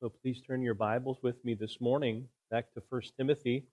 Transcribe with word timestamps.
So 0.00 0.08
please 0.08 0.40
turn 0.40 0.62
your 0.62 0.72
Bibles 0.72 1.18
with 1.22 1.44
me 1.44 1.52
this 1.52 1.78
morning 1.78 2.28
back 2.50 2.72
to 2.72 2.82
1 2.88 3.02
Timothy 3.18 3.64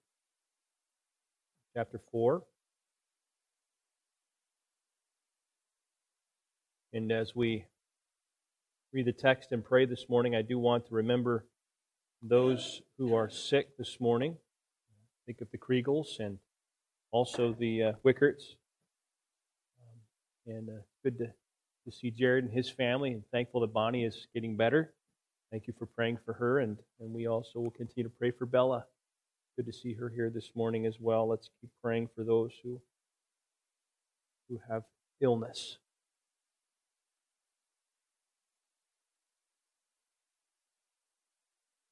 chapter 1.73 2.01
4. 2.11 2.43
And 6.91 7.13
as 7.13 7.33
we 7.33 7.63
read 8.91 9.05
the 9.05 9.13
text 9.13 9.53
and 9.53 9.63
pray 9.63 9.85
this 9.85 10.09
morning, 10.09 10.35
I 10.35 10.41
do 10.41 10.59
want 10.59 10.87
to 10.87 10.95
remember 10.95 11.45
those 12.21 12.81
who 12.97 13.15
are 13.15 13.29
sick 13.29 13.77
this 13.77 14.01
morning. 14.01 14.35
Think 15.27 15.39
of 15.39 15.49
the 15.51 15.57
Kriegels 15.57 16.19
and 16.19 16.39
also 17.11 17.55
the 17.57 17.83
uh, 17.83 17.91
Wickerts. 18.03 18.55
Um, 19.79 20.53
and 20.55 20.69
uh, 20.71 20.81
good 21.05 21.19
to, 21.19 21.27
to 21.85 21.91
see 21.95 22.11
Jared 22.11 22.43
and 22.43 22.53
his 22.53 22.69
family, 22.69 23.13
and 23.13 23.23
thankful 23.31 23.61
that 23.61 23.71
Bonnie 23.71 24.03
is 24.03 24.27
getting 24.33 24.57
better. 24.57 24.93
Thank 25.51 25.67
you 25.67 25.73
for 25.79 25.85
praying 25.85 26.19
for 26.25 26.33
her, 26.33 26.59
and, 26.59 26.77
and 26.99 27.13
we 27.13 27.27
also 27.27 27.59
will 27.59 27.71
continue 27.71 28.03
to 28.03 28.15
pray 28.17 28.31
for 28.31 28.45
Bella. 28.45 28.85
Good 29.55 29.65
to 29.67 29.73
see 29.73 29.93
her 29.93 30.09
here 30.09 30.29
this 30.29 30.51
morning 30.55 30.85
as 30.85 30.99
well. 30.99 31.27
Let's 31.27 31.49
keep 31.61 31.69
praying 31.81 32.09
for 32.13 32.25
those 32.25 32.51
who, 32.63 32.81
who 34.49 34.59
have 34.69 34.83
illness. 35.21 35.77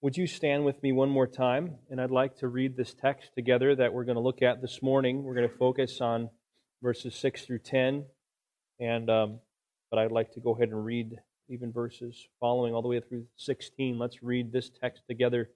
Would 0.01 0.17
you 0.17 0.27
stand 0.27 0.65
with 0.65 0.83
me 0.83 0.91
one 0.91 1.09
more 1.09 1.25
time? 1.25 1.77
And 1.89 1.99
I'd 1.99 2.11
like 2.11 2.37
to 2.39 2.49
read 2.49 2.75
this 2.75 2.93
text 2.93 3.33
together 3.33 3.73
that 3.73 3.93
we're 3.93 4.03
going 4.03 4.17
to 4.17 4.21
look 4.21 4.41
at 4.41 4.61
this 4.61 4.83
morning. 4.83 5.23
We're 5.23 5.33
going 5.33 5.49
to 5.49 5.57
focus 5.57 6.01
on 6.01 6.29
verses 6.83 7.15
6 7.15 7.45
through 7.45 7.59
10. 7.59 8.05
And, 8.79 9.09
um, 9.09 9.39
but 9.89 9.97
I'd 9.97 10.11
like 10.11 10.33
to 10.33 10.41
go 10.41 10.53
ahead 10.53 10.69
and 10.69 10.85
read 10.85 11.15
even 11.49 11.71
verses 11.71 12.27
following 12.39 12.73
all 12.73 12.81
the 12.81 12.87
way 12.87 12.99
through 12.99 13.25
16. 13.37 13.99
Let's 13.99 14.23
read 14.23 14.51
this 14.51 14.69
text 14.69 15.03
together 15.07 15.49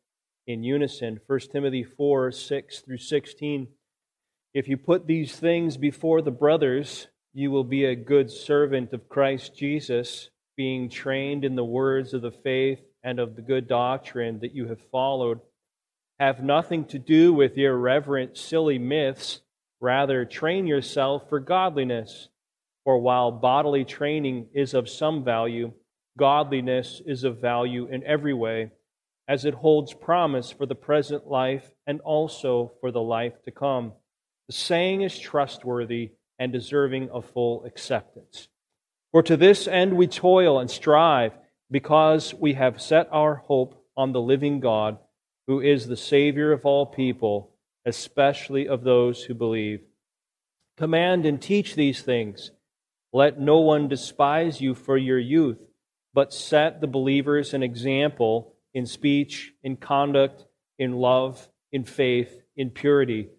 in 0.45 0.63
unison. 0.63 1.19
1 1.25 1.39
Timothy 1.51 1.83
4 1.83 2.31
6 2.31 2.79
through 2.79 2.97
16. 2.97 3.67
If 4.53 4.67
you 4.67 4.77
put 4.77 5.07
these 5.07 5.35
things 5.35 5.77
before 5.77 6.21
the 6.21 6.31
brothers, 6.31 7.07
you 7.33 7.51
will 7.51 7.63
be 7.63 7.85
a 7.85 7.95
good 7.95 8.31
servant 8.31 8.93
of 8.93 9.09
Christ 9.09 9.55
Jesus, 9.55 10.29
being 10.57 10.89
trained 10.89 11.45
in 11.45 11.55
the 11.55 11.65
words 11.65 12.13
of 12.13 12.21
the 12.21 12.31
faith 12.31 12.81
and 13.03 13.19
of 13.19 13.35
the 13.35 13.41
good 13.41 13.67
doctrine 13.67 14.39
that 14.39 14.53
you 14.53 14.67
have 14.67 14.81
followed. 14.91 15.39
Have 16.19 16.43
nothing 16.43 16.85
to 16.85 16.99
do 16.99 17.33
with 17.33 17.57
irreverent, 17.57 18.37
silly 18.37 18.77
myths. 18.77 19.41
Rather, 19.79 20.25
train 20.25 20.67
yourself 20.67 21.29
for 21.29 21.39
godliness. 21.39 22.29
For 22.83 22.97
while 22.97 23.31
bodily 23.31 23.85
training 23.85 24.47
is 24.53 24.73
of 24.73 24.89
some 24.89 25.23
value, 25.23 25.73
godliness 26.19 27.01
is 27.05 27.23
of 27.23 27.39
value 27.41 27.87
in 27.87 28.03
every 28.03 28.33
way, 28.33 28.69
as 29.27 29.45
it 29.45 29.53
holds 29.53 29.93
promise 29.93 30.51
for 30.51 30.65
the 30.65 30.75
present 30.75 31.27
life 31.27 31.71
and 31.87 32.01
also 32.01 32.73
for 32.81 32.91
the 32.91 33.01
life 33.01 33.41
to 33.45 33.51
come. 33.51 33.93
The 34.47 34.53
saying 34.53 35.01
is 35.01 35.17
trustworthy 35.17 36.11
and 36.37 36.51
deserving 36.51 37.09
of 37.09 37.25
full 37.25 37.63
acceptance. 37.65 38.49
For 39.11 39.23
to 39.23 39.37
this 39.37 39.67
end 39.67 39.93
we 39.93 40.07
toil 40.07 40.59
and 40.59 40.69
strive, 40.69 41.33
because 41.71 42.33
we 42.33 42.53
have 42.53 42.81
set 42.81 43.07
our 43.11 43.35
hope 43.35 43.83
on 43.95 44.11
the 44.11 44.21
living 44.21 44.59
God, 44.59 44.97
who 45.47 45.61
is 45.61 45.87
the 45.87 45.97
Savior 45.97 46.51
of 46.51 46.65
all 46.65 46.85
people, 46.85 47.55
especially 47.85 48.67
of 48.67 48.83
those 48.83 49.23
who 49.23 49.33
believe. 49.33 49.81
Command 50.77 51.25
and 51.25 51.41
teach 51.41 51.75
these 51.75 52.01
things. 52.01 52.51
Let 53.13 53.39
no 53.39 53.59
one 53.59 53.87
despise 53.87 54.61
you 54.61 54.75
for 54.75 54.97
your 54.97 55.19
youth, 55.19 55.59
but 56.13 56.33
set 56.33 56.81
the 56.81 56.87
believers 56.87 57.53
an 57.53 57.63
example 57.63 58.55
in 58.73 58.85
speech, 58.85 59.53
in 59.63 59.77
conduct, 59.77 60.45
in 60.77 60.93
love, 60.93 61.49
in 61.71 61.83
faith, 61.83 62.41
in 62.55 62.69
purity. 62.69 63.29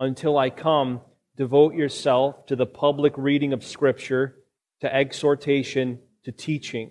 Until 0.00 0.36
I 0.38 0.50
come, 0.50 1.00
devote 1.36 1.74
yourself 1.74 2.46
to 2.46 2.56
the 2.56 2.66
public 2.66 3.14
reading 3.16 3.52
of 3.52 3.64
Scripture, 3.64 4.36
to 4.80 4.94
exhortation, 4.94 6.00
to 6.24 6.32
teaching. 6.32 6.90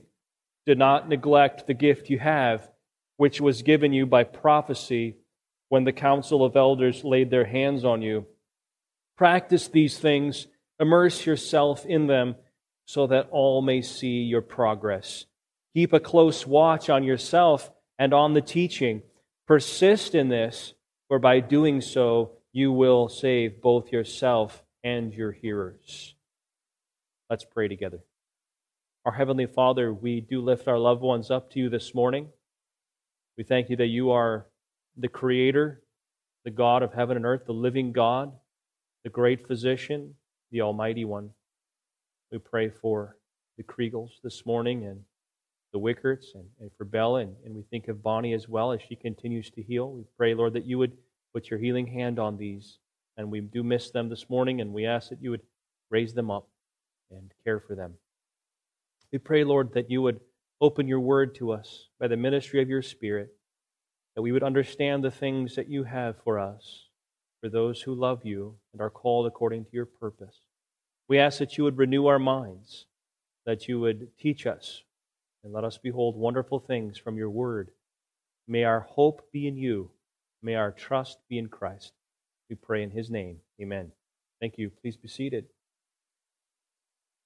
Do 0.66 0.76
not 0.76 1.08
neglect 1.08 1.68
the 1.68 1.74
gift 1.74 2.10
you 2.10 2.20
have, 2.20 2.70
which 3.18 3.40
was 3.40 3.62
given 3.62 3.94
you 3.94 4.06
by 4.06 4.24
prophecy 4.24 5.18
when 5.70 5.84
the 5.84 5.94
council 5.94 6.44
of 6.44 6.56
elders 6.56 7.04
laid 7.04 7.30
their 7.30 7.46
hands 7.46 7.86
on 7.86 8.02
you. 8.02 8.26
Practice 9.18 9.68
these 9.68 9.98
things 9.98 10.48
Immerse 10.80 11.26
yourself 11.26 11.86
in 11.86 12.08
them 12.08 12.36
so 12.86 13.08
that 13.08 13.28
all 13.32 13.62
may 13.62 13.82
see 13.82 14.22
your 14.22 14.42
progress. 14.42 15.26
Keep 15.74 15.94
a 15.94 16.00
close 16.00 16.48
watch 16.48 16.90
on 16.90 17.04
yourself 17.04 17.72
and 18.00 18.14
on 18.14 18.34
the 18.34 18.42
teaching. 18.42 19.02
Persist 19.48 20.16
in 20.16 20.30
this, 20.30 20.74
for 21.08 21.20
by 21.20 21.40
doing 21.40 21.82
so, 21.82 22.32
you 22.52 22.72
will 22.72 23.10
save 23.10 23.62
both 23.62 23.92
yourself 23.92 24.64
and 24.84 25.14
your 25.14 25.32
hearers. 25.32 26.16
Let's 27.30 27.44
pray 27.44 27.68
together. 27.68 28.00
Our 29.04 29.12
Heavenly 29.12 29.46
Father, 29.46 29.94
we 29.94 30.22
do 30.22 30.42
lift 30.42 30.68
our 30.68 30.80
loved 30.80 31.02
ones 31.02 31.30
up 31.30 31.52
to 31.52 31.60
you 31.60 31.70
this 31.70 31.94
morning. 31.94 32.30
We 33.38 33.44
thank 33.44 33.70
you 33.70 33.76
that 33.78 33.88
you 33.88 34.12
are 34.12 34.48
the 34.96 35.08
Creator, 35.08 35.82
the 36.44 36.52
God 36.52 36.82
of 36.82 36.94
heaven 36.94 37.18
and 37.18 37.26
earth, 37.26 37.46
the 37.46 37.54
living 37.54 37.92
God, 37.92 38.32
the 39.04 39.10
great 39.10 39.48
physician, 39.48 40.16
the 40.52 40.62
Almighty 40.62 41.04
One. 41.04 41.32
We 42.32 42.40
pray 42.40 42.70
for 42.70 43.18
the 43.58 43.64
Kriegels 43.64 44.22
this 44.24 44.46
morning 44.46 44.86
and 44.86 45.02
the 45.72 45.80
Wickerts 45.80 46.36
and, 46.36 46.46
and 46.60 46.72
for 46.78 46.86
Bella, 46.86 47.22
and, 47.22 47.36
and 47.46 47.56
we 47.56 47.64
think 47.64 47.88
of 47.88 48.02
Bonnie 48.02 48.34
as 48.34 48.50
well 48.50 48.72
as 48.72 48.82
she 48.82 48.96
continues 48.96 49.50
to 49.52 49.62
heal. 49.62 49.92
We 49.92 50.04
pray, 50.18 50.34
Lord, 50.34 50.54
that 50.54 50.66
you 50.66 50.78
would 50.78 50.98
put 51.34 51.50
your 51.50 51.60
healing 51.60 51.88
hand 51.88 52.18
on 52.18 52.38
these. 52.38 52.80
And 53.18 53.32
we 53.32 53.42
do 53.42 53.64
miss 53.64 53.92
them 53.92 54.10
this 54.10 54.30
morning, 54.30 54.60
and 54.60 54.74
we 54.74 54.86
ask 54.86 55.10
that 55.10 55.22
you 55.22 55.32
would 55.32 55.42
raise 55.90 56.14
them 56.14 56.32
up 56.32 56.48
and 57.12 57.32
care 57.44 57.60
for 57.60 57.76
them. 57.76 57.94
We 59.12 59.20
pray, 59.20 59.44
Lord, 59.44 59.74
that 59.74 59.90
you 59.90 60.02
would 60.02 60.20
open 60.60 60.88
your 60.88 61.00
word 61.00 61.36
to 61.36 61.52
us 61.52 61.88
by 62.00 62.08
the 62.08 62.18
ministry 62.18 62.62
of 62.62 62.70
your 62.70 62.82
Spirit, 62.82 63.34
that 64.16 64.22
we 64.22 64.32
would 64.32 64.44
understand 64.44 65.04
the 65.04 65.12
things 65.12 65.56
that 65.56 65.70
you 65.70 65.84
have 65.84 66.16
for 66.24 66.40
us, 66.40 66.88
for 67.42 67.50
those 67.50 67.82
who 67.82 67.94
love 67.94 68.26
you 68.26 68.56
and 68.74 68.82
are 68.82 68.90
called 68.90 69.28
according 69.28 69.66
to 69.66 69.72
your 69.72 69.86
purpose. 69.86 70.42
We 71.08 71.20
ask 71.20 71.40
that 71.40 71.58
you 71.58 71.64
would 71.64 71.78
renew 71.78 72.08
our 72.08 72.20
minds, 72.20 72.86
that 73.46 73.68
you 73.68 73.80
would 73.80 74.18
teach 74.18 74.48
us, 74.48 74.84
and 75.44 75.54
let 75.54 75.64
us 75.64 75.78
behold 75.78 76.16
wonderful 76.16 76.60
things 76.60 76.98
from 76.98 77.18
your 77.18 77.30
word. 77.30 77.70
May 78.48 78.64
our 78.64 78.82
hope 78.82 79.32
be 79.32 79.48
in 79.48 79.56
you. 79.56 79.92
May 80.42 80.56
our 80.56 80.72
trust 80.72 81.20
be 81.30 81.38
in 81.38 81.48
Christ. 81.48 81.94
We 82.50 82.56
pray 82.56 82.82
in 82.82 82.92
his 82.92 83.10
name. 83.10 83.38
Amen. 83.62 83.92
Thank 84.40 84.58
you. 84.58 84.72
Please 84.82 84.98
be 84.98 85.08
seated. 85.08 85.46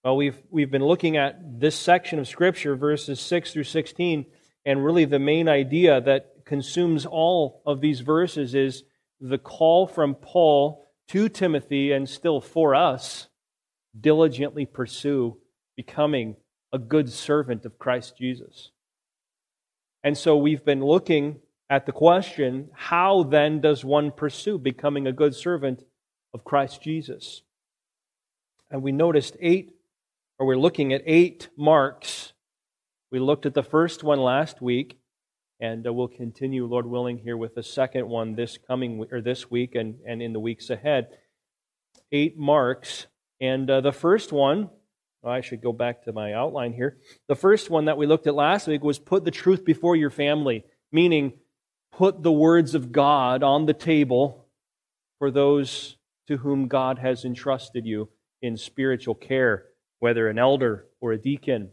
Well, 0.03 0.15
we've, 0.15 0.37
we've 0.49 0.71
been 0.71 0.85
looking 0.85 1.17
at 1.17 1.59
this 1.59 1.75
section 1.75 2.19
of 2.19 2.27
Scripture, 2.27 2.75
verses 2.75 3.19
6 3.19 3.53
through 3.53 3.65
16, 3.65 4.25
and 4.65 4.85
really 4.85 5.05
the 5.05 5.19
main 5.19 5.47
idea 5.47 5.99
that 6.01 6.45
consumes 6.45 7.05
all 7.05 7.61
of 7.65 7.79
these 7.79 8.01
verses 8.01 8.55
is 8.55 8.83
the 9.21 9.37
call 9.37 9.87
from 9.87 10.15
Paul 10.15 10.85
to 11.09 11.29
Timothy 11.29 11.91
and 11.91 12.07
still 12.07 12.39
for 12.41 12.75
us 12.75 13.28
diligently 14.01 14.65
pursue 14.65 15.37
becoming 15.75 16.35
a 16.71 16.77
good 16.77 17.09
servant 17.09 17.65
of 17.65 17.79
Christ 17.79 18.17
Jesus. 18.17 18.71
And 20.03 20.17
so 20.17 20.37
we've 20.37 20.63
been 20.63 20.83
looking 20.83 21.39
at 21.69 21.85
the 21.85 21.91
question 21.91 22.69
how 22.73 23.23
then 23.23 23.61
does 23.61 23.83
one 23.83 24.11
pursue 24.11 24.57
becoming 24.57 25.07
a 25.07 25.11
good 25.11 25.35
servant 25.35 25.83
of 26.33 26.43
Christ 26.43 26.81
Jesus? 26.81 27.41
And 28.71 28.81
we 28.81 28.91
noticed 28.91 29.35
eight, 29.39 29.73
or 30.37 30.45
we're 30.45 30.57
looking 30.57 30.93
at 30.93 31.01
eight 31.05 31.49
marks. 31.57 32.33
We 33.11 33.19
looked 33.19 33.45
at 33.45 33.55
the 33.55 33.63
first 33.63 34.03
one 34.03 34.19
last 34.19 34.61
week, 34.61 34.99
and 35.59 35.85
uh, 35.85 35.91
we'll 35.91 36.07
continue, 36.07 36.65
Lord 36.65 36.85
willing, 36.85 37.17
here 37.17 37.35
with 37.35 37.55
the 37.55 37.63
second 37.63 38.07
one 38.07 38.35
this 38.35 38.57
coming 38.57 39.03
or 39.11 39.21
this 39.21 39.49
week 39.49 39.75
and, 39.75 39.95
and 40.05 40.21
in 40.21 40.33
the 40.33 40.39
weeks 40.39 40.69
ahead. 40.69 41.07
Eight 42.11 42.37
marks 42.37 43.07
and 43.41 43.69
uh, 43.69 43.81
the 43.81 43.91
first 43.91 44.31
one, 44.31 44.69
oh, 45.23 45.29
I 45.29 45.41
should 45.41 45.61
go 45.61 45.71
back 45.71 46.03
to 46.03 46.13
my 46.13 46.33
outline 46.33 46.73
here. 46.73 46.97
The 47.27 47.35
first 47.35 47.69
one 47.69 47.85
that 47.85 47.97
we 47.97 48.05
looked 48.05 48.27
at 48.27 48.35
last 48.35 48.67
week 48.67 48.83
was 48.83 48.99
put 48.99 49.25
the 49.25 49.31
truth 49.31 49.63
before 49.63 49.95
your 49.95 50.09
family, 50.09 50.65
meaning 50.91 51.33
put 51.91 52.23
the 52.23 52.31
words 52.31 52.75
of 52.75 52.91
God 52.91 53.43
on 53.43 53.65
the 53.65 53.73
table 53.73 54.45
for 55.19 55.31
those 55.31 55.97
to 56.27 56.37
whom 56.37 56.67
God 56.67 56.99
has 56.99 57.25
entrusted 57.25 57.85
you 57.85 58.09
in 58.41 58.57
spiritual 58.57 59.15
care, 59.15 59.65
whether 59.99 60.27
an 60.27 60.39
elder 60.39 60.85
or 61.01 61.11
a 61.11 61.17
deacon 61.17 61.71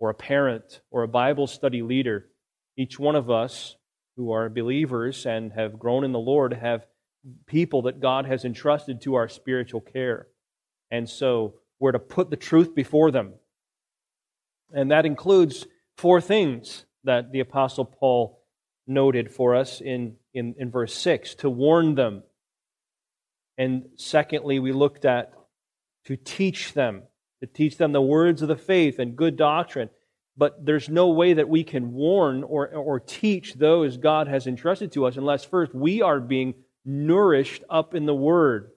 or 0.00 0.10
a 0.10 0.14
parent 0.14 0.80
or 0.90 1.02
a 1.02 1.08
Bible 1.08 1.46
study 1.46 1.82
leader. 1.82 2.26
Each 2.76 2.98
one 2.98 3.14
of 3.14 3.30
us 3.30 3.76
who 4.16 4.32
are 4.32 4.48
believers 4.48 5.26
and 5.26 5.52
have 5.52 5.78
grown 5.78 6.04
in 6.04 6.12
the 6.12 6.18
Lord 6.18 6.52
have 6.52 6.86
people 7.46 7.82
that 7.82 8.00
God 8.00 8.26
has 8.26 8.44
entrusted 8.44 9.00
to 9.02 9.14
our 9.14 9.28
spiritual 9.28 9.80
care. 9.80 10.26
And 10.90 11.08
so 11.08 11.54
we're 11.78 11.92
to 11.92 11.98
put 11.98 12.30
the 12.30 12.36
truth 12.36 12.74
before 12.74 13.10
them. 13.10 13.34
And 14.72 14.90
that 14.90 15.06
includes 15.06 15.66
four 15.96 16.20
things 16.20 16.84
that 17.04 17.32
the 17.32 17.40
Apostle 17.40 17.84
Paul 17.84 18.42
noted 18.86 19.30
for 19.30 19.54
us 19.54 19.80
in, 19.80 20.16
in, 20.32 20.54
in 20.58 20.70
verse 20.70 20.94
6 20.94 21.36
to 21.36 21.50
warn 21.50 21.94
them. 21.94 22.22
And 23.56 23.88
secondly, 23.96 24.58
we 24.58 24.72
looked 24.72 25.04
at 25.04 25.32
to 26.06 26.16
teach 26.16 26.72
them, 26.72 27.02
to 27.40 27.46
teach 27.46 27.76
them 27.76 27.92
the 27.92 28.02
words 28.02 28.42
of 28.42 28.48
the 28.48 28.56
faith 28.56 28.98
and 28.98 29.16
good 29.16 29.36
doctrine. 29.36 29.90
But 30.36 30.64
there's 30.64 30.88
no 30.88 31.10
way 31.10 31.34
that 31.34 31.48
we 31.48 31.62
can 31.62 31.92
warn 31.92 32.42
or, 32.42 32.68
or 32.68 32.98
teach 32.98 33.54
those 33.54 33.96
God 33.96 34.26
has 34.26 34.46
entrusted 34.46 34.92
to 34.92 35.06
us 35.06 35.16
unless 35.16 35.44
first 35.44 35.74
we 35.74 36.02
are 36.02 36.18
being 36.18 36.54
nourished 36.84 37.62
up 37.70 37.94
in 37.94 38.06
the 38.06 38.14
Word. 38.14 38.70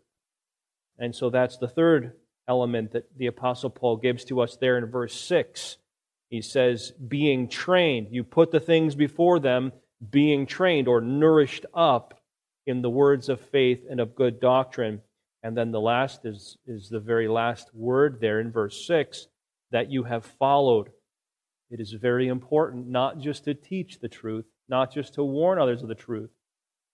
And 1.00 1.16
so 1.16 1.30
that's 1.30 1.58
the 1.58 1.68
third 1.68 2.14
element 2.48 2.92
that 2.94 3.06
the 3.18 3.28
Apostle 3.28 3.70
Paul 3.70 3.98
gives 3.98 4.26
to 4.26 4.42
us 4.42 4.58
there 4.58 4.78
in 4.78 4.86
verse 4.86 5.14
6. 5.14 5.78
He 6.30 6.42
says, 6.42 6.92
being 6.92 7.48
trained. 7.48 8.08
You 8.12 8.24
put 8.24 8.52
the 8.52 8.60
things 8.60 8.96
before 8.96 9.40
them, 9.40 9.72
being 10.10 10.46
trained 10.46 10.88
or 10.88 11.02
nourished 11.02 11.66
up 11.74 12.22
in 12.66 12.82
the 12.82 12.90
words 12.90 13.30
of 13.30 13.40
faith 13.40 13.86
and 13.90 14.00
of 14.00 14.16
good 14.16 14.40
doctrine. 14.40 15.02
And 15.44 15.56
then 15.56 15.72
the 15.72 15.80
last 15.80 16.26
is, 16.26 16.58
is 16.66 16.90
the 16.90 17.00
very 17.00 17.28
last 17.28 17.74
word 17.74 18.20
there 18.20 18.40
in 18.40 18.52
verse 18.52 18.86
6 18.86 19.28
that 19.72 19.90
you 19.92 20.04
have 20.04 20.26
followed. 20.26 20.90
It 21.70 21.80
is 21.80 21.94
very 21.94 22.28
important 22.28 22.88
not 22.88 23.20
just 23.20 23.46
to 23.46 23.54
teach 23.54 24.00
the 24.00 24.10
truth, 24.10 24.46
not 24.68 24.94
just 24.94 25.14
to 25.14 25.24
warn 25.24 25.60
others 25.60 25.82
of 25.82 25.90
the 25.90 25.96
truth, 25.96 26.32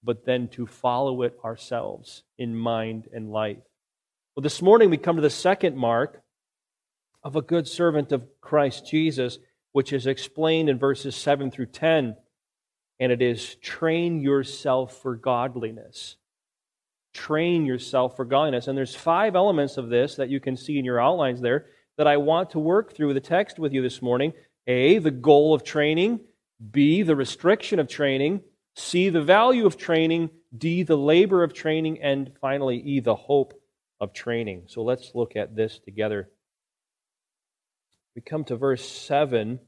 but 0.04 0.26
then 0.26 0.48
to 0.50 0.68
follow 0.68 1.22
it 1.22 1.38
ourselves 1.44 2.24
in 2.38 2.56
mind 2.56 3.08
and 3.14 3.32
life. 3.32 3.64
Well, 4.36 4.42
this 4.42 4.64
morning 4.64 4.90
we 4.90 4.98
come 4.98 5.18
to 5.18 5.22
the 5.22 5.30
second 5.30 5.78
mark 5.78 6.24
of 7.22 7.36
a 7.36 7.42
good 7.44 7.68
servant 7.68 8.12
of 8.12 8.26
Christ 8.42 8.88
Jesus, 8.88 9.38
which 9.74 9.94
is 9.94 10.08
explained 10.08 10.70
in 10.70 10.80
verses 10.80 11.16
7 11.16 11.52
through 11.52 11.68
10, 11.68 12.16
and 13.00 13.12
it 13.12 13.22
is 13.22 13.54
train 13.62 14.22
yourself 14.22 14.98
for 15.04 15.16
godliness. 15.16 16.16
Train 17.14 17.68
yourself 17.68 18.16
for 18.16 18.26
godliness. 18.26 18.68
And 18.68 18.76
there's 18.76 18.96
five 18.96 19.36
elements 19.36 19.78
of 19.78 19.90
this 19.90 20.16
that 20.16 20.30
you 20.30 20.40
can 20.40 20.58
see 20.58 20.80
in 20.80 20.86
your 20.86 21.00
outlines 21.00 21.40
there 21.40 21.68
that 22.00 22.08
I 22.08 22.18
want 22.18 22.50
to 22.52 22.60
work 22.60 22.96
through 22.96 23.14
the 23.14 23.20
text 23.20 23.60
with 23.60 23.72
you 23.72 23.84
this 23.84 24.02
morning. 24.02 24.34
A, 24.66 24.98
the 24.98 25.12
goal 25.12 25.54
of 25.54 25.64
training. 25.64 26.22
B, 26.72 27.04
the 27.04 27.16
restriction 27.16 27.78
of 27.78 27.88
training. 27.88 28.42
C, 28.76 29.10
the 29.10 29.22
value 29.22 29.68
of 29.68 29.78
training. 29.78 30.32
D, 30.58 30.82
the 30.82 30.98
labor 30.98 31.44
of 31.44 31.54
training. 31.54 32.02
And 32.02 32.32
finally, 32.42 32.78
E, 32.78 33.00
the 33.00 33.14
hope 33.14 33.54
of 34.00 34.14
training. 34.14 34.64
So 34.68 34.84
let's 34.84 35.12
look 35.14 35.36
at 35.36 35.56
this 35.56 35.80
together. 35.80 36.30
We 38.16 38.22
come 38.22 38.44
to 38.46 38.56
verse 38.56 38.88
7, 38.88 39.60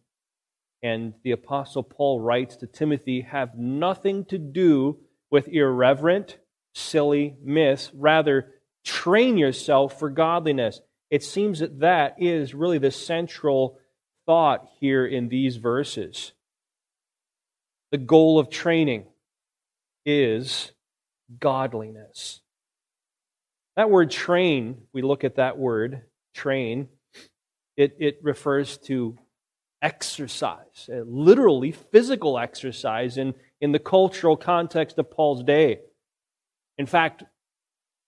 and 0.84 1.14
the 1.24 1.32
Apostle 1.32 1.84
Paul 1.84 2.22
writes 2.22 2.58
to 2.58 2.68
Timothy 2.68 3.22
have 3.22 3.58
nothing 3.58 4.26
to 4.26 4.38
do 4.38 5.00
with 5.32 5.48
irreverent, 5.48 6.38
silly 6.74 7.38
myths. 7.42 7.92
Rather, 7.94 8.52
train 8.84 9.38
yourself 9.38 9.98
for 9.98 10.10
godliness. 10.10 10.80
It 11.10 11.24
seems 11.24 11.60
that 11.60 11.80
that 11.80 12.16
is 12.20 12.54
really 12.54 12.78
the 12.78 12.92
central 12.92 13.80
thought 14.26 14.68
here 14.80 15.06
in 15.06 15.30
these 15.30 15.58
verses. 15.58 16.34
The 17.92 17.98
goal 17.98 18.40
of 18.40 18.50
training 18.50 19.06
is 20.06 20.72
godliness. 21.40 22.42
That 23.76 23.90
word 23.90 24.10
train, 24.12 24.78
we 24.94 25.02
look 25.02 25.24
at 25.24 25.36
that 25.36 25.58
word, 25.58 26.02
train, 26.34 26.88
it, 27.76 27.98
it 28.00 28.20
refers 28.22 28.78
to 28.80 29.18
exercise, 29.82 30.90
literally 30.90 31.72
physical 31.72 32.40
exercise 32.40 33.18
in, 33.18 33.34
in 33.60 33.72
the 33.72 33.80
cultural 33.80 34.38
context 34.38 34.98
of 34.98 35.12
Paul's 35.12 35.44
day. 35.44 35.80
In 36.78 36.86
fact, 36.86 37.24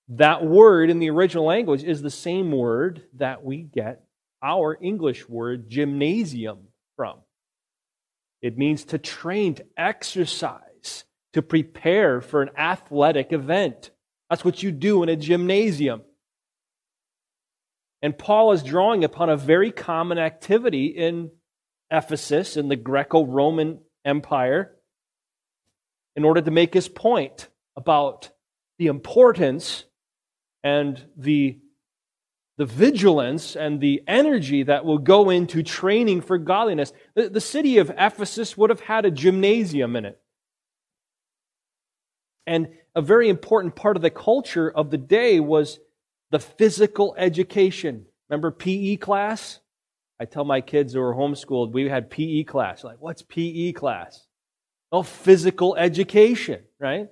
that 0.09 0.45
word 0.45 0.89
in 0.89 0.99
the 0.99 1.09
original 1.09 1.45
language 1.45 1.83
is 1.83 2.01
the 2.01 2.09
same 2.09 2.51
word 2.51 3.03
that 3.17 3.43
we 3.43 3.61
get 3.61 4.03
our 4.41 4.77
English 4.81 5.27
word 5.27 5.69
gymnasium 5.69 6.59
from. 6.95 7.17
It 8.41 8.57
means 8.57 8.85
to 8.85 8.97
train, 8.97 9.55
to 9.55 9.65
exercise, 9.75 11.03
to 11.33 11.41
prepare 11.41 12.21
for 12.21 12.41
an 12.41 12.51
athletic 12.57 13.33
event. 13.33 13.91
That's 14.29 14.43
what 14.43 14.61
you 14.61 14.71
do 14.71 15.03
in 15.03 15.09
a 15.09 15.15
gymnasium. 15.15 16.01
And 18.01 18.17
Paul 18.17 18.51
is 18.51 18.63
drawing 18.63 19.03
upon 19.03 19.29
a 19.29 19.37
very 19.37 19.71
common 19.71 20.17
activity 20.17 20.87
in 20.87 21.31
Ephesus, 21.89 22.57
in 22.57 22.67
the 22.67 22.75
Greco 22.75 23.25
Roman 23.25 23.79
Empire, 24.05 24.75
in 26.15 26.23
order 26.23 26.41
to 26.41 26.51
make 26.51 26.73
his 26.73 26.87
point 26.89 27.47
about 27.75 28.29
the 28.77 28.87
importance 28.87 29.85
and 30.63 31.03
the, 31.15 31.59
the 32.57 32.65
vigilance 32.65 33.55
and 33.55 33.79
the 33.79 34.03
energy 34.07 34.63
that 34.63 34.85
will 34.85 34.97
go 34.97 35.29
into 35.29 35.63
training 35.63 36.21
for 36.21 36.37
godliness. 36.37 36.91
The, 37.15 37.29
the 37.29 37.41
city 37.41 37.77
of 37.77 37.91
Ephesus 37.97 38.57
would 38.57 38.69
have 38.69 38.81
had 38.81 39.05
a 39.05 39.11
gymnasium 39.11 39.95
in 39.95 40.05
it. 40.05 40.19
And 42.45 42.69
a 42.97 43.01
very 43.01 43.29
important 43.29 43.75
part 43.75 43.95
of 43.95 44.01
the 44.01 44.09
culture 44.09 44.71
of 44.71 44.89
the 44.89 44.97
day 44.97 45.39
was 45.39 45.79
the 46.31 46.39
physical 46.39 47.13
education. 47.15 48.07
Remember 48.27 48.49
PE 48.49 48.95
class? 48.95 49.59
I 50.19 50.25
tell 50.25 50.43
my 50.43 50.61
kids 50.61 50.93
who 50.93 51.01
are 51.01 51.13
homeschooled, 51.13 51.73
we 51.73 51.87
had 51.87 52.09
PE 52.09 52.45
class. 52.45 52.83
Like, 52.83 52.97
what's 52.99 53.21
PE 53.21 53.73
class? 53.73 54.25
Oh, 54.91 55.03
physical 55.03 55.75
education, 55.75 56.63
right? 56.79 57.07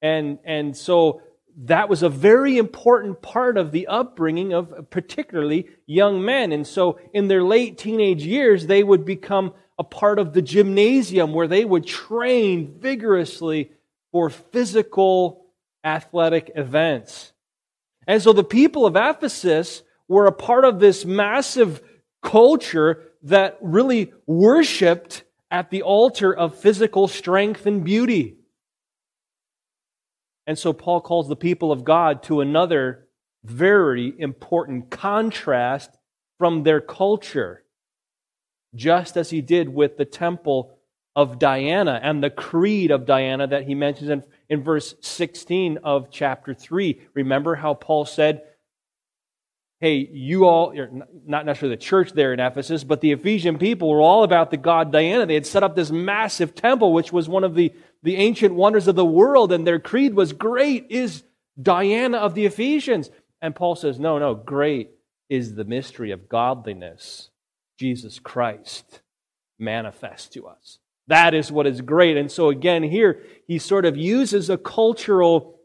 And, 0.00 0.38
and 0.42 0.74
so 0.74 1.20
that 1.64 1.90
was 1.90 2.02
a 2.02 2.08
very 2.08 2.56
important 2.56 3.20
part 3.20 3.58
of 3.58 3.72
the 3.72 3.88
upbringing 3.88 4.54
of 4.54 4.88
particularly 4.88 5.68
young 5.84 6.24
men. 6.24 6.50
And 6.50 6.66
so 6.66 6.98
in 7.12 7.28
their 7.28 7.44
late 7.44 7.76
teenage 7.76 8.24
years, 8.24 8.66
they 8.66 8.82
would 8.82 9.04
become 9.04 9.52
a 9.78 9.84
part 9.84 10.18
of 10.18 10.32
the 10.32 10.42
gymnasium 10.42 11.34
where 11.34 11.48
they 11.48 11.66
would 11.66 11.86
train 11.86 12.78
vigorously 12.80 13.70
for 14.14 14.30
physical 14.30 15.44
athletic 15.82 16.52
events. 16.54 17.32
And 18.06 18.22
so 18.22 18.32
the 18.32 18.44
people 18.44 18.86
of 18.86 18.94
Ephesus 18.94 19.82
were 20.06 20.26
a 20.26 20.32
part 20.32 20.64
of 20.64 20.78
this 20.78 21.04
massive 21.04 21.82
culture 22.22 23.02
that 23.24 23.58
really 23.60 24.12
worshiped 24.24 25.24
at 25.50 25.70
the 25.70 25.82
altar 25.82 26.32
of 26.32 26.54
physical 26.54 27.08
strength 27.08 27.66
and 27.66 27.82
beauty. 27.82 28.36
And 30.46 30.56
so 30.56 30.72
Paul 30.72 31.00
calls 31.00 31.26
the 31.26 31.34
people 31.34 31.72
of 31.72 31.82
God 31.82 32.22
to 32.24 32.40
another 32.40 33.08
very 33.42 34.14
important 34.16 34.90
contrast 34.90 35.90
from 36.38 36.62
their 36.62 36.80
culture, 36.80 37.64
just 38.76 39.16
as 39.16 39.30
he 39.30 39.40
did 39.40 39.68
with 39.68 39.96
the 39.96 40.04
temple 40.04 40.78
of 41.16 41.38
Diana 41.38 42.00
and 42.02 42.22
the 42.22 42.30
creed 42.30 42.90
of 42.90 43.06
Diana 43.06 43.46
that 43.46 43.66
he 43.66 43.74
mentions 43.74 44.10
in, 44.10 44.24
in 44.48 44.62
verse 44.62 44.94
16 45.00 45.78
of 45.84 46.10
chapter 46.10 46.54
3. 46.54 47.00
Remember 47.14 47.54
how 47.54 47.74
Paul 47.74 48.04
said, 48.04 48.42
Hey, 49.80 50.08
you 50.10 50.46
all, 50.46 50.72
not 51.26 51.44
necessarily 51.44 51.76
the 51.76 51.82
church 51.82 52.12
there 52.12 52.32
in 52.32 52.40
Ephesus, 52.40 52.84
but 52.84 53.00
the 53.00 53.12
Ephesian 53.12 53.58
people 53.58 53.90
were 53.90 54.00
all 54.00 54.24
about 54.24 54.50
the 54.50 54.56
god 54.56 54.90
Diana. 54.90 55.26
They 55.26 55.34
had 55.34 55.46
set 55.46 55.62
up 55.62 55.76
this 55.76 55.90
massive 55.90 56.54
temple, 56.54 56.92
which 56.92 57.12
was 57.12 57.28
one 57.28 57.44
of 57.44 57.54
the, 57.54 57.72
the 58.02 58.16
ancient 58.16 58.54
wonders 58.54 58.88
of 58.88 58.94
the 58.94 59.04
world, 59.04 59.52
and 59.52 59.66
their 59.66 59.80
creed 59.80 60.14
was 60.14 60.32
great 60.32 60.86
is 60.90 61.22
Diana 61.60 62.16
of 62.16 62.34
the 62.34 62.46
Ephesians. 62.46 63.10
And 63.42 63.54
Paul 63.54 63.74
says, 63.74 63.98
No, 63.98 64.18
no, 64.18 64.34
great 64.34 64.90
is 65.28 65.54
the 65.54 65.64
mystery 65.64 66.12
of 66.12 66.28
godliness, 66.28 67.30
Jesus 67.78 68.18
Christ 68.18 69.02
manifest 69.58 70.32
to 70.32 70.46
us. 70.46 70.78
That 71.08 71.34
is 71.34 71.52
what 71.52 71.66
is 71.66 71.80
great. 71.80 72.16
And 72.16 72.30
so 72.30 72.48
again, 72.48 72.82
here 72.82 73.22
he 73.46 73.58
sort 73.58 73.84
of 73.84 73.96
uses 73.96 74.48
a 74.48 74.56
cultural 74.56 75.60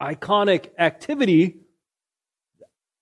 iconic 0.00 0.70
activity, 0.78 1.58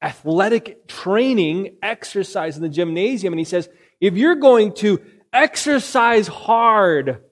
athletic 0.03 0.89
training, 0.89 1.77
exercise 1.83 2.57
in 2.57 2.63
the 2.63 2.69
gymnasium. 2.69 3.33
And 3.33 3.39
he 3.39 3.45
says, 3.45 3.69
if 4.01 4.15
you're 4.15 4.35
going 4.35 4.73
to 4.77 5.01
exercise 5.33 6.27
hard, 6.27 7.23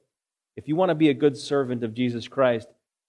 if 0.56 0.68
you 0.68 0.76
want 0.76 0.90
to 0.90 0.94
be 0.94 1.08
a 1.08 1.14
good 1.14 1.36
servant 1.36 1.82
of 1.82 1.94
Jesus 1.94 2.28
Christ, 2.28 2.68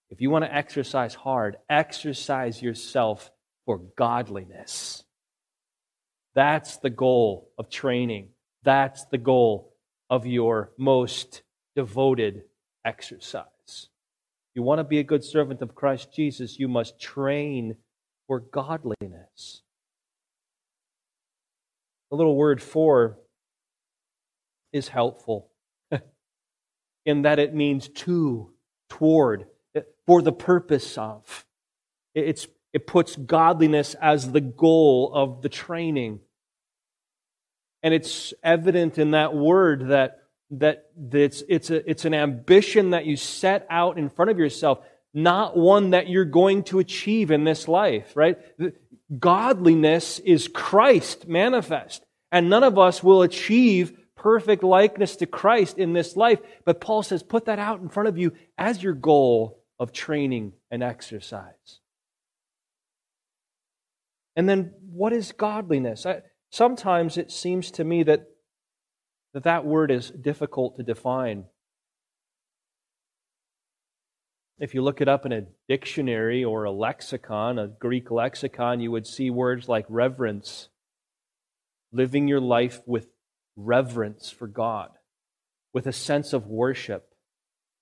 if 0.09 0.21
you 0.21 0.31
want 0.31 0.45
to 0.45 0.53
exercise 0.53 1.13
hard, 1.13 1.57
exercise 1.69 2.62
yourself 2.62 3.29
for 3.65 3.77
godliness. 3.95 5.03
That's 6.33 6.77
the 6.77 6.89
goal 6.89 7.51
of 7.57 7.69
training. 7.69 8.29
That's 8.63 9.05
the 9.05 9.17
goal 9.17 9.74
of 10.09 10.25
your 10.25 10.71
most 10.77 11.43
devoted 11.75 12.43
exercise. 12.85 13.89
You 14.55 14.63
want 14.63 14.79
to 14.79 14.83
be 14.83 14.99
a 14.99 15.03
good 15.03 15.23
servant 15.23 15.61
of 15.61 15.75
Christ 15.75 16.11
Jesus, 16.13 16.59
you 16.59 16.67
must 16.67 16.99
train 16.99 17.75
for 18.27 18.39
godliness. 18.39 19.61
The 22.09 22.17
little 22.17 22.35
word 22.35 22.61
for 22.61 23.19
is 24.73 24.87
helpful. 24.87 25.49
in 27.05 27.23
that 27.23 27.39
it 27.39 27.53
means 27.53 27.87
to, 27.89 28.51
toward, 28.89 29.45
for 30.05 30.21
the 30.21 30.31
purpose 30.31 30.97
of. 30.97 31.45
It's, 32.13 32.47
it 32.73 32.87
puts 32.87 33.15
godliness 33.15 33.95
as 34.01 34.31
the 34.31 34.41
goal 34.41 35.11
of 35.13 35.41
the 35.41 35.49
training. 35.49 36.19
And 37.81 37.93
it's 37.93 38.33
evident 38.43 38.98
in 38.98 39.12
that 39.12 39.33
word 39.33 39.89
that, 39.89 40.24
that, 40.51 40.86
it's, 41.12 41.43
it's, 41.48 41.69
a, 41.69 41.89
it's 41.89 42.05
an 42.05 42.13
ambition 42.13 42.91
that 42.91 43.05
you 43.05 43.15
set 43.15 43.65
out 43.69 43.98
in 43.98 44.09
front 44.09 44.31
of 44.31 44.38
yourself, 44.38 44.79
not 45.13 45.55
one 45.55 45.91
that 45.91 46.09
you're 46.09 46.25
going 46.25 46.63
to 46.65 46.79
achieve 46.79 47.31
in 47.31 47.43
this 47.43 47.67
life, 47.67 48.15
right? 48.15 48.38
Godliness 49.17 50.19
is 50.19 50.48
Christ 50.48 51.27
manifest. 51.27 52.03
And 52.31 52.50
none 52.50 52.63
of 52.63 52.77
us 52.77 53.01
will 53.01 53.21
achieve 53.21 53.98
perfect 54.15 54.63
likeness 54.63 55.15
to 55.17 55.25
Christ 55.25 55.77
in 55.77 55.93
this 55.93 56.15
life. 56.15 56.39
But 56.65 56.81
Paul 56.81 57.03
says, 57.03 57.24
put 57.24 57.45
that 57.45 57.59
out 57.59 57.79
in 57.79 57.89
front 57.89 58.09
of 58.09 58.17
you 58.17 58.33
as 58.57 58.83
your 58.83 58.93
goal 58.93 59.63
of 59.79 59.93
training 59.93 60.53
and 60.69 60.83
exercise. 60.83 61.79
And 64.36 64.48
then, 64.48 64.74
what 64.91 65.12
is 65.12 65.31
godliness? 65.31 66.05
I, 66.05 66.21
sometimes 66.50 67.18
it 67.18 67.32
seems 67.32 67.72
to 67.72 67.84
me 67.84 68.03
that, 68.03 68.27
that 69.34 69.44
that 69.44 69.65
word 69.65 69.91
is 69.91 70.10
difficult 70.10 70.77
to 70.77 70.84
define. 70.84 71.46
If 74.60 74.74
you 74.74 74.82
look 74.82 75.00
it 75.00 75.08
up 75.08 75.25
in 75.25 75.32
a 75.32 75.46
dictionary 75.70 76.44
or 76.44 76.65
a 76.65 76.72
lexicon, 76.72 77.58
a 77.58 77.68
Greek 77.68 78.12
lexicon, 78.12 78.82
you 78.82 78.91
would 78.91 79.08
see 79.08 79.29
words 79.29 79.70
like 79.70 79.86
reverence, 79.88 80.68
living 81.94 82.27
your 82.27 82.41
life 82.41 82.82
with 82.86 83.08
reverence 83.56 84.29
for 84.29 84.48
God, 84.48 84.89
with 85.74 85.88
a 85.88 85.94
sense 85.94 86.34
of 86.34 86.48
worship, 86.48 87.08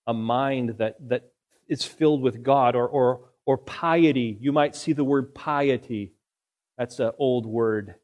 a 0.06 0.14
mind 0.14 0.76
that, 0.78 0.96
that 1.10 1.32
is 1.68 1.84
filled 1.84 2.22
with 2.22 2.44
God, 2.44 2.76
or, 2.76 2.88
or, 2.88 3.22
or 3.46 3.58
piety. 3.58 4.38
You 4.40 4.52
might 4.52 4.76
see 4.76 4.94
the 4.94 5.04
word 5.04 5.34
piety. 5.34 6.14
That's 6.78 7.00
an 7.00 7.12
old 7.18 7.48
word 7.48 7.96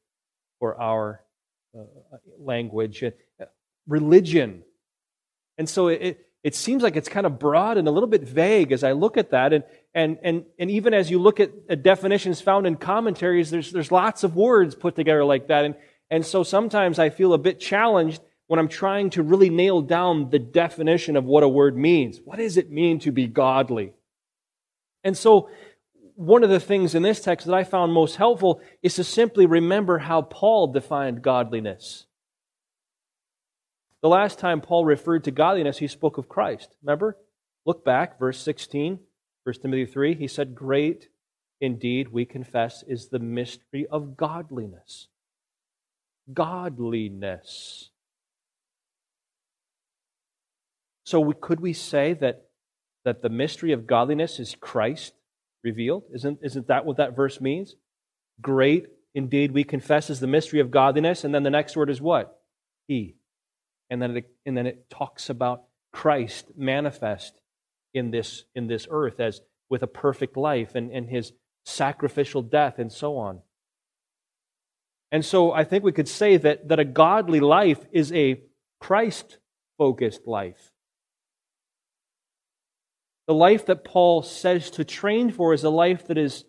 for 0.63 0.79
our 0.79 1.21
uh, 1.77 1.83
language. 2.39 3.03
Religion. 3.85 4.63
And 5.57 5.67
so 5.67 5.89
it, 5.89 6.25
it 6.41 6.55
seems 6.55 6.81
like 6.81 6.95
it's 6.95 7.09
kind 7.09 7.25
of 7.25 7.37
broad 7.37 7.77
and 7.77 7.85
a 7.85 7.91
little 7.91 8.07
bit 8.07 8.21
vague 8.21 8.71
as 8.71 8.81
I 8.81 8.93
look 8.93 9.17
at 9.17 9.31
that. 9.31 9.51
And, 9.51 9.65
and, 9.93 10.17
and, 10.23 10.45
and 10.57 10.71
even 10.71 10.93
as 10.93 11.11
you 11.11 11.19
look 11.19 11.41
at 11.41 11.83
definitions 11.83 12.39
found 12.39 12.65
in 12.65 12.77
commentaries, 12.77 13.51
there's, 13.51 13.73
there's 13.73 13.91
lots 13.91 14.23
of 14.23 14.37
words 14.37 14.73
put 14.73 14.95
together 14.95 15.25
like 15.25 15.49
that. 15.49 15.65
And, 15.65 15.75
and 16.09 16.25
so 16.25 16.43
sometimes 16.43 16.97
I 16.97 17.09
feel 17.09 17.33
a 17.33 17.37
bit 17.37 17.59
challenged 17.59 18.21
when 18.47 18.57
I'm 18.57 18.69
trying 18.69 19.09
to 19.09 19.21
really 19.21 19.49
nail 19.49 19.81
down 19.81 20.29
the 20.29 20.39
definition 20.39 21.17
of 21.17 21.25
what 21.25 21.43
a 21.43 21.49
word 21.49 21.75
means. 21.75 22.21
What 22.23 22.37
does 22.37 22.55
it 22.55 22.71
mean 22.71 22.99
to 22.99 23.11
be 23.11 23.27
godly? 23.27 23.91
And 25.03 25.17
so 25.17 25.49
one 26.15 26.43
of 26.43 26.49
the 26.49 26.59
things 26.59 26.95
in 26.95 27.03
this 27.03 27.21
text 27.21 27.47
that 27.47 27.55
I 27.55 27.63
found 27.63 27.93
most 27.93 28.15
helpful 28.15 28.61
is 28.81 28.95
to 28.95 29.03
simply 29.03 29.45
remember 29.45 29.99
how 29.99 30.21
Paul 30.21 30.67
defined 30.67 31.21
godliness. 31.21 32.05
The 34.01 34.09
last 34.09 34.39
time 34.39 34.61
Paul 34.61 34.85
referred 34.85 35.23
to 35.25 35.31
godliness, 35.31 35.77
he 35.77 35.87
spoke 35.87 36.17
of 36.17 36.29
Christ. 36.29 36.75
Remember? 36.83 37.17
Look 37.65 37.85
back, 37.85 38.19
verse 38.19 38.37
16, 38.39 38.99
1 39.43 39.55
Timothy 39.61 39.85
3. 39.85 40.15
He 40.15 40.27
said, 40.27 40.55
Great 40.55 41.09
indeed, 41.61 42.09
we 42.09 42.25
confess, 42.25 42.83
is 42.87 43.07
the 43.07 43.19
mystery 43.19 43.87
of 43.89 44.17
godliness 44.17 45.07
godliness. 46.31 47.89
So, 51.05 51.19
we, 51.19 51.33
could 51.39 51.59
we 51.59 51.73
say 51.73 52.13
that, 52.13 52.45
that 53.03 53.21
the 53.21 53.29
mystery 53.29 53.73
of 53.73 53.85
godliness 53.87 54.39
is 54.39 54.55
Christ 54.55 55.13
revealed? 55.63 56.03
Isn't, 56.13 56.39
isn't 56.43 56.67
that 56.67 56.85
what 56.85 56.97
that 56.97 57.15
verse 57.15 57.39
means? 57.39 57.75
Great 58.41 58.87
indeed, 59.13 59.51
we 59.51 59.63
confess 59.63 60.09
is 60.09 60.19
the 60.19 60.27
mystery 60.27 60.59
of 60.59 60.71
godliness. 60.71 61.23
And 61.23 61.33
then 61.33 61.43
the 61.43 61.49
next 61.49 61.77
word 61.77 61.89
is 61.89 62.01
what? 62.01 62.39
He. 62.87 63.15
And 63.89 64.01
then 64.01 64.17
it, 64.17 64.29
and 64.45 64.57
then 64.57 64.65
it 64.65 64.89
talks 64.89 65.29
about 65.29 65.63
Christ 65.91 66.51
manifest 66.57 67.39
in 67.93 68.11
this, 68.11 68.45
in 68.55 68.67
this 68.67 68.87
earth 68.89 69.19
as 69.19 69.41
with 69.69 69.83
a 69.83 69.87
perfect 69.87 70.35
life 70.35 70.75
and, 70.75 70.91
and 70.91 71.09
his 71.09 71.33
sacrificial 71.65 72.41
death 72.41 72.79
and 72.79 72.91
so 72.91 73.17
on. 73.17 73.41
And 75.11 75.23
so 75.23 75.51
I 75.51 75.63
think 75.63 75.83
we 75.83 75.91
could 75.91 76.07
say 76.07 76.37
that, 76.37 76.69
that 76.69 76.79
a 76.79 76.85
godly 76.85 77.39
life 77.39 77.85
is 77.91 78.11
a 78.13 78.41
Christ 78.79 79.37
focused 79.77 80.25
life. 80.25 80.71
The 83.27 83.33
life 83.33 83.67
that 83.67 83.83
Paul 83.83 84.21
says 84.21 84.69
to 84.71 84.83
train 84.83 85.31
for 85.31 85.53
is 85.53 85.63
a 85.63 85.69
life 85.69 86.07
that 86.07 86.17
is 86.17 86.45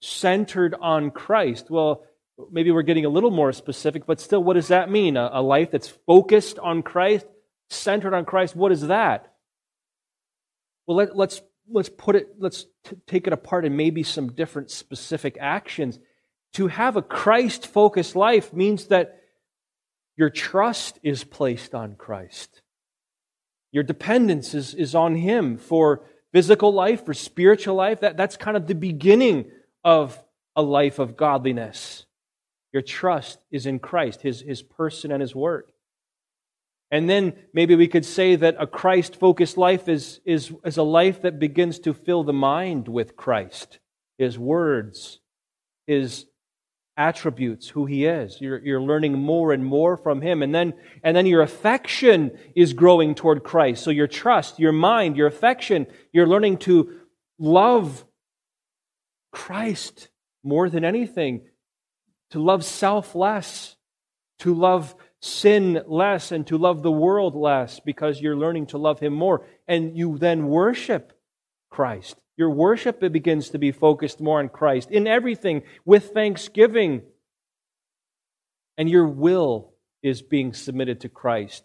centered 0.00 0.74
on 0.80 1.10
Christ. 1.10 1.70
Well, 1.70 2.04
maybe 2.50 2.70
we're 2.70 2.82
getting 2.82 3.04
a 3.04 3.10
little 3.10 3.30
more 3.30 3.52
specific, 3.52 4.06
but 4.06 4.20
still, 4.20 4.42
what 4.42 4.54
does 4.54 4.68
that 4.68 4.90
mean? 4.90 5.16
A, 5.16 5.30
a 5.34 5.42
life 5.42 5.70
that's 5.70 5.88
focused 5.88 6.58
on 6.58 6.82
Christ, 6.82 7.26
centered 7.70 8.14
on 8.14 8.24
Christ, 8.24 8.56
what 8.56 8.72
is 8.72 8.82
that? 8.82 9.32
Well, 10.86 10.96
let, 10.96 11.10
us 11.10 11.16
let's, 11.16 11.42
let's 11.70 11.88
put 11.88 12.16
it, 12.16 12.28
let's 12.38 12.66
t- 12.84 12.96
take 13.06 13.26
it 13.26 13.32
apart 13.32 13.64
in 13.64 13.76
maybe 13.76 14.02
some 14.02 14.32
different 14.32 14.70
specific 14.70 15.36
actions 15.40 15.98
to 16.54 16.66
have 16.66 16.96
a 16.96 17.02
Christ 17.02 17.66
focused 17.66 18.16
life 18.16 18.52
means 18.52 18.86
that 18.86 19.20
your 20.16 20.30
trust 20.30 20.98
is 21.02 21.24
placed 21.24 21.74
on 21.74 21.94
Christ. 21.94 22.61
Your 23.72 23.82
dependence 23.82 24.54
is, 24.54 24.74
is 24.74 24.94
on 24.94 25.16
Him 25.16 25.56
for 25.56 26.04
physical 26.32 26.72
life, 26.72 27.04
for 27.04 27.14
spiritual 27.14 27.74
life. 27.74 28.00
That, 28.00 28.16
that's 28.16 28.36
kind 28.36 28.56
of 28.56 28.66
the 28.66 28.74
beginning 28.74 29.50
of 29.82 30.22
a 30.54 30.62
life 30.62 30.98
of 30.98 31.16
godliness. 31.16 32.04
Your 32.72 32.82
trust 32.82 33.42
is 33.50 33.66
in 33.66 33.78
Christ, 33.78 34.22
His, 34.22 34.42
His 34.42 34.62
person 34.62 35.10
and 35.10 35.20
His 35.20 35.34
work. 35.34 35.72
And 36.90 37.08
then 37.08 37.32
maybe 37.54 37.74
we 37.74 37.88
could 37.88 38.04
say 38.04 38.36
that 38.36 38.56
a 38.58 38.66
Christ 38.66 39.16
focused 39.16 39.56
life 39.56 39.88
is, 39.88 40.20
is, 40.26 40.52
is 40.62 40.76
a 40.76 40.82
life 40.82 41.22
that 41.22 41.38
begins 41.38 41.78
to 41.80 41.94
fill 41.94 42.22
the 42.22 42.34
mind 42.34 42.86
with 42.86 43.16
Christ, 43.16 43.78
His 44.18 44.38
words, 44.38 45.20
His 45.86 46.26
attributes, 47.08 47.68
who 47.68 47.84
he 47.86 48.06
is. 48.06 48.40
You're, 48.40 48.60
you're 48.64 48.80
learning 48.80 49.14
more 49.18 49.52
and 49.52 49.64
more 49.64 49.96
from 49.96 50.20
him. 50.20 50.42
And 50.42 50.54
then, 50.54 50.74
and 51.02 51.16
then 51.16 51.26
your 51.26 51.42
affection 51.42 52.30
is 52.54 52.72
growing 52.72 53.14
toward 53.14 53.42
Christ. 53.42 53.82
So 53.82 53.90
your 53.90 54.06
trust, 54.06 54.58
your 54.58 54.72
mind, 54.72 55.16
your 55.16 55.26
affection, 55.26 55.86
you're 56.12 56.28
learning 56.28 56.58
to 56.58 57.00
love 57.38 58.04
Christ 59.32 60.08
more 60.44 60.70
than 60.70 60.84
anything, 60.84 61.42
to 62.30 62.38
love 62.40 62.64
self 62.64 63.14
less, 63.14 63.76
to 64.40 64.54
love 64.54 64.94
sin 65.20 65.82
less, 65.86 66.32
and 66.32 66.46
to 66.46 66.56
love 66.56 66.82
the 66.82 66.92
world 66.92 67.34
less 67.34 67.80
because 67.80 68.20
you're 68.20 68.36
learning 68.36 68.66
to 68.66 68.78
love 68.78 69.00
him 69.00 69.12
more. 69.12 69.46
And 69.66 69.96
you 69.96 70.18
then 70.18 70.46
worship 70.46 71.12
Christ. 71.68 72.21
Your 72.36 72.50
worship 72.50 73.00
begins 73.00 73.50
to 73.50 73.58
be 73.58 73.72
focused 73.72 74.20
more 74.20 74.38
on 74.38 74.48
Christ 74.48 74.90
in 74.90 75.06
everything 75.06 75.62
with 75.84 76.10
thanksgiving. 76.10 77.02
And 78.78 78.88
your 78.88 79.06
will 79.06 79.74
is 80.02 80.22
being 80.22 80.52
submitted 80.52 81.00
to 81.00 81.08
Christ 81.08 81.64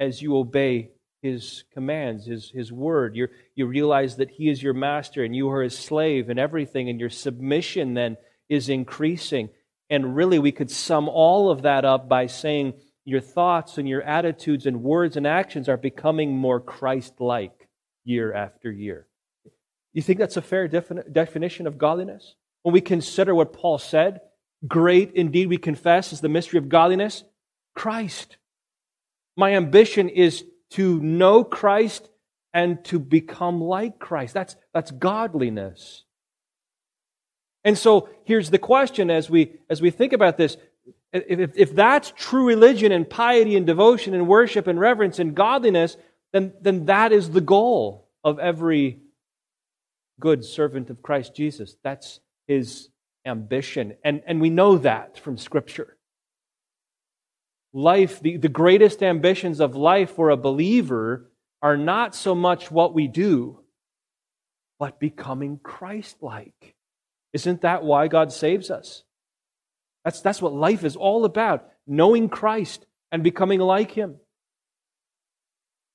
as 0.00 0.22
you 0.22 0.36
obey 0.36 0.90
his 1.22 1.64
commands, 1.72 2.26
his, 2.26 2.50
his 2.50 2.70
word. 2.70 3.16
you 3.16 3.28
you 3.54 3.66
realize 3.66 4.16
that 4.16 4.30
he 4.30 4.50
is 4.50 4.62
your 4.62 4.74
master 4.74 5.24
and 5.24 5.34
you 5.34 5.48
are 5.50 5.62
his 5.62 5.78
slave 5.78 6.28
and 6.28 6.38
everything, 6.38 6.88
and 6.88 7.00
your 7.00 7.10
submission 7.10 7.94
then 7.94 8.16
is 8.48 8.68
increasing. 8.68 9.48
And 9.88 10.14
really, 10.16 10.38
we 10.38 10.52
could 10.52 10.70
sum 10.70 11.08
all 11.08 11.50
of 11.50 11.62
that 11.62 11.84
up 11.84 12.08
by 12.08 12.26
saying 12.26 12.74
your 13.04 13.20
thoughts 13.20 13.78
and 13.78 13.88
your 13.88 14.02
attitudes 14.02 14.66
and 14.66 14.82
words 14.82 15.16
and 15.16 15.26
actions 15.26 15.68
are 15.68 15.76
becoming 15.76 16.36
more 16.36 16.60
Christ 16.60 17.20
like 17.20 17.68
year 18.04 18.32
after 18.32 18.70
year. 18.70 19.06
You 19.94 20.02
think 20.02 20.18
that's 20.18 20.36
a 20.36 20.42
fair 20.42 20.68
defini- 20.68 21.10
definition 21.10 21.66
of 21.66 21.78
godliness? 21.78 22.34
When 22.62 22.72
we 22.72 22.80
consider 22.80 23.34
what 23.34 23.52
Paul 23.52 23.78
said, 23.78 24.20
great 24.66 25.12
indeed 25.12 25.48
we 25.48 25.56
confess 25.56 26.12
is 26.12 26.20
the 26.20 26.28
mystery 26.28 26.58
of 26.58 26.68
godliness, 26.68 27.24
Christ. 27.74 28.36
My 29.36 29.54
ambition 29.54 30.08
is 30.08 30.44
to 30.70 31.00
know 31.00 31.44
Christ 31.44 32.08
and 32.52 32.84
to 32.86 32.98
become 32.98 33.60
like 33.60 33.98
Christ. 33.98 34.34
That's, 34.34 34.56
that's 34.72 34.90
godliness. 34.90 36.04
And 37.64 37.78
so 37.78 38.08
here's 38.24 38.50
the 38.50 38.58
question 38.58 39.10
as 39.10 39.30
we, 39.30 39.56
as 39.70 39.80
we 39.80 39.90
think 39.90 40.12
about 40.12 40.36
this. 40.36 40.56
If, 41.12 41.56
if, 41.56 41.74
that's 41.74 42.12
true 42.16 42.46
religion 42.46 42.90
and 42.92 43.08
piety 43.08 43.56
and 43.56 43.66
devotion 43.66 44.14
and 44.14 44.26
worship 44.26 44.66
and 44.66 44.78
reverence 44.78 45.18
and 45.18 45.34
godliness, 45.34 45.96
then, 46.32 46.52
then 46.60 46.86
that 46.86 47.12
is 47.12 47.30
the 47.30 47.40
goal 47.40 48.08
of 48.24 48.40
every 48.40 48.98
good 50.20 50.44
servant 50.44 50.90
of 50.90 51.02
Christ 51.02 51.34
Jesus. 51.34 51.76
That's 51.82 52.20
his 52.46 52.88
ambition. 53.26 53.94
And, 54.04 54.22
and 54.26 54.40
we 54.40 54.50
know 54.50 54.78
that 54.78 55.18
from 55.18 55.36
Scripture. 55.38 55.96
life, 57.74 58.20
the, 58.20 58.36
the 58.36 58.48
greatest 58.48 59.02
ambitions 59.02 59.60
of 59.60 59.74
life 59.74 60.12
for 60.12 60.30
a 60.30 60.36
believer 60.36 61.30
are 61.60 61.76
not 61.76 62.14
so 62.14 62.34
much 62.34 62.70
what 62.70 62.94
we 62.94 63.08
do, 63.08 63.58
but 64.78 65.00
becoming 65.00 65.58
Christ 65.62 66.16
like. 66.22 66.74
Isn't 67.32 67.62
that 67.62 67.82
why 67.82 68.06
God 68.08 68.32
saves 68.32 68.70
us? 68.70 69.02
That's, 70.04 70.20
that's 70.20 70.40
what 70.40 70.54
life 70.54 70.84
is 70.84 70.96
all 70.96 71.24
about 71.24 71.68
knowing 71.86 72.28
Christ 72.28 72.86
and 73.10 73.22
becoming 73.22 73.60
like 73.60 73.90
Him. 73.90 74.16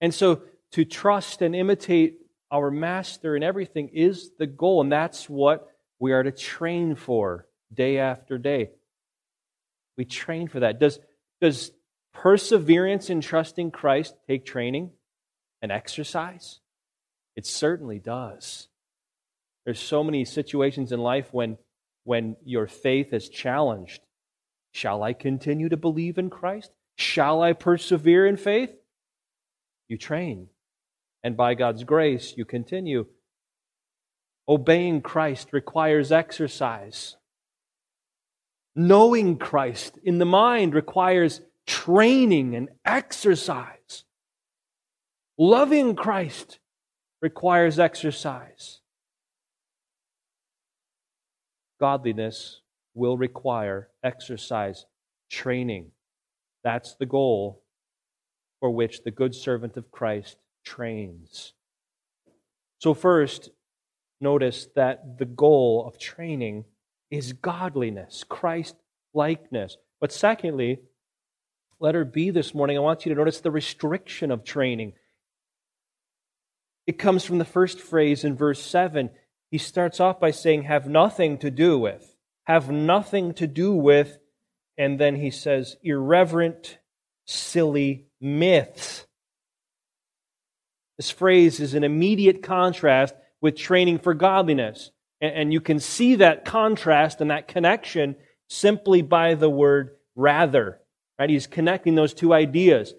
And 0.01 0.13
so 0.13 0.41
to 0.71 0.85
trust 0.85 1.41
and 1.41 1.55
imitate 1.55 2.17
our 2.51 2.71
Master 2.71 3.35
in 3.35 3.43
everything 3.43 3.89
is 3.89 4.31
the 4.37 4.47
goal, 4.47 4.81
and 4.81 4.91
that's 4.91 5.29
what 5.29 5.67
we 5.99 6.13
are 6.13 6.23
to 6.23 6.31
train 6.31 6.95
for 6.95 7.47
day 7.73 7.99
after 7.99 8.37
day. 8.37 8.71
We 9.97 10.05
train 10.05 10.47
for 10.47 10.61
that. 10.61 10.79
Does, 10.79 10.99
does 11.41 11.71
perseverance 12.13 13.09
in 13.09 13.21
trusting 13.21 13.71
Christ 13.71 14.15
take 14.27 14.45
training 14.45 14.91
and 15.61 15.71
exercise? 15.71 16.59
It 17.35 17.45
certainly 17.45 17.99
does. 17.99 18.67
There's 19.65 19.79
so 19.79 20.03
many 20.03 20.25
situations 20.25 20.91
in 20.91 20.99
life 20.99 21.27
when, 21.31 21.57
when 22.03 22.37
your 22.43 22.67
faith 22.67 23.13
is 23.13 23.29
challenged. 23.29 24.01
Shall 24.71 25.03
I 25.03 25.13
continue 25.13 25.69
to 25.69 25.77
believe 25.77 26.17
in 26.17 26.29
Christ? 26.29 26.71
Shall 26.97 27.41
I 27.41 27.53
persevere 27.53 28.25
in 28.25 28.37
faith? 28.37 28.75
You 29.87 29.97
train. 29.97 30.47
And 31.23 31.35
by 31.35 31.53
God's 31.53 31.83
grace, 31.83 32.33
you 32.37 32.45
continue. 32.45 33.05
Obeying 34.47 35.01
Christ 35.01 35.49
requires 35.51 36.11
exercise. 36.11 37.17
Knowing 38.75 39.37
Christ 39.37 39.99
in 40.03 40.17
the 40.17 40.25
mind 40.25 40.73
requires 40.73 41.41
training 41.67 42.55
and 42.55 42.69
exercise. 42.85 44.05
Loving 45.37 45.95
Christ 45.95 46.59
requires 47.21 47.79
exercise. 47.79 48.79
Godliness 51.79 52.61
will 52.93 53.17
require 53.17 53.89
exercise, 54.03 54.85
training. 55.29 55.91
That's 56.63 56.95
the 56.95 57.05
goal 57.05 57.63
for 58.59 58.69
which 58.71 59.03
the 59.03 59.11
good 59.11 59.33
servant 59.33 59.77
of 59.77 59.91
Christ 59.91 60.37
trains. 60.69 61.53
So, 62.77 62.93
first, 62.93 63.49
notice 64.21 64.67
that 64.75 65.17
the 65.17 65.25
goal 65.25 65.85
of 65.87 65.97
training 65.97 66.65
is 67.09 67.33
godliness, 67.33 68.23
Christ 68.27 68.75
likeness. 69.13 69.77
But 69.99 70.11
secondly, 70.11 70.79
letter 71.79 72.05
B 72.05 72.29
this 72.29 72.53
morning, 72.53 72.77
I 72.77 72.81
want 72.81 73.05
you 73.05 73.13
to 73.13 73.17
notice 73.17 73.41
the 73.41 73.51
restriction 73.51 74.29
of 74.31 74.43
training. 74.43 74.93
It 76.85 76.99
comes 76.99 77.25
from 77.25 77.39
the 77.39 77.45
first 77.45 77.79
phrase 77.79 78.23
in 78.23 78.35
verse 78.35 78.61
7. 78.61 79.09
He 79.51 79.57
starts 79.57 79.99
off 79.99 80.19
by 80.19 80.31
saying, 80.31 80.63
have 80.63 80.87
nothing 80.87 81.39
to 81.39 81.49
do 81.49 81.79
with. 81.79 82.15
Have 82.45 82.69
nothing 82.69 83.33
to 83.35 83.47
do 83.47 83.73
with. 83.73 84.19
And 84.77 84.99
then 84.99 85.15
he 85.15 85.31
says, 85.31 85.75
irreverent, 85.83 86.77
silly 87.25 88.05
myths. 88.21 89.05
This 90.99 91.09
phrase 91.09 91.61
is 91.61 91.75
an 91.75 91.85
immediate 91.85 92.43
contrast 92.43 93.15
with 93.39 93.55
training 93.55 93.99
for 93.99 94.13
godliness. 94.13 94.91
And 95.21 95.53
you 95.53 95.61
can 95.61 95.79
see 95.79 96.15
that 96.15 96.43
contrast 96.43 97.21
and 97.21 97.31
that 97.31 97.47
connection 97.47 98.17
simply 98.49 99.01
by 99.01 99.35
the 99.35 99.49
word 99.49 99.91
rather. 100.17 100.81
Right? 101.17 101.29
He's 101.29 101.47
connecting 101.47 101.95
those 101.95 102.13
two 102.13 102.33
ideas. 102.33 102.93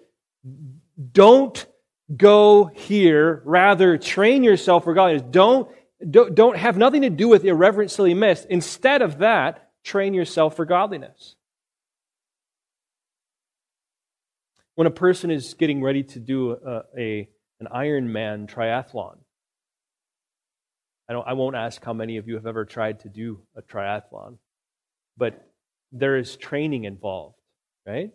Don't 1.12 1.66
go 2.16 2.70
here. 2.72 3.42
Rather, 3.44 3.98
train 3.98 4.44
yourself 4.44 4.84
for 4.84 4.94
godliness. 4.94 5.26
Don't, 5.30 5.68
don't, 6.10 6.34
don't 6.34 6.56
have 6.56 6.78
nothing 6.78 7.02
to 7.02 7.10
do 7.10 7.28
with 7.28 7.44
irreverent, 7.44 7.90
silly 7.90 8.14
myths. 8.14 8.46
Instead 8.48 9.02
of 9.02 9.18
that, 9.18 9.72
train 9.84 10.14
yourself 10.14 10.56
for 10.56 10.64
godliness. 10.64 11.36
When 14.74 14.86
a 14.86 14.90
person 14.90 15.30
is 15.30 15.52
getting 15.52 15.82
ready 15.82 16.02
to 16.04 16.18
do 16.18 16.52
a, 16.52 16.82
a 16.96 17.28
an 17.60 17.68
Ironman 17.74 18.50
triathlon, 18.50 19.18
I, 21.08 21.12
don't, 21.12 21.26
I 21.26 21.32
won't 21.34 21.56
ask 21.56 21.84
how 21.84 21.92
many 21.92 22.16
of 22.16 22.28
you 22.28 22.34
have 22.34 22.46
ever 22.46 22.64
tried 22.64 23.00
to 23.00 23.08
do 23.08 23.40
a 23.56 23.62
triathlon, 23.62 24.38
but 25.16 25.46
there 25.92 26.16
is 26.16 26.36
training 26.36 26.84
involved 26.84 27.40
right? 27.86 28.10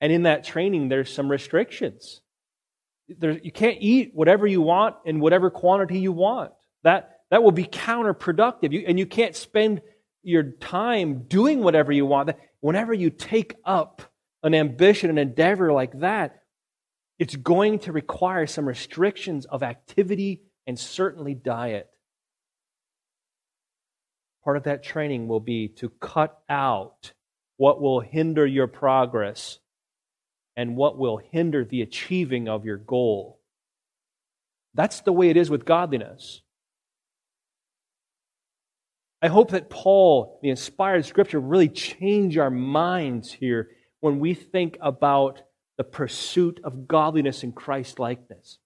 And 0.00 0.12
in 0.12 0.24
that 0.24 0.44
training, 0.44 0.88
there's 0.88 1.12
some 1.12 1.30
restrictions. 1.30 2.20
There, 3.08 3.32
you 3.38 3.52
can't 3.52 3.78
eat 3.80 4.12
whatever 4.14 4.46
you 4.46 4.62
want 4.62 4.96
in 5.04 5.20
whatever 5.20 5.50
quantity 5.50 5.98
you 5.98 6.12
want. 6.12 6.52
That, 6.84 7.20
that 7.30 7.42
will 7.42 7.52
be 7.52 7.64
counterproductive. 7.64 8.72
You, 8.72 8.84
and 8.86 8.98
you 8.98 9.06
can't 9.06 9.34
spend 9.34 9.80
your 10.22 10.42
time 10.42 11.24
doing 11.26 11.62
whatever 11.62 11.90
you 11.90 12.06
want. 12.06 12.30
Whenever 12.60 12.92
you 12.92 13.10
take 13.10 13.54
up 13.64 14.02
an 14.42 14.54
ambition, 14.54 15.10
an 15.10 15.18
endeavor 15.18 15.72
like 15.72 15.98
that, 16.00 16.37
it's 17.18 17.36
going 17.36 17.80
to 17.80 17.92
require 17.92 18.46
some 18.46 18.66
restrictions 18.66 19.44
of 19.46 19.62
activity 19.62 20.42
and 20.66 20.78
certainly 20.78 21.34
diet. 21.34 21.88
Part 24.44 24.56
of 24.56 24.64
that 24.64 24.82
training 24.82 25.28
will 25.28 25.40
be 25.40 25.68
to 25.76 25.88
cut 25.88 26.38
out 26.48 27.12
what 27.56 27.80
will 27.80 28.00
hinder 28.00 28.46
your 28.46 28.68
progress 28.68 29.58
and 30.56 30.76
what 30.76 30.96
will 30.96 31.18
hinder 31.18 31.64
the 31.64 31.82
achieving 31.82 32.48
of 32.48 32.64
your 32.64 32.76
goal. 32.76 33.40
That's 34.74 35.00
the 35.00 35.12
way 35.12 35.28
it 35.28 35.36
is 35.36 35.50
with 35.50 35.64
godliness. 35.64 36.40
I 39.20 39.26
hope 39.26 39.50
that 39.50 39.70
Paul, 39.70 40.38
the 40.42 40.50
inspired 40.50 41.04
scripture, 41.04 41.40
really 41.40 41.68
change 41.68 42.38
our 42.38 42.50
minds 42.50 43.32
here 43.32 43.70
when 44.00 44.20
we 44.20 44.34
think 44.34 44.78
about 44.80 45.42
the 45.78 45.84
pursuit 45.84 46.60
of 46.62 46.86
godliness 46.86 47.42
and 47.42 47.54
Christ 47.54 47.98
likeness. 47.98 48.58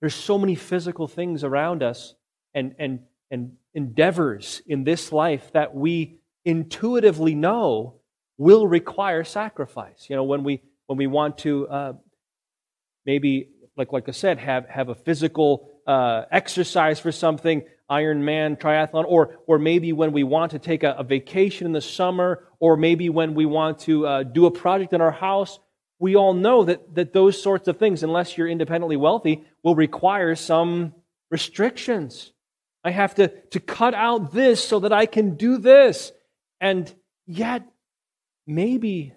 There's 0.00 0.14
so 0.14 0.38
many 0.38 0.54
physical 0.54 1.06
things 1.06 1.44
around 1.44 1.82
us 1.82 2.14
and, 2.54 2.74
and, 2.78 3.00
and 3.30 3.52
endeavors 3.74 4.62
in 4.66 4.84
this 4.84 5.12
life 5.12 5.52
that 5.52 5.74
we 5.74 6.20
intuitively 6.44 7.34
know 7.34 8.00
will 8.38 8.66
require 8.66 9.24
sacrifice. 9.24 10.06
You 10.08 10.16
know, 10.16 10.24
when 10.24 10.44
we 10.44 10.62
when 10.86 10.98
we 10.98 11.06
want 11.06 11.38
to 11.38 11.66
uh, 11.68 11.92
maybe 13.06 13.48
like 13.76 13.92
like 13.92 14.08
I 14.08 14.12
said, 14.12 14.38
have 14.38 14.68
have 14.68 14.88
a 14.88 14.94
physical 14.94 15.70
uh, 15.86 16.22
exercise 16.30 17.00
for 17.00 17.12
something, 17.12 17.62
Ironman, 17.90 18.58
triathlon, 18.58 19.04
or 19.06 19.38
or 19.46 19.58
maybe 19.58 19.92
when 19.92 20.12
we 20.12 20.24
want 20.24 20.52
to 20.52 20.58
take 20.58 20.82
a, 20.82 20.92
a 20.98 21.04
vacation 21.04 21.66
in 21.66 21.72
the 21.72 21.80
summer, 21.80 22.44
or 22.60 22.76
maybe 22.76 23.08
when 23.08 23.34
we 23.34 23.46
want 23.46 23.80
to 23.80 24.06
uh, 24.06 24.22
do 24.22 24.46
a 24.46 24.50
project 24.50 24.92
in 24.92 25.00
our 25.00 25.10
house. 25.12 25.58
We 26.04 26.16
all 26.16 26.34
know 26.34 26.64
that, 26.64 26.94
that 26.96 27.14
those 27.14 27.42
sorts 27.42 27.66
of 27.66 27.78
things, 27.78 28.02
unless 28.02 28.36
you're 28.36 28.46
independently 28.46 28.98
wealthy, 28.98 29.46
will 29.62 29.74
require 29.74 30.34
some 30.34 30.92
restrictions. 31.30 32.30
I 32.84 32.90
have 32.90 33.14
to, 33.14 33.28
to 33.28 33.58
cut 33.58 33.94
out 33.94 34.30
this 34.34 34.62
so 34.62 34.80
that 34.80 34.92
I 34.92 35.06
can 35.06 35.36
do 35.36 35.56
this. 35.56 36.12
And 36.60 36.94
yet, 37.26 37.62
maybe 38.46 39.14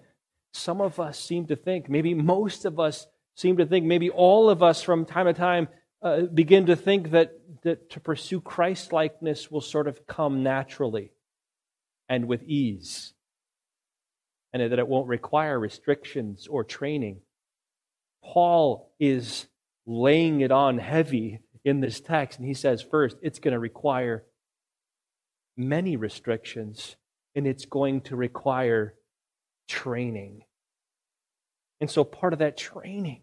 some 0.54 0.80
of 0.80 0.98
us 0.98 1.20
seem 1.20 1.48
to 1.48 1.56
think, 1.56 1.90
maybe 1.90 2.14
most 2.14 2.64
of 2.64 2.80
us 2.80 3.06
seem 3.34 3.58
to 3.58 3.66
think, 3.66 3.84
maybe 3.84 4.08
all 4.08 4.48
of 4.48 4.62
us 4.62 4.80
from 4.80 5.04
time 5.04 5.26
to 5.26 5.34
time 5.34 5.68
uh, 6.00 6.22
begin 6.22 6.64
to 6.64 6.74
think 6.74 7.10
that, 7.10 7.38
that 7.64 7.90
to 7.90 8.00
pursue 8.00 8.40
Christ 8.40 8.94
likeness 8.94 9.50
will 9.50 9.60
sort 9.60 9.88
of 9.88 10.06
come 10.06 10.42
naturally 10.42 11.10
and 12.08 12.28
with 12.28 12.42
ease, 12.44 13.12
and 14.52 14.72
that 14.72 14.78
it 14.78 14.88
won't 14.88 15.08
require 15.08 15.58
restrictions 15.58 16.46
or 16.48 16.64
training. 16.64 17.20
Paul 18.22 18.92
is 18.98 19.46
laying 19.86 20.40
it 20.40 20.50
on 20.50 20.78
heavy 20.78 21.40
in 21.64 21.80
this 21.80 22.00
text, 22.00 22.38
and 22.38 22.48
he 22.48 22.54
says, 22.54 22.82
first, 22.82 23.16
it's 23.22 23.38
going 23.38 23.52
to 23.52 23.58
require 23.58 24.24
many 25.56 25.96
restrictions 25.96 26.96
and 27.34 27.46
it's 27.46 27.66
going 27.66 28.00
to 28.02 28.16
require 28.16 28.94
training. 29.68 30.42
And 31.80 31.90
so 31.90 32.04
part 32.04 32.32
of 32.32 32.38
that 32.38 32.56
training 32.56 33.22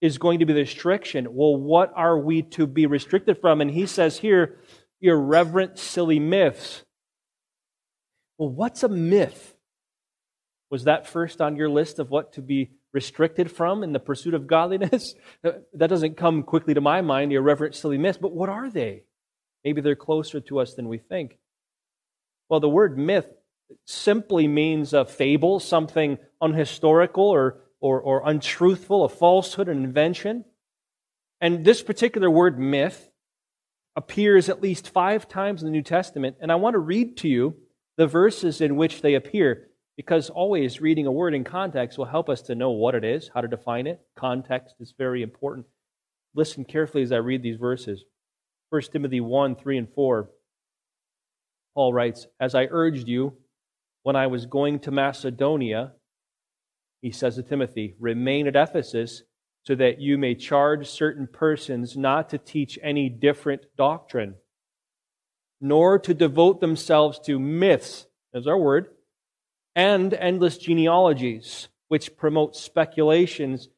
is 0.00 0.18
going 0.18 0.40
to 0.40 0.46
be 0.46 0.52
the 0.52 0.60
restriction. 0.60 1.26
Well, 1.30 1.56
what 1.56 1.92
are 1.94 2.18
we 2.18 2.42
to 2.42 2.66
be 2.66 2.86
restricted 2.86 3.40
from? 3.40 3.60
And 3.60 3.70
he 3.70 3.86
says 3.86 4.18
here, 4.18 4.58
irreverent, 5.00 5.78
silly 5.78 6.18
myths. 6.18 6.84
Well, 8.38 8.48
what's 8.48 8.82
a 8.82 8.88
myth? 8.88 9.54
Was 10.70 10.84
that 10.84 11.06
first 11.06 11.40
on 11.40 11.56
your 11.56 11.68
list 11.68 11.98
of 11.98 12.10
what 12.10 12.34
to 12.34 12.42
be 12.42 12.70
restricted 12.92 13.50
from 13.50 13.82
in 13.82 13.92
the 13.92 13.98
pursuit 13.98 14.34
of 14.34 14.46
godliness? 14.46 15.14
that 15.42 15.88
doesn't 15.88 16.16
come 16.16 16.42
quickly 16.42 16.74
to 16.74 16.80
my 16.80 17.00
mind, 17.00 17.30
The 17.30 17.36
irreverent, 17.36 17.74
silly 17.74 17.98
myths, 17.98 18.18
but 18.20 18.32
what 18.32 18.48
are 18.48 18.70
they? 18.70 19.02
Maybe 19.64 19.80
they're 19.80 19.96
closer 19.96 20.40
to 20.40 20.60
us 20.60 20.74
than 20.74 20.88
we 20.88 20.98
think. 20.98 21.38
Well, 22.48 22.60
the 22.60 22.68
word 22.68 22.96
myth 22.96 23.26
simply 23.84 24.48
means 24.48 24.92
a 24.92 25.04
fable, 25.04 25.60
something 25.60 26.18
unhistorical 26.42 27.24
or, 27.24 27.60
or, 27.80 28.00
or 28.00 28.22
untruthful, 28.24 29.04
a 29.04 29.08
falsehood, 29.08 29.68
an 29.68 29.84
invention. 29.84 30.44
And 31.40 31.64
this 31.64 31.82
particular 31.82 32.30
word, 32.30 32.58
myth, 32.58 33.10
appears 33.96 34.48
at 34.48 34.62
least 34.62 34.88
five 34.88 35.28
times 35.28 35.62
in 35.62 35.66
the 35.66 35.72
New 35.72 35.82
Testament. 35.82 36.36
And 36.40 36.50
I 36.50 36.56
want 36.56 36.74
to 36.74 36.78
read 36.78 37.16
to 37.18 37.28
you 37.28 37.56
the 37.96 38.06
verses 38.06 38.60
in 38.60 38.76
which 38.76 39.02
they 39.02 39.14
appear, 39.14 39.68
because 40.00 40.30
always 40.30 40.80
reading 40.80 41.06
a 41.06 41.12
word 41.12 41.34
in 41.34 41.44
context 41.44 41.98
will 41.98 42.06
help 42.06 42.30
us 42.30 42.40
to 42.40 42.54
know 42.54 42.70
what 42.70 42.94
it 42.94 43.04
is, 43.04 43.30
how 43.34 43.42
to 43.42 43.48
define 43.48 43.86
it. 43.86 44.00
Context 44.16 44.74
is 44.80 44.94
very 44.96 45.22
important. 45.22 45.66
Listen 46.34 46.64
carefully 46.64 47.02
as 47.02 47.12
I 47.12 47.16
read 47.16 47.42
these 47.42 47.58
verses. 47.58 48.02
1 48.70 48.80
Timothy 48.92 49.20
1 49.20 49.56
3 49.56 49.76
and 49.76 49.88
4. 49.94 50.30
Paul 51.74 51.92
writes, 51.92 52.26
As 52.40 52.54
I 52.54 52.68
urged 52.70 53.08
you 53.08 53.34
when 54.02 54.16
I 54.16 54.26
was 54.26 54.46
going 54.46 54.78
to 54.80 54.90
Macedonia, 54.90 55.92
he 57.02 57.10
says 57.10 57.34
to 57.34 57.42
Timothy, 57.42 57.94
remain 58.00 58.46
at 58.46 58.56
Ephesus 58.56 59.24
so 59.64 59.74
that 59.74 60.00
you 60.00 60.16
may 60.16 60.34
charge 60.34 60.88
certain 60.88 61.28
persons 61.30 61.94
not 61.94 62.30
to 62.30 62.38
teach 62.38 62.78
any 62.82 63.10
different 63.10 63.66
doctrine, 63.76 64.36
nor 65.60 65.98
to 65.98 66.14
devote 66.14 66.62
themselves 66.62 67.20
to 67.26 67.38
myths, 67.38 68.06
as 68.32 68.46
our 68.46 68.56
word, 68.56 68.88
and 69.74 70.12
endless 70.14 70.58
genealogies, 70.58 71.68
which 71.88 72.16
promote 72.16 72.56
speculations 72.56 73.68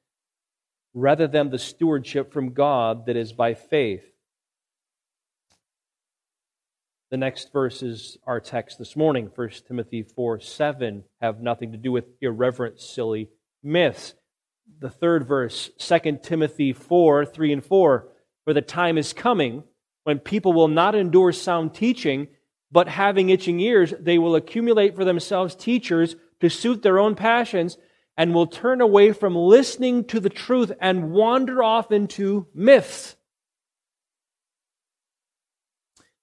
rather 0.95 1.27
than 1.27 1.51
the 1.51 1.59
stewardship 1.59 2.33
from 2.33 2.53
God 2.53 3.07
that 3.07 3.17
is 3.17 3.33
by 3.33 3.55
faith. 3.55 4.05
The 7.11 7.17
next 7.19 7.53
verses, 7.53 8.17
our 8.27 8.41
text 8.41 8.79
this 8.79 8.97
morning, 8.97 9.31
1 9.35 9.51
Timothy 9.69 10.03
4 10.03 10.41
7, 10.41 11.05
have 11.21 11.41
nothing 11.41 11.73
to 11.73 11.79
do 11.79 11.93
with 11.93 12.07
irreverent, 12.23 12.81
silly 12.81 13.29
myths. 13.63 14.15
The 14.81 14.89
third 14.89 15.27
verse, 15.27 15.71
2 15.79 16.21
Timothy 16.23 16.73
4 16.73 17.27
3 17.27 17.53
and 17.53 17.65
4, 17.65 18.09
for 18.45 18.55
the 18.55 18.63
time 18.63 18.97
is 18.97 19.13
coming 19.13 19.65
when 20.05 20.19
people 20.19 20.53
will 20.53 20.69
not 20.69 20.95
endure 20.95 21.33
sound 21.33 21.75
teaching, 21.75 22.29
but 22.73 22.89
having 22.89 23.29
itching 23.29 23.61
ears, 23.61 23.93
they 24.01 24.19
will 24.19 24.35
accumulate 24.35 24.97
for 24.97 25.05
themselves 25.05 25.55
teachers 25.55 26.17
to 26.41 26.49
suit 26.49 26.83
their 26.83 26.99
own 26.99 27.15
passions 27.15 27.77
and 28.17 28.35
will 28.35 28.47
turn 28.47 28.81
away 28.81 29.13
from 29.13 29.37
listening 29.37 30.05
to 30.05 30.19
the 30.21 30.31
truth 30.31 30.73
and 30.81 31.13
wander 31.13 31.63
off 31.63 31.93
into 31.93 32.47
myths. 32.55 33.15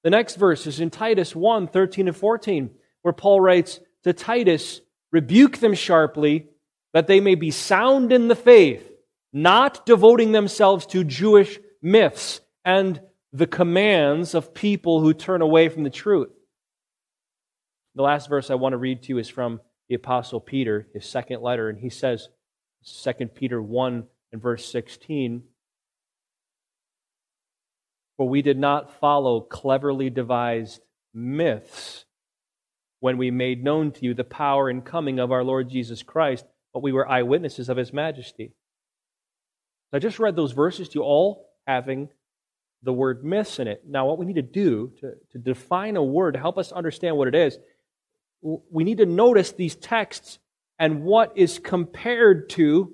The 0.03 0.09
next 0.09 0.35
verse 0.35 0.65
is 0.65 0.79
in 0.79 0.89
Titus 0.89 1.35
1 1.35 1.67
13 1.67 2.07
and 2.07 2.17
14, 2.17 2.71
where 3.03 3.13
Paul 3.13 3.41
writes 3.41 3.79
to 4.03 4.13
Titus, 4.13 4.81
Rebuke 5.11 5.57
them 5.57 5.73
sharply, 5.73 6.47
that 6.93 7.07
they 7.07 7.19
may 7.19 7.35
be 7.35 7.51
sound 7.51 8.11
in 8.11 8.27
the 8.27 8.35
faith, 8.35 8.89
not 9.33 9.85
devoting 9.85 10.31
themselves 10.31 10.85
to 10.87 11.03
Jewish 11.03 11.59
myths 11.81 12.41
and 12.63 13.01
the 13.33 13.47
commands 13.47 14.33
of 14.33 14.53
people 14.53 15.01
who 15.01 15.13
turn 15.13 15.41
away 15.41 15.69
from 15.69 15.83
the 15.83 15.89
truth. 15.89 16.29
The 17.99 18.03
last 18.03 18.29
verse 18.29 18.49
I 18.49 18.55
want 18.55 18.71
to 18.71 18.77
read 18.77 19.03
to 19.03 19.09
you 19.09 19.17
is 19.17 19.27
from 19.27 19.59
the 19.89 19.95
Apostle 19.95 20.39
Peter, 20.39 20.87
his 20.93 21.05
second 21.05 21.41
letter, 21.41 21.67
and 21.67 21.77
he 21.77 21.89
says, 21.89 22.29
2 23.03 23.25
Peter 23.35 23.61
1 23.61 24.05
and 24.31 24.41
verse 24.41 24.65
16, 24.71 25.43
for 28.15 28.29
we 28.29 28.41
did 28.41 28.57
not 28.57 28.97
follow 29.01 29.41
cleverly 29.41 30.09
devised 30.09 30.79
myths 31.13 32.05
when 33.01 33.17
we 33.17 33.31
made 33.31 33.65
known 33.65 33.91
to 33.91 34.05
you 34.05 34.13
the 34.13 34.23
power 34.23 34.69
and 34.69 34.85
coming 34.85 35.19
of 35.19 35.33
our 35.33 35.43
Lord 35.43 35.69
Jesus 35.69 36.01
Christ, 36.01 36.45
but 36.73 36.81
we 36.81 36.93
were 36.93 37.05
eyewitnesses 37.05 37.67
of 37.67 37.75
his 37.75 37.91
majesty. 37.91 38.53
So 39.91 39.97
I 39.97 39.99
just 39.99 40.19
read 40.19 40.37
those 40.37 40.53
verses 40.53 40.87
to 40.87 40.99
you, 40.99 41.03
all 41.03 41.49
having 41.67 42.07
the 42.81 42.93
word 42.93 43.25
myths 43.25 43.59
in 43.59 43.67
it. 43.67 43.83
Now, 43.85 44.05
what 44.05 44.17
we 44.17 44.25
need 44.25 44.37
to 44.37 44.41
do 44.41 44.93
to, 45.01 45.15
to 45.33 45.37
define 45.37 45.97
a 45.97 46.03
word 46.03 46.35
to 46.35 46.39
help 46.39 46.57
us 46.57 46.71
understand 46.71 47.17
what 47.17 47.27
it 47.27 47.35
is, 47.35 47.57
we 48.41 48.83
need 48.83 48.99
to 48.99 49.05
notice 49.05 49.51
these 49.51 49.75
texts 49.75 50.39
and 50.77 51.03
what 51.03 51.37
is 51.37 51.59
compared 51.59 52.49
to 52.49 52.93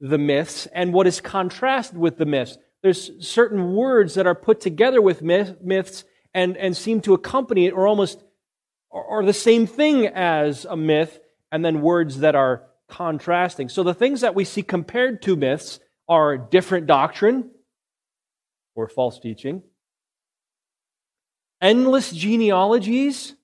the 0.00 0.18
myths 0.18 0.66
and 0.72 0.92
what 0.92 1.06
is 1.06 1.20
contrasted 1.20 1.98
with 1.98 2.16
the 2.18 2.26
myths 2.26 2.56
there's 2.82 3.12
certain 3.26 3.74
words 3.74 4.14
that 4.14 4.26
are 4.26 4.34
put 4.34 4.60
together 4.60 5.00
with 5.00 5.22
myths 5.22 6.04
and, 6.34 6.56
and 6.56 6.76
seem 6.76 7.00
to 7.02 7.14
accompany 7.14 7.66
it 7.66 7.72
or 7.72 7.86
almost 7.86 8.22
are 8.90 9.24
the 9.24 9.32
same 9.32 9.66
thing 9.66 10.06
as 10.06 10.66
a 10.66 10.76
myth, 10.76 11.18
and 11.50 11.64
then 11.64 11.80
words 11.80 12.18
that 12.18 12.34
are 12.34 12.64
contrasting. 12.88 13.70
So 13.70 13.82
the 13.82 13.94
things 13.94 14.20
that 14.20 14.34
we 14.34 14.44
see 14.44 14.62
compared 14.62 15.22
to 15.22 15.36
myths 15.36 15.80
are 16.08 16.36
different 16.36 16.86
doctrine 16.86 17.50
or 18.74 18.88
false 18.88 19.18
teaching, 19.18 19.62
endless 21.60 22.12
genealogies, 22.12 23.34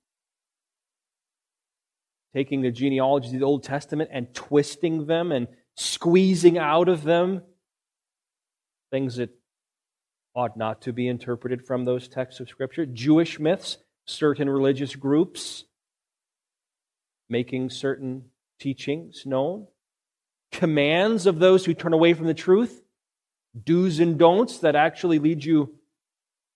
taking 2.34 2.62
the 2.62 2.70
genealogies 2.70 3.32
of 3.32 3.40
the 3.40 3.46
Old 3.46 3.64
Testament 3.64 4.10
and 4.12 4.32
twisting 4.34 5.06
them 5.06 5.32
and 5.32 5.48
squeezing 5.76 6.58
out 6.58 6.88
of 6.88 7.02
them 7.02 7.42
things 8.90 9.16
that 9.16 9.30
ought 10.34 10.56
not 10.56 10.82
to 10.82 10.92
be 10.92 11.08
interpreted 11.08 11.66
from 11.66 11.84
those 11.84 12.08
texts 12.08 12.40
of 12.40 12.48
Scripture. 12.48 12.86
Jewish 12.86 13.38
myths, 13.38 13.78
certain 14.06 14.48
religious 14.48 14.94
groups 14.94 15.64
making 17.28 17.70
certain 17.70 18.24
teachings 18.58 19.24
known. 19.26 19.66
Commands 20.50 21.26
of 21.26 21.38
those 21.38 21.64
who 21.64 21.74
turn 21.74 21.92
away 21.92 22.14
from 22.14 22.26
the 22.26 22.34
truth. 22.34 22.82
Do's 23.64 24.00
and 24.00 24.18
don'ts 24.18 24.58
that 24.58 24.76
actually 24.76 25.18
lead 25.18 25.44
you 25.44 25.74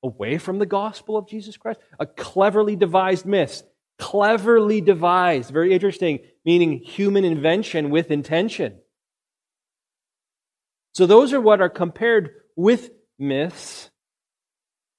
away 0.03 0.39
from 0.39 0.59
the 0.59 0.67
gospel 0.67 1.17
of 1.17 1.29
Jesus 1.29 1.57
Christ. 1.57 1.81
A 1.99 2.07
cleverly 2.07 2.77
devised 2.77 3.27
myth. 3.27 3.63
Cleverly 4.03 4.81
devised. 4.81 5.53
Very 5.53 5.73
interesting, 5.73 6.19
meaning 6.45 6.81
human 6.81 7.25
invention 7.25 7.91
with 7.91 8.11
intention. 8.11 8.81
So 10.93 11.07
those 11.07 11.33
are 11.33 11.41
what 11.41 11.61
are 11.61 11.69
compared 11.69 12.31
with 12.57 12.91
myths 13.17 13.91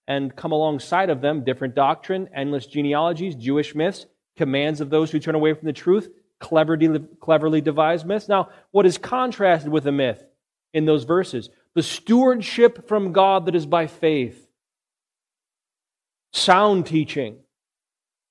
and 0.08 0.34
come 0.34 0.54
alongside 0.54 1.10
of 1.10 1.20
them 1.20 1.44
different 1.44 1.76
doctrine, 1.76 2.30
endless 2.34 2.66
genealogies, 2.66 3.36
Jewish 3.36 3.76
myths, 3.76 4.06
commands 4.38 4.80
of 4.80 4.89
those 4.89 5.12
who 5.12 5.20
turn 5.20 5.36
away 5.36 5.54
from 5.54 5.66
the 5.66 5.74
truth, 5.74 6.10
cleverly, 6.39 7.60
devised 7.62 8.06
myths. 8.06 8.30
Now, 8.30 8.50
what 8.72 8.86
is 8.86 8.98
contrasted 8.98 9.70
with 9.70 9.86
a 9.86 9.92
myth 9.92 10.24
in 10.74 10.86
those 10.86 11.04
verses? 11.04 11.50
The 11.76 11.84
stewardship 11.84 12.88
from 12.88 13.12
God 13.12 13.48
that 13.48 13.56
is 13.56 13.66
by 13.66 13.88
faith, 13.88 14.48
sound 16.32 16.86
teaching, 16.86 17.39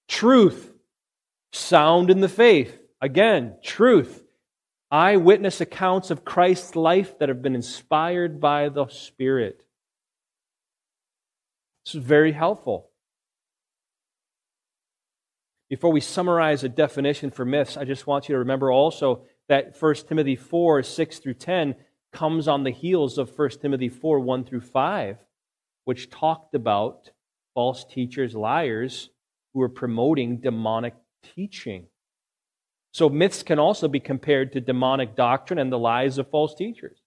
truth, 0.08 0.72
sound 1.52 2.10
in 2.10 2.20
the 2.20 2.28
faith. 2.28 2.78
Again, 3.00 3.56
truth 3.62 4.22
eyewitness 4.92 5.62
accounts 5.62 6.10
of 6.10 6.22
Christ's 6.22 6.76
life 6.76 7.18
that 7.18 7.30
have 7.30 7.40
been 7.40 7.54
inspired 7.54 8.38
by 8.38 8.68
the 8.68 8.86
Spirit. 8.88 9.64
This 11.86 11.94
is 11.94 12.04
very 12.04 12.32
helpful. 12.32 12.90
Before 15.70 15.90
we 15.90 16.00
summarize 16.00 16.62
a 16.62 16.68
definition 16.68 17.30
for 17.30 17.46
myths, 17.46 17.78
I 17.78 17.86
just 17.86 18.06
want 18.06 18.28
you 18.28 18.34
to 18.34 18.40
remember 18.40 18.70
also 18.70 19.22
that 19.48 19.74
1 19.80 19.94
Timothy 20.06 20.36
4 20.36 20.82
6 20.82 21.18
through 21.20 21.34
10 21.34 21.74
comes 22.12 22.46
on 22.46 22.62
the 22.62 22.70
heels 22.70 23.16
of 23.16 23.36
1 23.36 23.48
Timothy 23.62 23.88
4 23.88 24.20
1 24.20 24.44
through 24.44 24.60
5, 24.60 25.16
which 25.86 26.10
talked 26.10 26.54
about 26.54 27.10
false 27.54 27.86
teachers, 27.86 28.34
liars, 28.34 29.08
who 29.52 29.62
are 29.62 29.68
promoting 29.68 30.38
demonic 30.38 30.94
teaching. 31.34 31.86
So 32.92 33.08
myths 33.08 33.42
can 33.42 33.58
also 33.58 33.88
be 33.88 34.00
compared 34.00 34.52
to 34.52 34.60
demonic 34.60 35.16
doctrine 35.16 35.58
and 35.58 35.72
the 35.72 35.78
lies 35.78 36.18
of 36.18 36.30
false 36.30 36.54
teachers. 36.54 36.98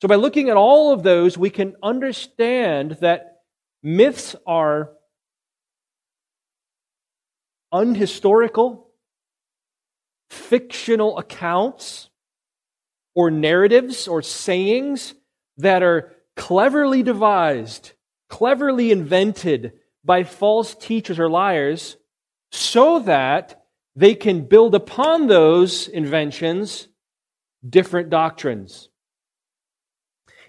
So 0.00 0.08
by 0.08 0.16
looking 0.16 0.48
at 0.50 0.56
all 0.56 0.92
of 0.92 1.02
those, 1.02 1.38
we 1.38 1.50
can 1.50 1.76
understand 1.82 2.98
that 3.00 3.42
myths 3.82 4.34
are 4.46 4.90
unhistorical, 7.72 8.84
fictional 10.30 11.18
accounts, 11.18 12.08
or 13.14 13.30
narratives 13.30 14.08
or 14.08 14.22
sayings 14.22 15.14
that 15.58 15.82
are 15.82 16.12
cleverly 16.36 17.02
devised, 17.02 17.92
cleverly 18.28 18.90
invented 18.90 19.72
by 20.04 20.24
false 20.24 20.74
teachers 20.74 21.18
or 21.18 21.28
liars 21.28 21.96
so 22.52 23.00
that 23.00 23.64
they 23.96 24.14
can 24.14 24.46
build 24.46 24.74
upon 24.74 25.26
those 25.26 25.88
inventions 25.88 26.88
different 27.68 28.10
doctrines. 28.10 28.88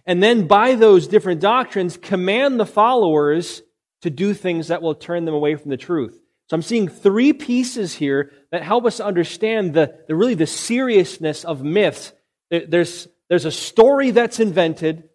And 0.05 0.21
then 0.21 0.47
by 0.47 0.75
those 0.75 1.07
different 1.07 1.41
doctrines, 1.41 1.97
command 1.97 2.59
the 2.59 2.65
followers 2.65 3.63
to 4.01 4.09
do 4.09 4.33
things 4.33 4.67
that 4.67 4.81
will 4.81 4.95
turn 4.95 5.25
them 5.25 5.33
away 5.33 5.55
from 5.55 5.71
the 5.71 5.77
truth. 5.77 6.19
So 6.47 6.55
I'm 6.55 6.61
seeing 6.61 6.87
three 6.87 7.33
pieces 7.33 7.95
here 7.95 8.31
that 8.51 8.61
help 8.61 8.85
us 8.85 8.99
understand 8.99 9.73
the, 9.73 9.97
the 10.07 10.15
really 10.15 10.35
the 10.35 10.45
seriousness 10.45 11.43
of 11.43 11.63
myths. 11.63 12.13
There's, 12.51 13.07
there's 13.29 13.45
a 13.45 13.51
story 13.51 14.11
that's 14.11 14.39
invented, 14.39 15.09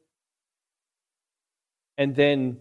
and 1.97 2.17
then 2.17 2.59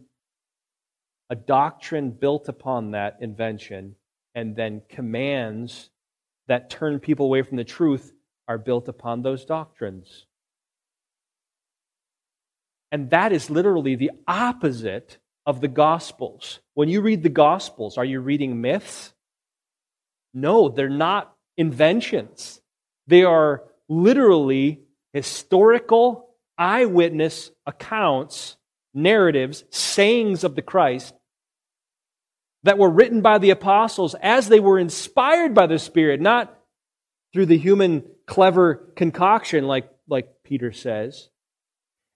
a 1.30 1.36
doctrine 1.36 2.12
built 2.12 2.50
upon 2.50 2.92
that 2.92 3.18
invention, 3.22 3.96
and 4.36 4.56
then 4.56 4.82
commands 4.90 5.90
that 6.48 6.70
turn 6.70 7.00
people 7.00 7.28
away 7.28 7.44
from 7.44 7.58
the 7.58 7.64
truth 7.64 8.14
are 8.48 8.58
built 8.58 8.88
upon 8.88 9.22
those 9.22 9.46
doctrines. 9.46 10.26
And 12.92 13.12
that 13.12 13.32
is 13.32 13.50
literally 13.52 13.96
the 13.96 14.12
opposite 14.28 15.20
of 15.46 15.62
the 15.62 15.68
Gospels. 15.68 16.60
When 16.74 16.90
you 16.90 17.02
read 17.02 17.22
the 17.22 17.30
Gospels, 17.30 17.98
are 17.98 18.06
you 18.06 18.20
reading 18.20 18.62
myths? 18.62 19.14
No, 20.34 20.70
they're 20.70 20.90
not 20.90 21.36
inventions. 21.58 22.62
They 23.06 23.24
are 23.24 23.64
literally 23.88 24.82
historical 25.14 26.30
eyewitness 26.58 27.52
accounts, 27.66 28.58
narratives, 28.94 29.64
sayings 29.70 30.44
of 30.44 30.56
the 30.56 30.62
Christ 30.62 31.14
that 32.64 32.78
were 32.78 32.90
written 32.90 33.22
by 33.22 33.38
the 33.38 33.52
apostles 33.52 34.16
as 34.22 34.50
they 34.50 34.60
were 34.60 34.80
inspired 34.80 35.54
by 35.54 35.68
the 35.68 35.80
Spirit, 35.80 36.20
not 36.20 36.58
through 37.34 37.46
the 37.46 37.58
human 37.58 38.04
clever 38.26 38.76
concoction, 38.96 39.66
like, 39.66 39.90
like 40.08 40.44
Peter 40.44 40.72
says. 40.72 41.30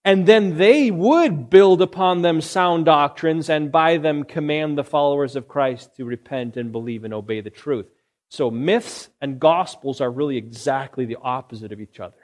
And 0.06 0.26
then 0.26 0.58
they 0.58 0.92
would 0.92 1.50
build 1.50 1.82
upon 1.82 2.22
them 2.22 2.42
sound 2.42 2.86
doctrines 2.86 3.50
and 3.50 3.72
by 3.72 3.98
them 3.98 4.26
command 4.26 4.78
the 4.78 4.84
followers 4.84 5.36
of 5.36 5.48
Christ 5.48 5.96
to 5.96 6.04
repent 6.04 6.58
and 6.58 6.74
believe 6.74 7.06
and 7.06 7.14
obey 7.14 7.40
the 7.40 7.50
truth. 7.50 7.86
So 8.30 8.52
myths 8.52 9.10
and 9.22 9.40
gospels 9.40 10.02
are 10.02 10.12
really 10.12 10.38
exactly 10.38 11.06
the 11.06 11.20
opposite 11.22 11.72
of 11.72 11.80
each 11.80 12.00
other. 12.00 12.18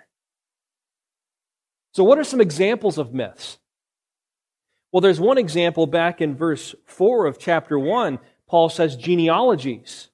So, 1.93 2.03
what 2.03 2.17
are 2.17 2.23
some 2.23 2.41
examples 2.41 2.97
of 2.97 3.13
myths? 3.13 3.57
Well, 4.91 5.01
there's 5.01 5.19
one 5.19 5.37
example 5.37 5.85
back 5.85 6.19
in 6.19 6.35
verse 6.35 6.73
4 6.85 7.27
of 7.27 7.37
chapter 7.37 7.77
1. 7.77 8.19
Paul 8.47 8.69
says 8.69 8.95
genealogies. 8.95 10.09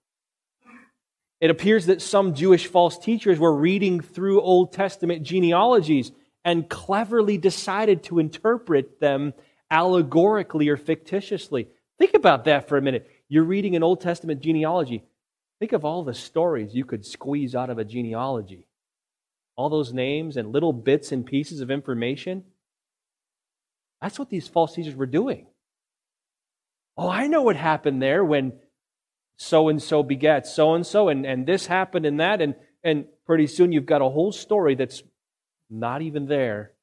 It 1.39 1.49
appears 1.49 1.85
that 1.85 2.01
some 2.01 2.33
Jewish 2.33 2.67
false 2.67 2.97
teachers 2.97 3.39
were 3.39 3.55
reading 3.55 4.01
through 4.01 4.41
Old 4.41 4.73
Testament 4.73 5.23
genealogies 5.23 6.11
and 6.43 6.69
cleverly 6.69 7.37
decided 7.37 8.03
to 8.03 8.19
interpret 8.19 8.99
them 8.99 9.33
allegorically 9.71 10.67
or 10.67 10.77
fictitiously. 10.77 11.67
Think 11.97 12.13
about 12.13 12.45
that 12.45 12.67
for 12.67 12.77
a 12.77 12.81
minute. 12.81 13.09
You're 13.29 13.43
reading 13.43 13.75
an 13.75 13.83
Old 13.83 14.01
Testament 14.01 14.41
genealogy. 14.41 15.03
Think 15.59 15.71
of 15.71 15.85
all 15.85 16.03
the 16.03 16.13
stories 16.13 16.75
you 16.75 16.83
could 16.83 17.05
squeeze 17.05 17.55
out 17.55 17.69
of 17.69 17.77
a 17.77 17.85
genealogy. 17.85 18.67
All 19.55 19.69
those 19.69 19.93
names 19.93 20.35
and 20.35 20.51
little 20.51 20.73
bits 20.73 21.13
and 21.13 21.25
pieces 21.25 21.61
of 21.61 21.71
information. 21.71 22.43
That's 24.05 24.19
what 24.19 24.29
these 24.29 24.47
false 24.47 24.75
teachers 24.75 24.93
were 24.93 25.07
doing. 25.07 25.47
Oh, 26.95 27.09
I 27.09 27.25
know 27.25 27.41
what 27.41 27.55
happened 27.55 28.03
there 28.03 28.23
when 28.23 28.53
so 29.35 29.67
and 29.67 29.81
so 29.81 30.03
begat 30.03 30.45
so 30.45 30.75
and 30.75 30.85
so, 30.85 31.09
and 31.09 31.47
this 31.47 31.65
happened 31.65 32.05
and 32.05 32.19
that, 32.19 32.39
and, 32.39 32.53
and 32.83 33.05
pretty 33.25 33.47
soon 33.47 33.71
you've 33.71 33.87
got 33.87 34.03
a 34.03 34.09
whole 34.09 34.31
story 34.31 34.75
that's 34.75 35.01
not 35.71 36.03
even 36.03 36.27
there. 36.27 36.73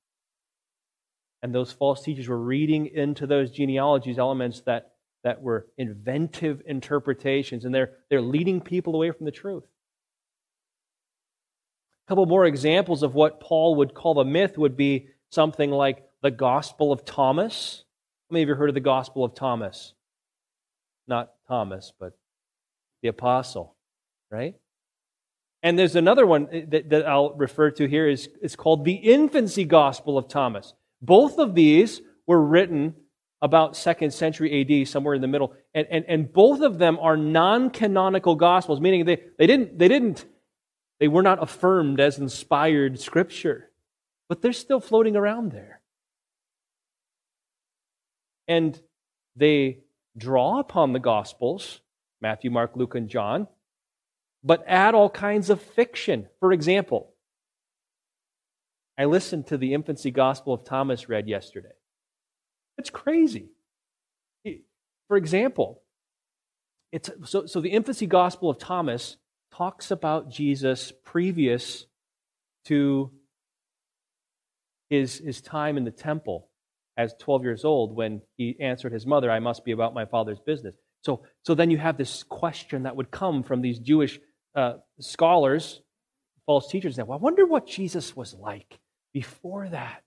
And 1.45 1.55
those 1.55 1.71
false 1.71 2.03
teachers 2.03 2.27
were 2.27 2.43
reading 2.43 2.87
into 2.87 3.29
those 3.29 3.53
genealogies 3.53 4.19
elements 4.19 4.63
that, 4.63 4.91
that 5.23 5.43
were 5.43 5.69
inventive 5.79 6.61
interpretations, 6.67 7.65
and 7.65 7.73
they're, 7.73 7.93
they're 8.11 8.21
leading 8.21 8.61
people 8.61 8.97
away 8.97 9.13
from 9.13 9.27
the 9.27 9.31
truth. 9.31 9.63
A 12.05 12.09
couple 12.09 12.27
more 12.27 12.47
examples 12.47 13.05
of 13.05 13.15
what 13.15 13.39
Paul 13.39 13.77
would 13.77 13.95
call 13.95 14.15
the 14.15 14.25
myth 14.25 14.59
would 14.59 14.77
be 14.77 15.07
something 15.31 15.71
like 15.71 16.05
the 16.23 16.31
Gospel 16.31 16.93
of 16.93 17.05
Thomas. 17.05 17.85
How 18.31 18.35
many 18.35 18.45
of 18.45 18.49
you 18.49 18.55
heard 18.55 18.71
of 18.71 18.75
the 18.75 18.81
Gospel 18.81 19.25
of 19.25 19.35
Thomas? 19.35 19.95
Not 21.07 21.33
Thomas, 21.49 21.93
but 21.99 22.17
the 23.03 23.09
Apostle, 23.09 23.75
right? 24.31 24.55
And 25.63 25.79
there's 25.79 25.97
another 25.97 26.27
one 26.27 26.49
that, 26.69 26.91
that 26.91 27.07
I'll 27.07 27.35
refer 27.35 27.71
to 27.73 27.87
here 27.87 28.09
is 28.09 28.29
it's 28.41 28.57
called 28.57 28.85
the 28.85 28.95
infancy 28.95 29.65
gospel 29.65 30.19
of 30.19 30.27
Thomas. 30.29 30.75
Both 31.01 31.39
of 31.39 31.55
these 31.55 32.01
were 32.27 32.41
written 32.41 32.95
about 33.41 33.77
second 33.77 34.13
century 34.13 34.61
AD, 34.61 34.89
somewhere 34.89 35.15
in 35.15 35.21
the 35.21 35.29
middle. 35.29 35.55
And, 35.75 35.87
and, 35.91 36.05
and 36.09 36.33
both 36.33 36.63
of 36.63 36.79
them 36.79 36.99
are 37.01 37.17
non-canonical 37.17 38.37
gospels, 38.37 38.81
meaning 38.81 39.05
they, 39.05 39.21
they 39.39 39.47
didn't, 39.47 39.79
they 39.79 39.89
didn't, 39.89 40.25
they 41.01 41.09
were 41.09 41.23
not 41.23 41.43
affirmed 41.43 42.01
as 42.01 42.19
inspired 42.19 43.01
scripture. 43.01 43.71
But 44.29 44.43
they're 44.43 44.53
still 44.53 44.81
floating 44.81 45.17
around 45.17 45.53
there. 45.53 45.82
And 48.49 48.81
they 49.37 49.79
draw 50.17 50.59
upon 50.59 50.93
the 50.93 50.99
gospels, 50.99 51.81
Matthew, 52.21 52.51
Mark, 52.51 52.73
Luke, 52.77 52.95
and 52.95 53.09
John, 53.09 53.49
but 54.45 54.65
add 54.67 54.95
all 54.95 55.11
kinds 55.11 55.51
of 55.51 55.61
fiction. 55.61 56.29
For 56.41 56.53
example, 56.53 57.15
I 58.99 59.07
listened 59.07 59.47
to 59.49 59.57
the 59.57 59.75
infancy 59.75 60.11
gospel 60.11 60.53
of 60.53 60.65
Thomas 60.65 61.09
read 61.09 61.29
yesterday. 61.29 61.73
It's 62.79 62.91
crazy. 62.91 63.49
For 65.09 65.17
example, 65.17 65.83
it's, 66.91 67.11
so, 67.25 67.47
so 67.47 67.61
the 67.61 67.71
infancy 67.71 68.07
gospel 68.07 68.51
of 68.51 68.59
Thomas 68.59 69.17
talks 69.55 69.91
about 69.91 70.31
Jesus 70.31 70.93
previous 71.05 71.87
to 72.67 73.11
his, 74.89 75.19
his 75.19 75.41
time 75.41 75.77
in 75.77 75.85
the 75.85 75.91
temple 75.91 76.49
as 76.97 77.15
12 77.21 77.45
years 77.45 77.65
old 77.65 77.95
when 77.95 78.21
he 78.37 78.57
answered 78.61 78.93
his 78.93 79.07
mother, 79.07 79.31
I 79.31 79.41
must 79.41 79.65
be 79.65 79.73
about 79.73 79.95
my 79.95 80.05
father's 80.05 80.41
business. 80.41 80.75
So, 81.03 81.23
so 81.43 81.55
then 81.55 81.71
you 81.71 81.79
have 81.79 81.97
this 81.97 82.23
question 82.23 82.85
that 82.85 82.97
would 82.97 83.11
come 83.11 83.43
from 83.43 83.61
these 83.61 83.79
Jewish 83.79 84.21
uh, 84.55 84.75
scholars, 85.01 85.81
false 86.47 86.71
teachers, 86.71 86.97
say, 86.97 87.03
well, 87.03 87.19
I 87.19 87.23
wonder 87.23 87.47
what 87.47 87.67
Jesus 87.67 88.15
was 88.15 88.35
like 88.35 88.79
before 89.13 89.69
that. 89.69 90.03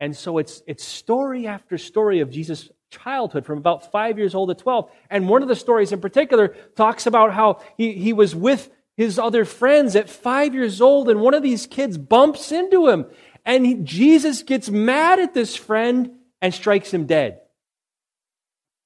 And 0.00 0.16
so 0.16 0.38
it's, 0.38 0.62
it's 0.66 0.84
story 0.84 1.46
after 1.46 1.76
story 1.76 2.20
of 2.20 2.30
Jesus' 2.30 2.70
childhood 2.90 3.44
from 3.44 3.58
about 3.58 3.90
five 3.90 4.16
years 4.16 4.34
old 4.34 4.48
to 4.48 4.54
12. 4.54 4.90
And 5.10 5.28
one 5.28 5.42
of 5.42 5.48
the 5.48 5.56
stories 5.56 5.92
in 5.92 6.00
particular 6.00 6.54
talks 6.76 7.06
about 7.06 7.32
how 7.32 7.60
he, 7.76 7.92
he 7.94 8.12
was 8.12 8.34
with 8.34 8.70
his 8.96 9.18
other 9.18 9.44
friends 9.44 9.94
at 9.96 10.08
five 10.10 10.54
years 10.54 10.80
old, 10.80 11.08
and 11.08 11.20
one 11.20 11.34
of 11.34 11.42
these 11.42 11.66
kids 11.66 11.96
bumps 11.96 12.50
into 12.50 12.88
him. 12.88 13.06
And 13.44 13.64
he, 13.64 13.74
Jesus 13.74 14.42
gets 14.42 14.70
mad 14.70 15.20
at 15.20 15.34
this 15.34 15.54
friend 15.54 16.17
and 16.40 16.54
strikes 16.54 16.92
him 16.92 17.06
dead. 17.06 17.40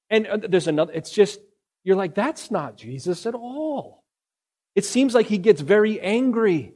And 0.09 0.27
uh, 0.27 0.37
there's 0.47 0.67
another, 0.67 0.93
it's 0.93 1.11
just, 1.11 1.39
you're 1.83 1.95
like, 1.95 2.15
that's 2.15 2.51
not 2.51 2.77
Jesus 2.77 3.25
at 3.25 3.35
all. 3.35 4.03
It 4.75 4.85
seems 4.85 5.13
like 5.13 5.27
he 5.27 5.37
gets 5.37 5.61
very 5.61 5.99
angry 5.99 6.73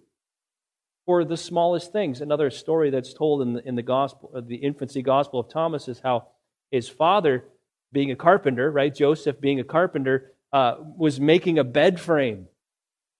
for 1.05 1.23
the 1.23 1.37
smallest 1.37 1.91
things. 1.91 2.21
Another 2.21 2.49
story 2.49 2.89
that's 2.89 3.13
told 3.13 3.41
in 3.41 3.53
the, 3.53 3.67
in 3.67 3.75
the 3.75 3.81
gospel, 3.81 4.31
uh, 4.35 4.41
the 4.45 4.55
infancy 4.55 5.01
gospel 5.01 5.39
of 5.39 5.49
Thomas 5.49 5.87
is 5.87 5.99
how 5.99 6.27
his 6.69 6.89
father, 6.89 7.45
being 7.93 8.11
a 8.11 8.15
carpenter, 8.15 8.69
right, 8.69 8.93
Joseph 8.93 9.39
being 9.39 9.59
a 9.59 9.63
carpenter, 9.63 10.33
uh, 10.51 10.75
was 10.97 11.19
making 11.19 11.59
a 11.59 11.63
bed 11.63 11.99
frame. 11.99 12.47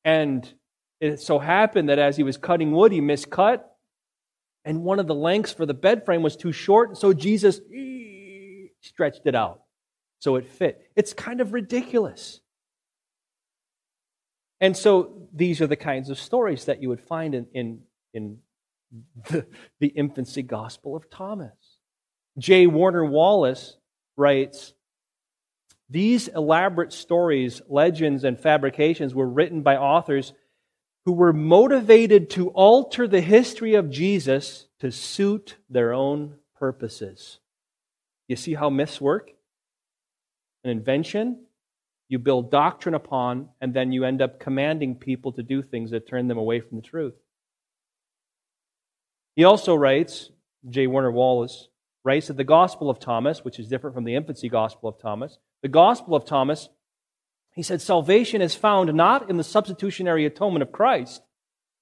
And 0.04 0.52
it 1.00 1.20
so 1.20 1.40
happened 1.40 1.90
that 1.90 2.00
as 2.00 2.18
he 2.18 2.24
was 2.24 2.38
cutting 2.38 2.72
wood, 2.72 2.92
he 2.92 3.02
miscut, 3.02 3.62
and 4.68 4.84
one 4.84 5.00
of 5.00 5.08
the 5.08 5.16
lengths 5.16 5.54
for 5.54 5.66
the 5.66 5.74
bed 5.74 6.06
frame 6.06 6.22
was 6.22 6.36
too 6.36 6.52
short, 6.52 6.98
so 6.98 7.14
Jesus 7.14 7.60
stretched 8.82 9.22
it 9.26 9.34
out 9.34 9.62
so 10.20 10.36
it 10.36 10.48
fit. 10.48 10.82
It's 10.96 11.14
kind 11.14 11.42
of 11.42 11.54
ridiculous. 11.54 12.42
And 14.60 14.76
so 14.76 15.28
these 15.34 15.62
are 15.62 15.68
the 15.68 15.76
kinds 15.76 16.10
of 16.10 16.20
stories 16.20 16.66
that 16.66 16.82
you 16.82 16.90
would 16.90 17.02
find 17.02 17.36
in, 17.36 17.48
in, 17.54 17.80
in 18.14 18.38
the, 19.30 19.46
the 19.80 19.88
infancy 19.88 20.42
gospel 20.42 20.96
of 20.96 21.10
Thomas. 21.10 21.56
J. 22.38 22.68
Warner 22.68 23.06
Wallace 23.06 23.78
writes 24.16 24.74
These 25.90 26.28
elaborate 26.30 26.94
stories, 26.94 27.62
legends, 27.70 28.24
and 28.24 28.40
fabrications 28.40 29.14
were 29.14 29.30
written 29.30 29.62
by 29.62 29.78
authors 29.78 30.34
who 31.08 31.14
were 31.14 31.32
motivated 31.32 32.30
to 32.30 32.50
alter 32.50 33.08
the 33.08 33.22
history 33.22 33.76
of 33.76 33.90
Jesus 33.90 34.68
to 34.78 34.92
suit 34.92 35.56
their 35.70 35.94
own 35.94 36.36
purposes. 36.60 37.40
You 38.28 38.36
see 38.36 38.56
how 38.56 38.70
myths 38.70 39.00
work? 39.00 39.32
An 40.66 40.70
invention 40.70 41.46
you 42.10 42.20
build 42.20 42.52
doctrine 42.52 42.94
upon, 42.94 43.48
and 43.62 43.74
then 43.74 43.94
you 43.94 44.04
end 44.04 44.22
up 44.22 44.42
commanding 44.42 44.96
people 44.96 45.32
to 45.32 45.44
do 45.44 45.62
things 45.62 45.92
that 45.92 46.10
turn 46.10 46.28
them 46.28 46.38
away 46.38 46.60
from 46.60 46.76
the 46.76 46.84
truth. 46.84 47.16
He 49.38 49.46
also 49.46 49.76
writes, 49.76 50.30
J. 50.70 50.88
Warner 50.88 51.10
Wallace 51.10 51.70
writes 52.04 52.28
that 52.28 52.36
the 52.36 52.44
Gospel 52.44 52.90
of 52.90 53.00
Thomas, 53.00 53.46
which 53.46 53.60
is 53.60 53.70
different 53.70 53.94
from 53.94 54.04
the 54.04 54.16
infancy 54.16 54.50
Gospel 54.50 54.90
of 54.90 55.00
Thomas, 55.00 55.38
the 55.62 55.70
Gospel 55.70 56.16
of 56.16 56.26
Thomas, 56.26 56.68
He 57.58 57.64
said, 57.64 57.82
Salvation 57.82 58.44
is 58.44 58.54
found 58.54 58.94
not 58.94 59.32
in 59.32 59.38
the 59.38 59.44
substitutionary 59.44 60.28
atonement 60.28 60.62
of 60.62 60.72
Christ 60.72 61.24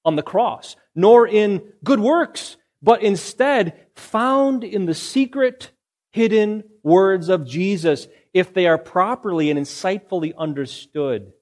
on 0.06 0.16
the 0.16 0.24
cross, 0.24 0.78
nor 0.96 1.28
in 1.28 1.74
good 1.84 2.00
works, 2.00 2.56
but 2.82 3.04
instead 3.04 3.86
found 3.94 4.64
in 4.64 4.86
the 4.86 4.94
secret, 4.94 5.72
hidden 6.12 6.64
words 6.82 7.28
of 7.28 7.46
Jesus, 7.46 8.08
if 8.34 8.54
they 8.54 8.68
are 8.68 8.78
properly 8.78 9.50
and 9.50 9.60
insightfully 9.60 10.32
understood. 10.38 11.34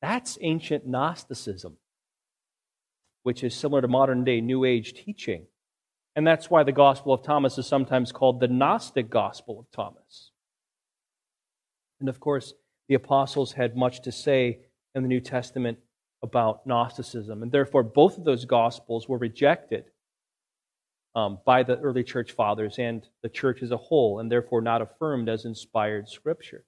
That's 0.00 0.38
ancient 0.40 0.86
Gnosticism, 0.86 1.76
which 3.24 3.44
is 3.44 3.54
similar 3.54 3.82
to 3.82 3.88
modern 3.88 4.24
day 4.24 4.40
New 4.40 4.64
Age 4.64 4.94
teaching. 4.94 5.44
And 6.16 6.26
that's 6.26 6.48
why 6.48 6.62
the 6.62 6.72
Gospel 6.72 7.12
of 7.12 7.22
Thomas 7.22 7.58
is 7.58 7.66
sometimes 7.66 8.10
called 8.10 8.40
the 8.40 8.48
Gnostic 8.48 9.10
Gospel 9.10 9.60
of 9.60 9.70
Thomas. 9.70 10.30
And 12.00 12.08
of 12.08 12.18
course, 12.18 12.54
the 12.92 12.96
apostles 12.96 13.52
had 13.52 13.74
much 13.74 14.02
to 14.02 14.12
say 14.12 14.58
in 14.94 15.00
the 15.00 15.08
New 15.08 15.22
Testament 15.22 15.78
about 16.22 16.66
Gnosticism. 16.66 17.42
And 17.42 17.50
therefore, 17.50 17.82
both 17.82 18.18
of 18.18 18.24
those 18.24 18.44
Gospels 18.44 19.08
were 19.08 19.16
rejected 19.16 19.84
um, 21.14 21.38
by 21.46 21.62
the 21.62 21.78
early 21.78 22.04
church 22.04 22.32
fathers 22.32 22.78
and 22.78 23.08
the 23.22 23.30
church 23.30 23.62
as 23.62 23.70
a 23.70 23.78
whole, 23.78 24.18
and 24.18 24.30
therefore 24.30 24.60
not 24.60 24.82
affirmed 24.82 25.30
as 25.30 25.46
inspired 25.46 26.10
Scripture. 26.10 26.66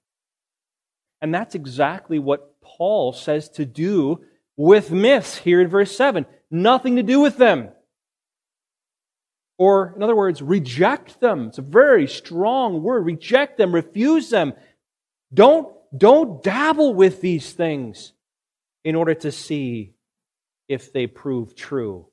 And 1.21 1.31
that's 1.31 1.53
exactly 1.53 2.17
what 2.17 2.59
Paul 2.59 3.13
says 3.13 3.47
to 3.49 3.63
do 3.63 4.23
with 4.57 4.89
myths 4.89 5.37
here 5.37 5.61
in 5.61 5.67
verse 5.67 5.95
7. 5.95 6.25
Nothing 6.49 6.95
to 6.95 7.03
do 7.03 7.19
with 7.19 7.37
them. 7.37 7.69
Or, 9.59 9.93
in 9.95 10.01
other 10.01 10.15
words, 10.15 10.41
reject 10.41 11.19
them. 11.19 11.49
It's 11.49 11.59
a 11.59 11.61
very 11.61 12.07
strong 12.07 12.81
word. 12.81 13.05
Reject 13.05 13.59
them, 13.59 13.75
refuse 13.75 14.31
them. 14.31 14.53
Don't, 15.35 15.67
don't 15.97 16.43
dabble 16.43 16.93
with 16.93 17.21
these 17.21 17.51
things 17.51 18.13
in 18.83 18.95
order 18.95 19.13
to 19.13 19.31
see 19.31 19.93
if 20.67 20.93
they 20.93 21.07
prove 21.07 21.55
true. 21.55 22.07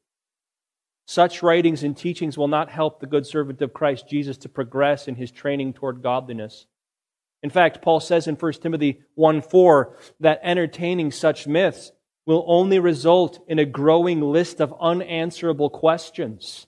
Such 1.07 1.43
writings 1.43 1.83
and 1.83 1.97
teachings 1.97 2.39
will 2.39 2.49
not 2.49 2.71
help 2.71 3.01
the 3.01 3.07
good 3.07 3.27
servant 3.27 3.61
of 3.61 3.73
Christ 3.73 4.09
Jesus 4.09 4.39
to 4.39 4.49
progress 4.49 5.09
in 5.09 5.15
his 5.15 5.31
training 5.31 5.75
toward 5.75 6.03
godliness. 6.03 6.67
In 7.43 7.51
fact, 7.51 7.83
Paul 7.83 8.01
says 8.01 8.29
in 8.29 8.37
1 8.37 8.53
Timothy 8.55 9.01
1 9.15 9.43
4 9.43 9.97
that 10.21 10.41
entertaining 10.43 11.11
such 11.11 11.47
myths 11.47 11.93
will 12.25 12.45
only 12.47 12.79
result 12.79 13.45
in 13.49 13.59
a 13.59 13.65
growing 13.65 14.21
list 14.21 14.61
of 14.61 14.75
unanswerable 14.81 15.71
questions 15.71 16.67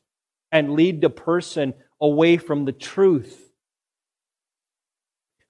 and 0.50 0.74
lead 0.74 1.00
the 1.00 1.10
person 1.10 1.74
away 2.00 2.36
from 2.36 2.64
the 2.64 2.72
truth. 2.72 3.43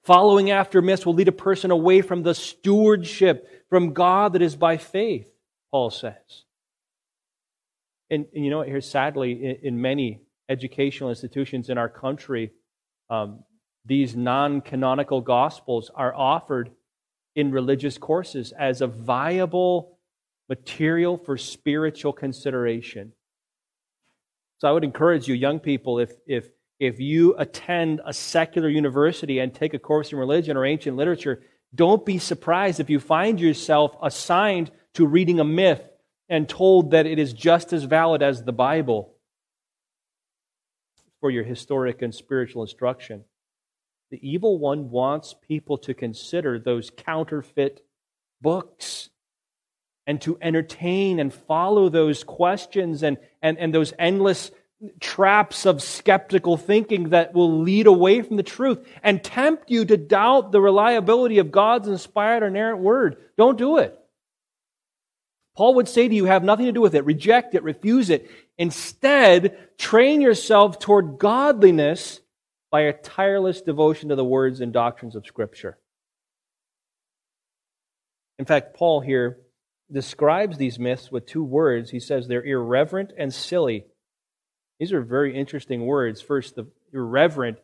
Following 0.04 0.50
after 0.50 0.82
myths 0.82 1.06
will 1.06 1.14
lead 1.14 1.28
a 1.28 1.32
person 1.32 1.70
away 1.70 2.02
from 2.02 2.22
the 2.22 2.34
stewardship 2.34 3.66
from 3.70 3.94
God 3.94 4.34
that 4.34 4.42
is 4.42 4.54
by 4.54 4.76
faith, 4.76 5.32
Paul 5.70 5.90
says. 5.90 6.44
And, 8.10 8.26
and 8.34 8.44
you 8.44 8.50
know 8.50 8.58
what? 8.58 8.68
Here, 8.68 8.82
sadly, 8.82 9.32
in, 9.32 9.56
in, 9.62 9.80
many 9.80 10.20
educational 10.48 11.08
institutions 11.08 11.70
in 11.70 11.78
our 11.78 11.88
country, 11.88 12.52
um, 13.08 13.44
these 13.86 14.14
non 14.14 14.60
canonical 14.60 15.22
gospels 15.22 15.90
are 15.94 16.14
offered 16.14 16.70
in 17.34 17.50
religious 17.50 17.96
courses 17.96 18.52
as 18.58 18.82
a 18.82 18.86
viable 18.86 19.98
material 20.50 21.16
for 21.16 21.38
spiritual 21.38 22.12
consideration. 22.12 23.12
So 24.58 24.68
I 24.68 24.72
would 24.72 24.84
encourage 24.84 25.28
you, 25.28 25.34
young 25.34 25.60
people, 25.60 25.98
if, 25.98 26.12
if, 26.26 26.48
if 26.84 27.00
you 27.00 27.34
attend 27.36 28.00
a 28.04 28.12
secular 28.12 28.68
university 28.68 29.38
and 29.38 29.52
take 29.52 29.74
a 29.74 29.78
course 29.78 30.12
in 30.12 30.18
religion 30.18 30.56
or 30.56 30.64
ancient 30.64 30.96
literature, 30.96 31.42
don't 31.74 32.04
be 32.04 32.18
surprised 32.18 32.80
if 32.80 32.90
you 32.90 33.00
find 33.00 33.40
yourself 33.40 33.96
assigned 34.02 34.70
to 34.94 35.06
reading 35.06 35.40
a 35.40 35.44
myth 35.44 35.82
and 36.28 36.48
told 36.48 36.92
that 36.92 37.06
it 37.06 37.18
is 37.18 37.32
just 37.32 37.72
as 37.72 37.84
valid 37.84 38.22
as 38.22 38.42
the 38.42 38.52
Bible 38.52 39.14
for 41.20 41.30
your 41.30 41.44
historic 41.44 42.02
and 42.02 42.14
spiritual 42.14 42.62
instruction. 42.62 43.24
The 44.10 44.20
evil 44.22 44.58
one 44.58 44.90
wants 44.90 45.34
people 45.48 45.78
to 45.78 45.94
consider 45.94 46.58
those 46.58 46.90
counterfeit 46.90 47.84
books 48.40 49.08
and 50.06 50.20
to 50.20 50.38
entertain 50.40 51.18
and 51.18 51.32
follow 51.32 51.88
those 51.88 52.22
questions 52.22 53.02
and, 53.02 53.16
and, 53.42 53.58
and 53.58 53.74
those 53.74 53.92
endless 53.98 54.50
traps 55.00 55.66
of 55.66 55.82
skeptical 55.82 56.56
thinking 56.56 57.10
that 57.10 57.34
will 57.34 57.60
lead 57.60 57.86
away 57.86 58.22
from 58.22 58.36
the 58.36 58.42
truth 58.42 58.86
and 59.02 59.22
tempt 59.22 59.70
you 59.70 59.84
to 59.84 59.96
doubt 59.96 60.52
the 60.52 60.60
reliability 60.60 61.38
of 61.38 61.50
God's 61.50 61.88
inspired 61.88 62.42
and 62.42 62.56
inerrant 62.56 62.80
word. 62.80 63.16
Don't 63.36 63.58
do 63.58 63.78
it. 63.78 63.98
Paul 65.56 65.74
would 65.74 65.88
say 65.88 66.08
to 66.08 66.14
you, 66.14 66.24
have 66.24 66.42
nothing 66.42 66.66
to 66.66 66.72
do 66.72 66.80
with 66.80 66.94
it. 66.94 67.04
Reject 67.04 67.54
it. 67.54 67.62
Refuse 67.62 68.10
it. 68.10 68.30
Instead, 68.58 69.56
train 69.78 70.20
yourself 70.20 70.78
toward 70.78 71.18
godliness 71.18 72.20
by 72.70 72.82
a 72.82 72.92
tireless 72.92 73.60
devotion 73.62 74.08
to 74.08 74.16
the 74.16 74.24
words 74.24 74.60
and 74.60 74.72
doctrines 74.72 75.14
of 75.14 75.26
Scripture. 75.26 75.78
In 78.38 78.44
fact, 78.44 78.74
Paul 78.74 79.00
here 79.00 79.38
describes 79.92 80.58
these 80.58 80.78
myths 80.78 81.12
with 81.12 81.26
two 81.26 81.44
words. 81.44 81.90
He 81.90 82.00
says 82.00 82.26
they're 82.26 82.42
irreverent 82.42 83.12
and 83.16 83.32
silly. 83.32 83.84
These 84.78 84.92
are 84.92 85.02
very 85.02 85.36
interesting 85.36 85.86
words. 85.86 86.20
First, 86.20 86.56
the 86.56 86.66
irreverent, 86.92 87.58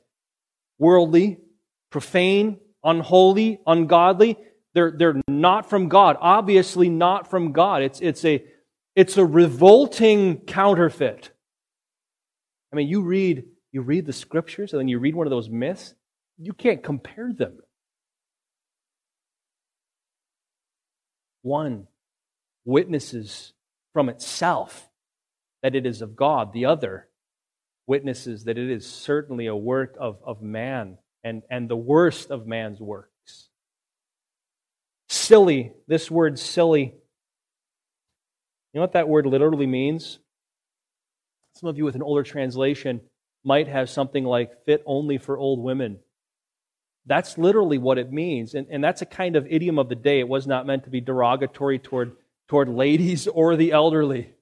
worldly, 0.78 1.38
profane, 1.90 2.58
unholy, 2.84 3.60
ungodly. 3.66 4.36
They're, 4.74 4.92
they're 4.92 5.20
not 5.26 5.68
from 5.68 5.88
God. 5.88 6.16
Obviously, 6.20 6.88
not 6.88 7.28
from 7.28 7.52
God. 7.52 7.82
It's, 7.82 8.00
it's, 8.00 8.24
a, 8.24 8.44
it's 8.94 9.16
a 9.16 9.24
revolting 9.26 10.38
counterfeit. 10.42 11.30
I 12.72 12.76
mean, 12.76 12.88
you 12.88 13.02
read, 13.02 13.44
you 13.72 13.82
read 13.82 14.06
the 14.06 14.12
scriptures 14.12 14.72
and 14.72 14.80
then 14.80 14.88
you 14.88 14.98
read 14.98 15.14
one 15.16 15.26
of 15.26 15.32
those 15.32 15.48
myths, 15.48 15.94
you 16.38 16.52
can't 16.52 16.82
compare 16.82 17.32
them. 17.32 17.58
One 21.42 21.88
witnesses 22.64 23.52
from 23.92 24.08
itself 24.08 24.89
that 25.62 25.74
it 25.74 25.86
is 25.86 26.02
of 26.02 26.16
God. 26.16 26.52
The 26.52 26.66
other 26.66 27.08
witnesses 27.86 28.44
that 28.44 28.58
it 28.58 28.70
is 28.70 28.88
certainly 28.88 29.46
a 29.46 29.56
work 29.56 29.96
of, 29.98 30.18
of 30.24 30.42
man 30.42 30.98
and, 31.24 31.42
and 31.50 31.68
the 31.68 31.76
worst 31.76 32.30
of 32.30 32.46
man's 32.46 32.80
works. 32.80 33.48
Silly, 35.08 35.72
this 35.88 36.10
word 36.10 36.38
silly. 36.38 36.94
You 38.72 38.78
know 38.78 38.80
what 38.82 38.92
that 38.92 39.08
word 39.08 39.26
literally 39.26 39.66
means? 39.66 40.18
Some 41.54 41.68
of 41.68 41.76
you 41.76 41.84
with 41.84 41.96
an 41.96 42.02
older 42.02 42.22
translation 42.22 43.00
might 43.44 43.68
have 43.68 43.90
something 43.90 44.24
like 44.24 44.64
fit 44.64 44.82
only 44.86 45.18
for 45.18 45.36
old 45.36 45.60
women. 45.60 45.98
That's 47.06 47.36
literally 47.36 47.78
what 47.78 47.98
it 47.98 48.12
means. 48.12 48.54
And, 48.54 48.68
and 48.70 48.84
that's 48.84 49.02
a 49.02 49.06
kind 49.06 49.34
of 49.34 49.46
idiom 49.48 49.78
of 49.78 49.88
the 49.88 49.94
day. 49.94 50.20
It 50.20 50.28
was 50.28 50.46
not 50.46 50.66
meant 50.66 50.84
to 50.84 50.90
be 50.90 51.00
derogatory 51.00 51.78
toward 51.78 52.12
toward 52.46 52.68
ladies 52.68 53.26
or 53.28 53.56
the 53.56 53.72
elderly. 53.72 54.34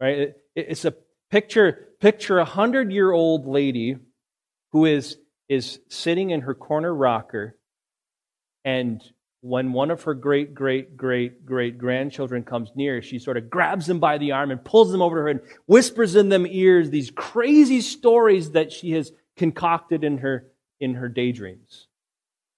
Right? 0.00 0.18
It, 0.18 0.42
it's 0.54 0.84
a 0.84 0.94
picture 1.30 1.88
picture 2.00 2.38
a 2.38 2.44
hundred 2.44 2.92
year 2.92 3.10
old 3.10 3.46
lady 3.46 3.96
who 4.72 4.84
is 4.84 5.16
is 5.48 5.80
sitting 5.88 6.30
in 6.30 6.42
her 6.42 6.54
corner 6.54 6.94
rocker, 6.94 7.56
and 8.64 9.02
when 9.40 9.72
one 9.72 9.90
of 9.90 10.02
her 10.02 10.14
great 10.14 10.54
great 10.54 10.96
great 10.96 11.46
great 11.46 11.78
grandchildren 11.78 12.42
comes 12.42 12.70
near, 12.74 13.02
she 13.02 13.18
sort 13.18 13.36
of 13.36 13.48
grabs 13.48 13.86
them 13.86 14.00
by 14.00 14.18
the 14.18 14.32
arm 14.32 14.50
and 14.50 14.64
pulls 14.64 14.90
them 14.90 15.02
over 15.02 15.16
to 15.16 15.22
her 15.22 15.28
and 15.28 15.40
whispers 15.66 16.16
in 16.16 16.28
them 16.28 16.46
ears 16.46 16.90
these 16.90 17.10
crazy 17.10 17.80
stories 17.80 18.52
that 18.52 18.72
she 18.72 18.92
has 18.92 19.12
concocted 19.36 20.04
in 20.04 20.18
her 20.18 20.48
in 20.80 20.94
her 20.94 21.08
daydreams, 21.08 21.88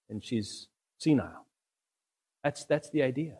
and 0.09 0.23
she's 0.23 0.67
senile. 0.97 1.47
That's 2.43 2.65
that's 2.65 2.89
the 2.89 3.03
idea. 3.03 3.37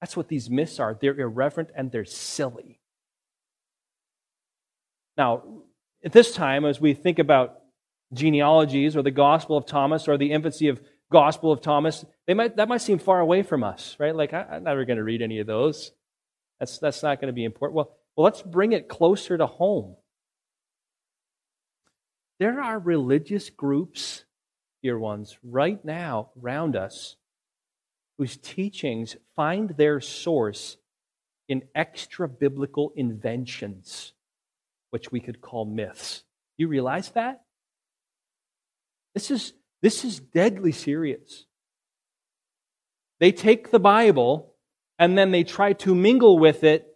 That's 0.00 0.16
what 0.16 0.28
these 0.28 0.50
myths 0.50 0.80
are. 0.80 0.96
They're 0.98 1.18
irreverent 1.18 1.70
and 1.76 1.92
they're 1.92 2.04
silly. 2.04 2.79
Now, 5.16 5.42
at 6.04 6.12
this 6.12 6.32
time, 6.32 6.64
as 6.64 6.80
we 6.80 6.94
think 6.94 7.18
about 7.18 7.60
genealogies 8.12 8.96
or 8.96 9.02
the 9.02 9.10
Gospel 9.10 9.56
of 9.56 9.66
Thomas 9.66 10.08
or 10.08 10.16
the 10.16 10.32
infancy 10.32 10.68
of 10.68 10.80
Gospel 11.12 11.52
of 11.52 11.60
Thomas, 11.60 12.04
they 12.26 12.34
might, 12.34 12.56
that 12.56 12.68
might 12.68 12.80
seem 12.80 12.98
far 12.98 13.20
away 13.20 13.42
from 13.42 13.64
us, 13.64 13.96
right? 13.98 14.14
Like, 14.14 14.32
I, 14.32 14.56
am 14.56 14.64
never 14.64 14.84
going 14.84 14.96
to 14.96 15.04
read 15.04 15.22
any 15.22 15.40
of 15.40 15.46
those. 15.46 15.92
That's, 16.58 16.78
that's 16.78 17.02
not 17.02 17.20
going 17.20 17.28
to 17.28 17.34
be 17.34 17.44
important. 17.44 17.76
Well, 17.76 17.96
well, 18.16 18.24
let's 18.24 18.42
bring 18.42 18.72
it 18.72 18.88
closer 18.88 19.38
to 19.38 19.46
home. 19.46 19.96
There 22.38 22.60
are 22.60 22.78
religious 22.78 23.50
groups, 23.50 24.24
dear 24.82 24.98
ones, 24.98 25.38
right 25.42 25.82
now 25.84 26.30
around 26.42 26.76
us 26.76 27.16
whose 28.18 28.36
teachings 28.36 29.16
find 29.36 29.70
their 29.70 30.00
source 30.00 30.76
in 31.48 31.62
extra 31.74 32.28
biblical 32.28 32.92
inventions, 32.94 34.12
which 34.90 35.10
we 35.10 35.20
could 35.20 35.40
call 35.40 35.64
myths. 35.64 36.24
You 36.56 36.68
realize 36.68 37.10
that? 37.10 37.42
This 39.14 39.30
is, 39.30 39.52
this 39.82 40.04
is 40.04 40.20
deadly 40.20 40.72
serious. 40.72 41.46
They 43.18 43.32
take 43.32 43.70
the 43.70 43.80
Bible 43.80 44.54
and 44.98 45.16
then 45.16 45.30
they 45.30 45.44
try 45.44 45.72
to 45.74 45.94
mingle 45.94 46.38
with 46.38 46.64
it, 46.64 46.86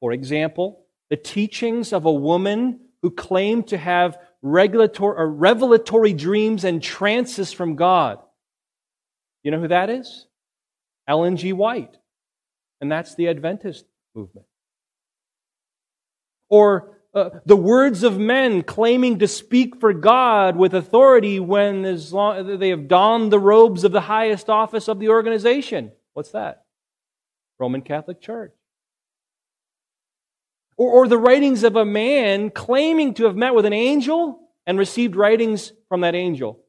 for 0.00 0.12
example, 0.12 0.84
the 1.10 1.16
teachings 1.16 1.92
of 1.92 2.04
a 2.04 2.12
woman 2.12 2.80
who 3.02 3.10
claimed 3.10 3.68
to 3.68 3.76
have 3.76 4.16
regulatory 4.42 5.16
or 5.16 5.28
revelatory 5.28 6.12
dreams 6.12 6.64
and 6.64 6.82
trances 6.82 7.52
from 7.52 7.76
God. 7.76 8.18
You 9.42 9.50
know 9.50 9.60
who 9.60 9.68
that 9.68 9.90
is? 9.90 10.26
Ellen 11.08 11.36
G. 11.36 11.52
White. 11.52 11.96
And 12.80 12.90
that's 12.90 13.14
the 13.14 13.28
Adventist 13.28 13.84
movement. 14.14 14.46
Or 16.48 16.98
uh, 17.14 17.28
the 17.44 17.56
words 17.56 18.02
of 18.02 18.18
men 18.18 18.62
claiming 18.62 19.18
to 19.18 19.28
speak 19.28 19.78
for 19.78 19.92
God 19.92 20.56
with 20.56 20.74
authority 20.74 21.38
when 21.40 21.84
as 21.84 22.12
long, 22.12 22.58
they 22.58 22.70
have 22.70 22.88
donned 22.88 23.30
the 23.30 23.38
robes 23.38 23.84
of 23.84 23.92
the 23.92 24.00
highest 24.00 24.48
office 24.48 24.88
of 24.88 24.98
the 24.98 25.10
organization. 25.10 25.92
What's 26.14 26.30
that? 26.30 26.64
Roman 27.58 27.82
Catholic 27.82 28.20
Church. 28.20 28.52
Or, 30.78 30.90
or 30.90 31.08
the 31.08 31.18
writings 31.18 31.64
of 31.64 31.76
a 31.76 31.84
man 31.84 32.50
claiming 32.50 33.12
to 33.14 33.24
have 33.24 33.36
met 33.36 33.54
with 33.54 33.66
an 33.66 33.74
angel 33.74 34.40
and 34.66 34.78
received 34.78 35.14
writings 35.14 35.72
from 35.88 36.00
that 36.00 36.14
angel. 36.14 36.60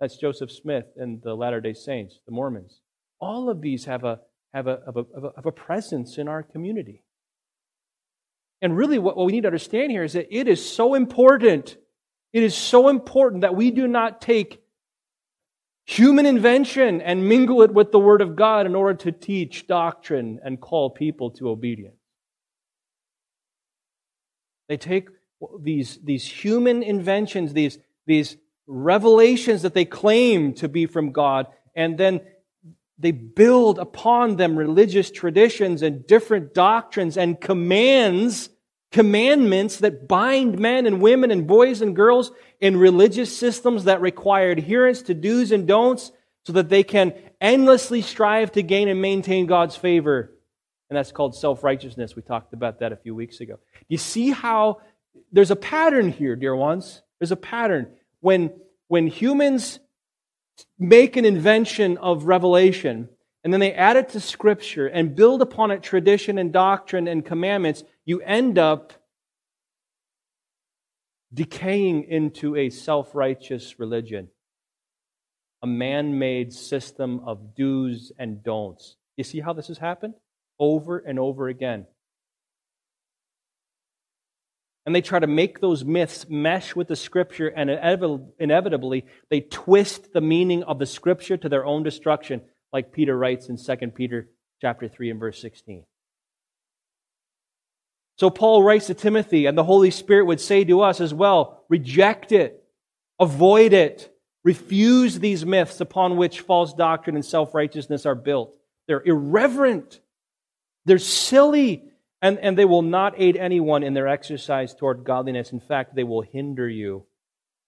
That's 0.00 0.16
Joseph 0.16 0.50
Smith 0.50 0.86
and 0.96 1.20
the 1.22 1.34
Latter 1.34 1.60
day 1.60 1.74
Saints, 1.74 2.18
the 2.26 2.32
Mormons. 2.32 2.80
All 3.20 3.50
of 3.50 3.60
these 3.60 3.84
have 3.84 4.02
a, 4.02 4.20
have 4.54 4.66
a, 4.66 4.80
have 4.86 4.96
a, 4.96 5.32
have 5.36 5.46
a 5.46 5.52
presence 5.52 6.16
in 6.16 6.26
our 6.26 6.42
community. 6.42 7.04
And 8.62 8.76
really, 8.76 8.98
what 8.98 9.16
we 9.16 9.32
need 9.32 9.42
to 9.42 9.48
understand 9.48 9.90
here 9.90 10.04
is 10.04 10.14
that 10.14 10.34
it 10.34 10.48
is 10.48 10.64
so 10.64 10.94
important. 10.94 11.76
It 12.32 12.42
is 12.42 12.54
so 12.54 12.88
important 12.88 13.42
that 13.42 13.54
we 13.54 13.70
do 13.70 13.86
not 13.86 14.20
take 14.20 14.62
human 15.84 16.26
invention 16.26 17.00
and 17.02 17.28
mingle 17.28 17.62
it 17.62 17.74
with 17.74 17.90
the 17.92 17.98
Word 17.98 18.22
of 18.22 18.36
God 18.36 18.66
in 18.66 18.74
order 18.74 18.94
to 19.00 19.12
teach 19.12 19.66
doctrine 19.66 20.40
and 20.44 20.60
call 20.60 20.90
people 20.90 21.32
to 21.32 21.48
obedience. 21.48 21.96
They 24.68 24.76
take 24.76 25.08
these, 25.60 25.98
these 26.02 26.24
human 26.24 26.82
inventions, 26.82 27.52
these, 27.52 27.78
these 28.06 28.36
revelations 28.66 29.62
that 29.62 29.74
they 29.74 29.84
claim 29.84 30.54
to 30.54 30.68
be 30.68 30.86
from 30.86 31.10
God, 31.10 31.48
and 31.74 31.98
then 31.98 32.20
they 32.98 33.10
build 33.10 33.80
upon 33.80 34.36
them 34.36 34.56
religious 34.56 35.10
traditions 35.10 35.82
and 35.82 36.06
different 36.06 36.54
doctrines 36.54 37.16
and 37.16 37.40
commands, 37.40 38.48
commandments 38.92 39.78
that 39.78 40.06
bind 40.06 40.58
men 40.58 40.86
and 40.86 41.00
women 41.00 41.30
and 41.30 41.46
boys 41.46 41.80
and 41.80 41.96
girls 41.96 42.30
in 42.60 42.76
religious 42.76 43.36
systems 43.36 43.84
that 43.84 44.00
require 44.00 44.50
adherence 44.50 45.02
to 45.02 45.14
do's 45.14 45.50
and 45.50 45.66
don'ts 45.66 46.12
so 46.44 46.52
that 46.52 46.68
they 46.68 46.82
can 46.82 47.14
endlessly 47.40 48.02
strive 48.02 48.52
to 48.52 48.62
gain 48.62 48.88
and 48.88 49.00
maintain 49.00 49.46
God's 49.46 49.76
favor. 49.76 50.32
And 50.90 50.96
that's 50.96 51.10
called 51.10 51.34
self 51.34 51.64
righteousness. 51.64 52.14
We 52.14 52.22
talked 52.22 52.52
about 52.52 52.80
that 52.80 52.92
a 52.92 52.96
few 52.96 53.14
weeks 53.14 53.40
ago. 53.40 53.58
You 53.88 53.96
see 53.96 54.30
how 54.30 54.82
there's 55.32 55.50
a 55.50 55.56
pattern 55.56 56.10
here, 56.10 56.36
dear 56.36 56.54
ones. 56.54 57.02
There's 57.18 57.32
a 57.32 57.36
pattern. 57.36 57.88
When, 58.20 58.52
when 58.88 59.06
humans 59.06 59.80
make 60.78 61.16
an 61.16 61.24
invention 61.24 61.96
of 61.96 62.24
revelation 62.24 63.08
and 63.44 63.52
then 63.52 63.60
they 63.60 63.72
add 63.72 63.96
it 63.96 64.10
to 64.10 64.20
Scripture 64.20 64.86
and 64.86 65.16
build 65.16 65.42
upon 65.42 65.70
it 65.70 65.82
tradition 65.82 66.38
and 66.38 66.52
doctrine 66.52 67.08
and 67.08 67.24
commandments, 67.24 67.82
you 68.04 68.20
end 68.20 68.58
up 68.58 68.92
decaying 71.34 72.04
into 72.04 72.56
a 72.56 72.70
self 72.70 73.14
righteous 73.14 73.78
religion, 73.78 74.28
a 75.62 75.66
man 75.66 76.18
made 76.18 76.52
system 76.52 77.20
of 77.26 77.54
do's 77.54 78.12
and 78.18 78.42
don'ts. 78.42 78.96
You 79.16 79.24
see 79.24 79.40
how 79.40 79.52
this 79.52 79.68
has 79.68 79.78
happened? 79.78 80.14
Over 80.58 80.98
and 80.98 81.18
over 81.18 81.48
again. 81.48 81.86
And 84.84 84.94
they 84.94 85.00
try 85.00 85.20
to 85.20 85.28
make 85.28 85.60
those 85.60 85.84
myths 85.84 86.26
mesh 86.28 86.74
with 86.74 86.88
the 86.88 86.96
scripture, 86.96 87.46
and 87.48 87.70
inevitably, 88.38 89.06
they 89.30 89.40
twist 89.40 90.12
the 90.12 90.20
meaning 90.20 90.64
of 90.64 90.80
the 90.80 90.86
scripture 90.86 91.36
to 91.36 91.48
their 91.48 91.64
own 91.64 91.84
destruction, 91.84 92.42
like 92.72 92.92
Peter 92.92 93.16
writes 93.16 93.48
in 93.48 93.56
2 93.56 93.88
Peter 93.88 94.28
chapter 94.60 94.88
3 94.88 95.10
and 95.10 95.20
verse 95.20 95.40
16. 95.40 95.84
So 98.16 98.30
Paul 98.30 98.62
writes 98.62 98.86
to 98.86 98.94
Timothy, 98.94 99.46
and 99.46 99.56
the 99.56 99.64
Holy 99.64 99.90
Spirit 99.90 100.26
would 100.26 100.40
say 100.40 100.64
to 100.64 100.82
us 100.82 101.00
as 101.00 101.12
well 101.12 101.64
reject 101.68 102.32
it, 102.32 102.62
avoid 103.18 103.72
it, 103.72 104.14
refuse 104.44 105.18
these 105.18 105.44
myths 105.44 105.80
upon 105.80 106.16
which 106.16 106.40
false 106.40 106.72
doctrine 106.72 107.16
and 107.16 107.24
self 107.24 107.54
righteousness 107.54 108.06
are 108.06 108.14
built. 108.14 108.56
They're 108.86 109.02
irreverent, 109.04 110.00
they're 110.84 110.98
silly, 110.98 111.84
and, 112.20 112.38
and 112.38 112.56
they 112.56 112.64
will 112.64 112.82
not 112.82 113.14
aid 113.16 113.36
anyone 113.36 113.82
in 113.82 113.94
their 113.94 114.08
exercise 114.08 114.74
toward 114.74 115.04
godliness. 115.04 115.52
In 115.52 115.60
fact, 115.60 115.94
they 115.94 116.04
will 116.04 116.22
hinder 116.22 116.68
you. 116.68 117.04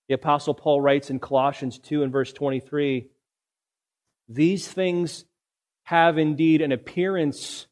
The 0.09 0.15
Apostle 0.15 0.55
Paul 0.55 0.81
writes 0.81 1.11
in 1.11 1.19
Colossians 1.19 1.79
2 1.79 2.03
and 2.03 2.13
verse 2.13 2.33
23 2.33 3.09
These 4.29 4.68
things 4.68 5.25
have 5.85 6.18
indeed 6.18 6.62
an 6.62 6.72
appearance 6.72 7.66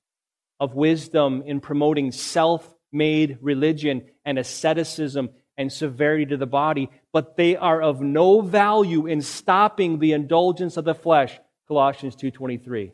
of 0.61 0.75
wisdom 0.75 1.43
in 1.45 1.61
promoting 1.61 2.13
self 2.13 2.73
made 2.93 3.39
religion 3.41 4.03
and 4.25 4.39
asceticism 4.39 5.31
and 5.57 5.73
severity 5.73 6.27
to 6.27 6.37
the 6.37 6.47
body, 6.47 6.91
but 7.13 7.37
they 7.37 7.57
are 7.57 7.81
of 7.81 8.01
no 8.01 8.41
value 8.41 9.07
in 9.07 9.23
stopping 9.23 9.99
the 9.99 10.13
indulgence 10.13 10.77
of 10.77 10.85
the 10.85 10.95
flesh. 10.95 11.39
Colossians 11.69 12.17
2:23. 12.17 12.93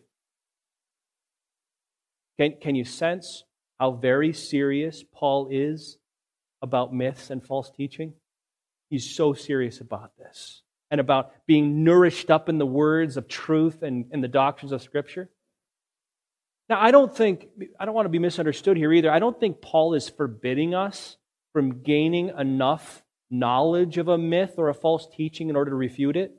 Can, 2.38 2.54
can 2.60 2.74
you 2.76 2.84
sense 2.84 3.44
how 3.80 3.92
very 3.92 4.32
serious 4.32 5.04
Paul 5.12 5.48
is 5.50 5.98
about 6.62 6.94
myths 6.94 7.30
and 7.30 7.44
false 7.44 7.70
teaching? 7.70 8.14
He's 8.88 9.14
so 9.14 9.32
serious 9.32 9.80
about 9.80 10.16
this 10.16 10.62
and 10.90 11.00
about 11.00 11.32
being 11.46 11.84
nourished 11.84 12.30
up 12.30 12.48
in 12.48 12.58
the 12.58 12.66
words 12.66 13.16
of 13.16 13.28
truth 13.28 13.82
and, 13.82 14.06
and 14.12 14.22
the 14.22 14.28
doctrines 14.28 14.72
of 14.72 14.82
Scripture. 14.82 15.28
Now, 16.68 16.80
I 16.80 16.90
don't 16.90 17.14
think, 17.14 17.46
I 17.80 17.84
don't 17.84 17.94
want 17.94 18.06
to 18.06 18.10
be 18.10 18.18
misunderstood 18.18 18.76
here 18.76 18.92
either. 18.92 19.10
I 19.10 19.18
don't 19.18 19.38
think 19.38 19.60
Paul 19.60 19.94
is 19.94 20.08
forbidding 20.08 20.74
us 20.74 21.16
from 21.52 21.82
gaining 21.82 22.30
enough 22.38 23.02
knowledge 23.30 23.98
of 23.98 24.08
a 24.08 24.18
myth 24.18 24.54
or 24.58 24.68
a 24.68 24.74
false 24.74 25.08
teaching 25.14 25.48
in 25.48 25.56
order 25.56 25.70
to 25.70 25.76
refute 25.76 26.16
it. 26.16 26.34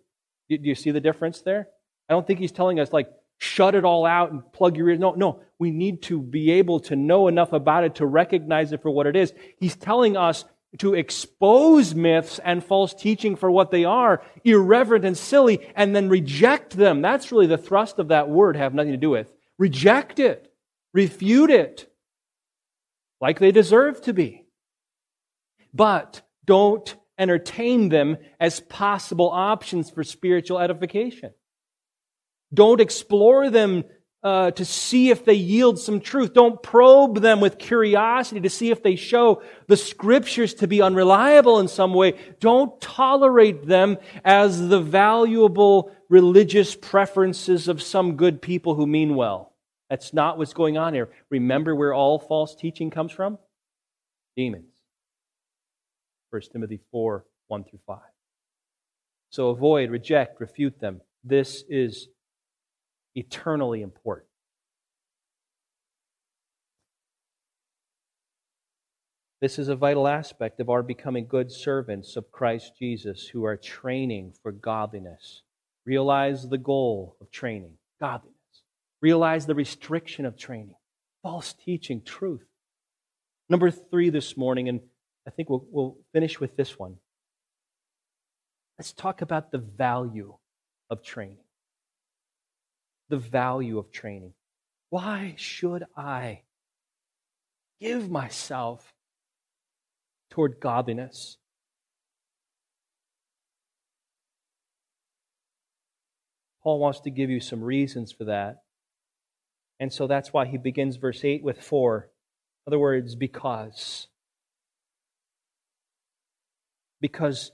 Do 0.50 0.58
you 0.62 0.76
see 0.76 0.92
the 0.92 1.00
difference 1.00 1.42
there? 1.42 1.68
I 2.08 2.14
don't 2.14 2.26
think 2.26 2.40
he's 2.40 2.52
telling 2.52 2.80
us, 2.80 2.92
like, 2.92 3.10
shut 3.38 3.76
it 3.76 3.86
all 3.86 4.06
out 4.06 4.32
and 4.32 4.42
plug 4.52 4.78
your 4.78 4.90
ears. 4.90 5.00
No, 5.00 5.14
no. 5.14 5.42
We 5.60 5.72
need 5.72 6.04
to 6.04 6.22
be 6.22 6.52
able 6.52 6.80
to 6.82 6.96
know 6.96 7.28
enough 7.28 7.54
about 7.54 7.84
it 7.84 7.96
to 7.96 8.06
recognize 8.06 8.72
it 8.72 8.82
for 8.82 8.90
what 8.90 9.08
it 9.08 9.16
is. 9.16 9.34
He's 9.58 9.76
telling 9.76 10.18
us 10.18 10.46
to 10.78 10.94
expose 10.94 11.96
myths 11.96 12.40
and 12.44 12.64
false 12.64 12.94
teaching 12.94 13.36
for 13.36 13.50
what 13.50 13.72
they 13.72 13.86
are, 13.86 14.22
irreverent 14.44 15.04
and 15.04 15.18
silly, 15.18 15.68
and 15.76 15.96
then 15.96 16.10
reject 16.10 16.78
them. 16.78 17.02
That's 17.02 17.32
really 17.32 17.48
the 17.48 17.58
thrust 17.58 17.98
of 17.98 18.10
that 18.10 18.30
word, 18.30 18.56
have 18.56 18.74
nothing 18.74 18.92
to 18.92 18.98
do 18.98 19.10
with. 19.10 19.32
Reject 19.58 20.20
it. 20.20 20.52
Refute 20.94 21.50
it. 21.50 21.92
Like 23.20 23.40
they 23.40 23.52
deserve 23.52 24.02
to 24.04 24.14
be. 24.14 24.46
But 25.74 26.22
don't 26.46 26.96
entertain 27.18 27.90
them 27.90 28.18
as 28.40 28.60
possible 28.60 29.30
options 29.30 29.90
for 29.90 30.04
spiritual 30.04 30.60
edification. 30.60 31.32
Don't 32.54 32.82
explore 32.82 33.50
them 33.50 33.84
uh, 34.22 34.52
to 34.52 34.66
see 34.66 35.10
if 35.10 35.24
they 35.24 35.34
yield 35.34 35.80
some 35.80 36.00
truth. 36.00 36.34
Don't 36.34 36.62
probe 36.62 37.22
them 37.22 37.40
with 37.40 37.58
curiosity 37.58 38.42
to 38.42 38.50
see 38.50 38.72
if 38.72 38.84
they 38.84 38.96
show 38.96 39.42
the 39.68 39.78
scriptures 39.78 40.54
to 40.56 40.68
be 40.68 40.82
unreliable 40.82 41.60
in 41.60 41.68
some 41.68 41.94
way. 41.94 42.16
Don't 42.40 42.80
tolerate 42.82 43.66
them 43.66 43.98
as 44.26 44.68
the 44.68 44.82
valuable 44.82 45.92
religious 46.10 46.76
preferences 46.76 47.68
of 47.68 47.82
some 47.82 48.18
good 48.18 48.42
people 48.42 48.76
who 48.76 48.86
mean 48.86 49.16
well. 49.16 49.54
That's 49.90 50.14
not 50.14 50.38
what's 50.38 50.54
going 50.54 50.78
on 50.78 50.94
here. 50.94 51.10
Remember 51.30 51.76
where 51.76 51.94
all 51.94 52.20
false 52.20 52.56
teaching 52.56 52.90
comes 52.90 53.12
from? 53.12 53.38
Demons. 54.36 54.66
1 56.30 56.42
Timothy 56.52 56.80
4 56.92 57.26
1 57.48 57.64
through 57.64 57.80
5. 57.88 58.00
So 59.32 59.50
avoid, 59.50 59.90
reject, 59.90 60.40
refute 60.40 60.80
them. 60.80 61.02
This 61.24 61.64
is 61.70 62.08
eternally 63.20 63.82
important. 63.82 64.28
This 69.42 69.58
is 69.58 69.70
a 69.70 69.76
vital 69.76 70.08
aspect 70.08 70.60
of 70.60 70.70
our 70.70 70.84
becoming 70.84 71.26
good 71.26 71.52
servants 71.52 72.18
of 72.18 72.32
Christ 72.32 72.74
Jesus 72.78 73.28
who 73.28 73.46
are 73.46 73.56
training 73.56 74.34
for 74.44 74.52
godliness. 74.52 75.44
Realize 75.86 76.50
the 76.50 76.58
goal 76.58 77.16
of 77.22 77.32
training 77.32 77.78
godliness. 78.02 78.36
Realize 79.02 79.46
the 79.46 79.56
restriction 79.56 80.26
of 80.26 80.38
training 80.38 80.76
false 81.22 81.54
teaching, 81.54 82.02
truth. 82.02 82.46
Number 83.50 83.72
three 83.72 84.10
this 84.10 84.38
morning, 84.38 84.70
and 84.70 84.80
I 85.28 85.32
think 85.32 85.50
we'll, 85.50 85.66
we'll 85.70 85.98
finish 86.14 86.40
with 86.40 86.56
this 86.56 86.80
one. 86.80 86.96
Let's 88.78 88.94
talk 88.94 89.22
about 89.22 89.52
the 89.52 89.58
value 89.58 90.36
of 90.90 91.04
training. 91.04 91.40
The 93.10 93.18
value 93.18 93.78
of 93.78 93.92
training. 93.92 94.34
Why 94.90 95.36
should 95.38 95.84
I 95.96 96.42
give 97.82 98.10
myself 98.10 98.94
toward 100.30 100.60
godliness? 100.60 101.38
Paul 106.64 106.80
wants 106.80 107.00
to 107.02 107.10
give 107.10 107.30
you 107.30 107.40
some 107.40 107.62
reasons 107.62 108.12
for 108.12 108.26
that. 108.26 108.58
And 109.80 109.94
so 109.94 110.08
that's 110.08 110.34
why 110.34 110.46
he 110.46 110.58
begins 110.58 110.98
verse 110.98 111.24
8 111.24 111.42
with 111.42 111.62
for. 111.62 112.10
In 112.66 112.72
other 112.72 112.80
words, 112.80 113.16
because. 113.16 114.08
Because 117.00 117.52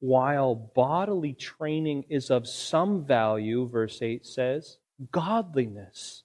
while 0.00 0.54
bodily 0.54 1.32
training 1.32 2.04
is 2.08 2.30
of 2.30 2.46
some 2.46 3.04
value, 3.04 3.68
verse 3.68 4.00
8 4.00 4.24
says, 4.24 4.78
godliness 5.10 6.22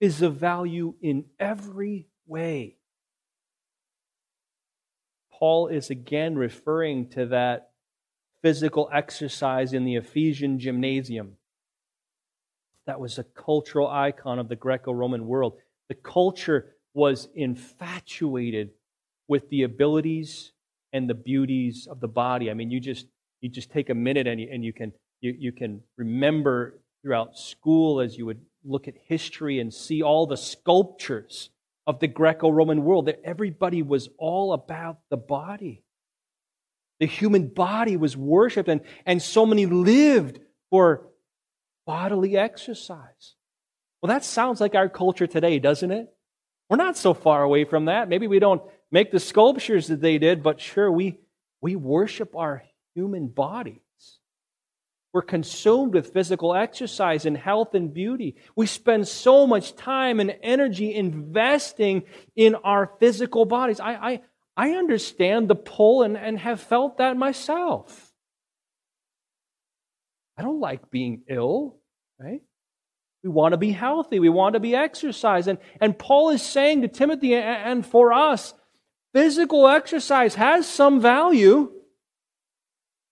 is 0.00 0.22
of 0.22 0.36
value 0.36 0.94
in 1.00 1.24
every 1.38 2.08
way. 2.26 2.76
Paul 5.30 5.68
is 5.68 5.90
again 5.90 6.36
referring 6.36 7.10
to 7.10 7.26
that 7.26 7.70
physical 8.42 8.88
exercise 8.92 9.72
in 9.72 9.84
the 9.84 9.96
Ephesian 9.96 10.58
gymnasium. 10.58 11.36
That 12.86 13.00
was 13.00 13.18
a 13.18 13.24
cultural 13.24 13.88
icon 13.88 14.38
of 14.38 14.48
the 14.48 14.56
Greco 14.56 14.92
Roman 14.92 15.26
world. 15.26 15.58
The 15.88 15.94
culture 15.94 16.76
was 16.94 17.28
infatuated 17.34 18.70
with 19.28 19.48
the 19.50 19.64
abilities 19.64 20.52
and 20.96 21.10
the 21.10 21.14
beauties 21.14 21.86
of 21.90 22.00
the 22.00 22.08
body. 22.08 22.50
I 22.50 22.54
mean, 22.54 22.70
you 22.70 22.80
just 22.80 23.06
you 23.40 23.50
just 23.50 23.70
take 23.70 23.90
a 23.90 23.94
minute 23.94 24.26
and 24.26 24.40
you, 24.40 24.48
and 24.50 24.64
you 24.64 24.72
can 24.72 24.92
you, 25.20 25.34
you 25.38 25.52
can 25.52 25.82
remember 25.96 26.80
throughout 27.02 27.38
school 27.38 28.00
as 28.00 28.16
you 28.16 28.26
would 28.26 28.40
look 28.64 28.88
at 28.88 28.94
history 29.06 29.60
and 29.60 29.72
see 29.72 30.02
all 30.02 30.26
the 30.26 30.36
sculptures 30.36 31.50
of 31.86 32.00
the 32.00 32.08
Greco-Roman 32.08 32.82
world 32.84 33.06
that 33.06 33.20
everybody 33.24 33.82
was 33.82 34.08
all 34.18 34.52
about 34.52 34.98
the 35.10 35.16
body. 35.16 35.84
The 36.98 37.06
human 37.06 37.48
body 37.48 37.96
was 37.96 38.16
worshipped 38.16 38.68
and, 38.68 38.80
and 39.04 39.22
so 39.22 39.46
many 39.46 39.66
lived 39.66 40.40
for 40.70 41.06
bodily 41.86 42.36
exercise. 42.36 43.36
Well, 44.02 44.08
that 44.08 44.24
sounds 44.24 44.60
like 44.60 44.74
our 44.74 44.88
culture 44.88 45.26
today, 45.26 45.58
doesn't 45.58 45.92
it? 45.92 46.08
We're 46.68 46.76
not 46.76 46.96
so 46.96 47.14
far 47.14 47.42
away 47.42 47.64
from 47.64 47.84
that. 47.84 48.08
Maybe 48.08 48.26
we 48.26 48.40
don't 48.40 48.62
make 48.90 49.10
the 49.10 49.20
sculptures 49.20 49.88
that 49.88 50.00
they 50.00 50.18
did, 50.18 50.42
but 50.42 50.60
sure, 50.60 50.90
we, 50.90 51.18
we 51.60 51.76
worship 51.76 52.36
our 52.36 52.62
human 52.94 53.28
bodies. 53.28 53.80
We're 55.12 55.22
consumed 55.22 55.94
with 55.94 56.12
physical 56.12 56.54
exercise 56.54 57.24
and 57.24 57.38
health 57.38 57.74
and 57.74 57.92
beauty. 57.94 58.36
We 58.54 58.66
spend 58.66 59.08
so 59.08 59.46
much 59.46 59.74
time 59.74 60.20
and 60.20 60.36
energy 60.42 60.94
investing 60.94 62.02
in 62.34 62.54
our 62.56 62.90
physical 63.00 63.46
bodies. 63.46 63.80
I, 63.80 63.94
I, 63.94 64.20
I 64.56 64.70
understand 64.72 65.48
the 65.48 65.54
pull 65.54 66.02
and, 66.02 66.18
and 66.18 66.38
have 66.38 66.60
felt 66.60 66.98
that 66.98 67.16
myself. 67.16 68.12
I 70.36 70.42
don't 70.42 70.60
like 70.60 70.90
being 70.90 71.22
ill, 71.28 71.78
right? 72.20 72.42
We 73.24 73.30
want 73.30 73.52
to 73.52 73.58
be 73.58 73.72
healthy. 73.72 74.20
We 74.20 74.28
want 74.28 74.52
to 74.52 74.60
be 74.60 74.74
exercised. 74.74 75.48
And, 75.48 75.58
and 75.80 75.98
Paul 75.98 76.28
is 76.28 76.42
saying 76.42 76.82
to 76.82 76.88
Timothy 76.88 77.34
and 77.34 77.86
for 77.86 78.12
us, 78.12 78.52
physical 79.16 79.66
exercise 79.66 80.34
has 80.34 80.68
some 80.68 81.00
value. 81.00 81.72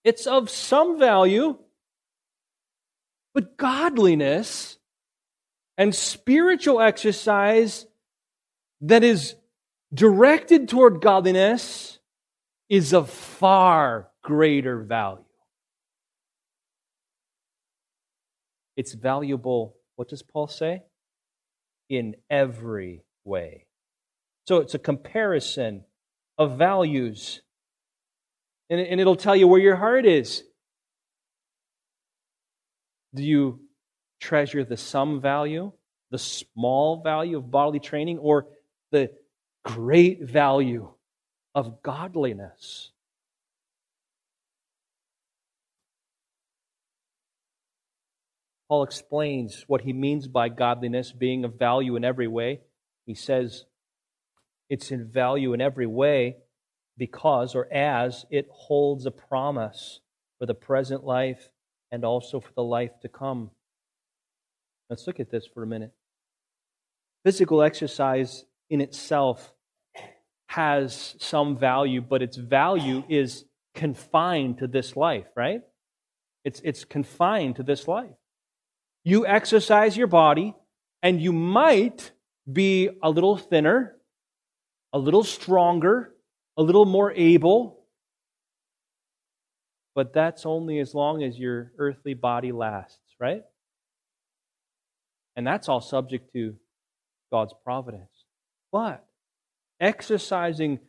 It's 0.03 0.27
of 0.27 0.51
some 0.51 0.99
value. 0.99 1.57
But 3.33 3.57
godliness 3.57 4.77
and 5.79 5.95
spiritual 5.95 6.79
exercise 6.79 7.87
that 8.81 9.03
is 9.03 9.33
directed 9.95 10.69
toward 10.69 11.01
godliness 11.01 11.97
is 12.69 12.93
of 12.93 13.09
far 13.09 14.11
greater 14.23 14.83
value. 14.83 15.25
It's 18.77 18.93
valuable, 18.93 19.75
what 19.95 20.09
does 20.09 20.21
Paul 20.21 20.49
say? 20.49 20.83
In 21.89 22.13
every 22.29 23.01
way. 23.23 23.65
So 24.47 24.57
it's 24.57 24.75
a 24.75 24.79
comparison 24.79 25.83
of 26.37 26.57
values. 26.57 27.41
And, 28.69 28.79
and 28.79 28.99
it'll 28.99 29.15
tell 29.15 29.35
you 29.35 29.47
where 29.47 29.59
your 29.59 29.75
heart 29.75 30.05
is. 30.05 30.43
Do 33.13 33.23
you 33.23 33.61
treasure 34.19 34.65
the 34.65 34.77
sum 34.77 35.21
value, 35.21 35.71
the 36.11 36.17
small 36.17 37.01
value 37.01 37.37
of 37.37 37.49
bodily 37.49 37.79
training, 37.79 38.17
or 38.17 38.47
the 38.91 39.11
great 39.63 40.23
value 40.23 40.89
of 41.53 41.81
godliness? 41.81 42.91
Paul 48.67 48.83
explains 48.83 49.63
what 49.67 49.81
he 49.81 49.93
means 49.93 50.27
by 50.27 50.49
godliness 50.49 51.11
being 51.11 51.45
of 51.45 51.57
value 51.59 51.95
in 51.95 52.03
every 52.03 52.27
way. 52.27 52.61
He 53.05 53.13
says 53.13 53.65
it's 54.69 54.91
in 54.91 55.05
value 55.05 55.53
in 55.53 55.61
every 55.61 55.87
way 55.87 56.37
because 56.97 57.55
or 57.55 57.71
as 57.71 58.25
it 58.29 58.47
holds 58.51 59.05
a 59.05 59.11
promise 59.11 59.99
for 60.39 60.45
the 60.45 60.53
present 60.53 61.03
life 61.03 61.49
and 61.91 62.03
also 62.03 62.39
for 62.39 62.51
the 62.55 62.63
life 62.63 62.91
to 63.01 63.09
come. 63.09 63.51
Let's 64.89 65.07
look 65.07 65.19
at 65.19 65.29
this 65.29 65.45
for 65.45 65.63
a 65.63 65.67
minute. 65.67 65.93
Physical 67.23 67.61
exercise 67.61 68.45
in 68.69 68.81
itself 68.81 69.53
has 70.47 71.15
some 71.19 71.57
value, 71.57 72.01
but 72.01 72.21
its 72.21 72.37
value 72.37 73.03
is 73.09 73.45
confined 73.73 74.59
to 74.59 74.67
this 74.67 74.95
life, 74.95 75.27
right? 75.35 75.61
It's, 76.43 76.61
it's 76.63 76.85
confined 76.85 77.57
to 77.57 77.63
this 77.63 77.87
life 77.87 78.15
you 79.05 79.25
exercise 79.25 79.95
your 79.95 80.07
body, 80.07 80.55
and 81.01 81.21
you 81.21 81.31
might 81.31 82.11
be 82.51 82.89
a 83.03 83.09
little 83.09 83.37
thinner, 83.37 83.94
a 84.95 84.97
little 84.97 85.25
stronger, 85.25 86.15
a 86.55 86.63
little 86.63 86.85
more 86.85 87.11
able. 87.11 87.81
But 89.93 90.13
that's 90.13 90.45
only 90.45 90.79
as 90.79 90.95
long 90.95 91.21
as 91.21 91.37
your 91.37 91.73
earthly 91.77 92.13
body 92.13 92.53
lasts, 92.53 93.13
right? 93.19 93.43
And 95.35 95.45
that's 95.45 95.67
all 95.67 95.81
subject 95.81 96.31
to 96.31 96.55
God's 97.29 97.53
providence. 97.65 98.23
But 98.71 99.05
exercising 99.81 100.79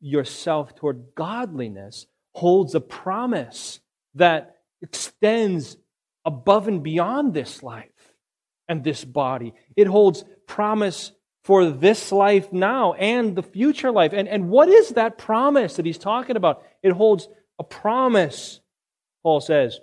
yourself 0.00 0.76
toward 0.76 1.16
godliness 1.16 2.06
holds 2.36 2.76
a 2.76 2.80
promise 2.80 3.80
that 4.14 4.58
extends 4.80 5.76
above 6.24 6.68
and 6.68 6.84
beyond 6.84 7.34
this 7.34 7.64
life 7.64 8.14
and 8.68 8.84
this 8.84 9.04
body. 9.04 9.54
It 9.74 9.88
holds 9.88 10.24
promise 10.46 11.10
for 11.46 11.70
this 11.70 12.10
life 12.10 12.52
now 12.52 12.92
and 12.94 13.36
the 13.36 13.42
future 13.42 13.92
life. 13.92 14.12
And, 14.12 14.26
and 14.26 14.48
what 14.48 14.68
is 14.68 14.90
that 14.90 15.16
promise 15.16 15.76
that 15.76 15.86
he's 15.86 15.96
talking 15.96 16.34
about? 16.34 16.64
It 16.82 16.90
holds 16.90 17.28
a 17.56 17.62
promise, 17.62 18.58
Paul 19.22 19.40
says. 19.40 19.78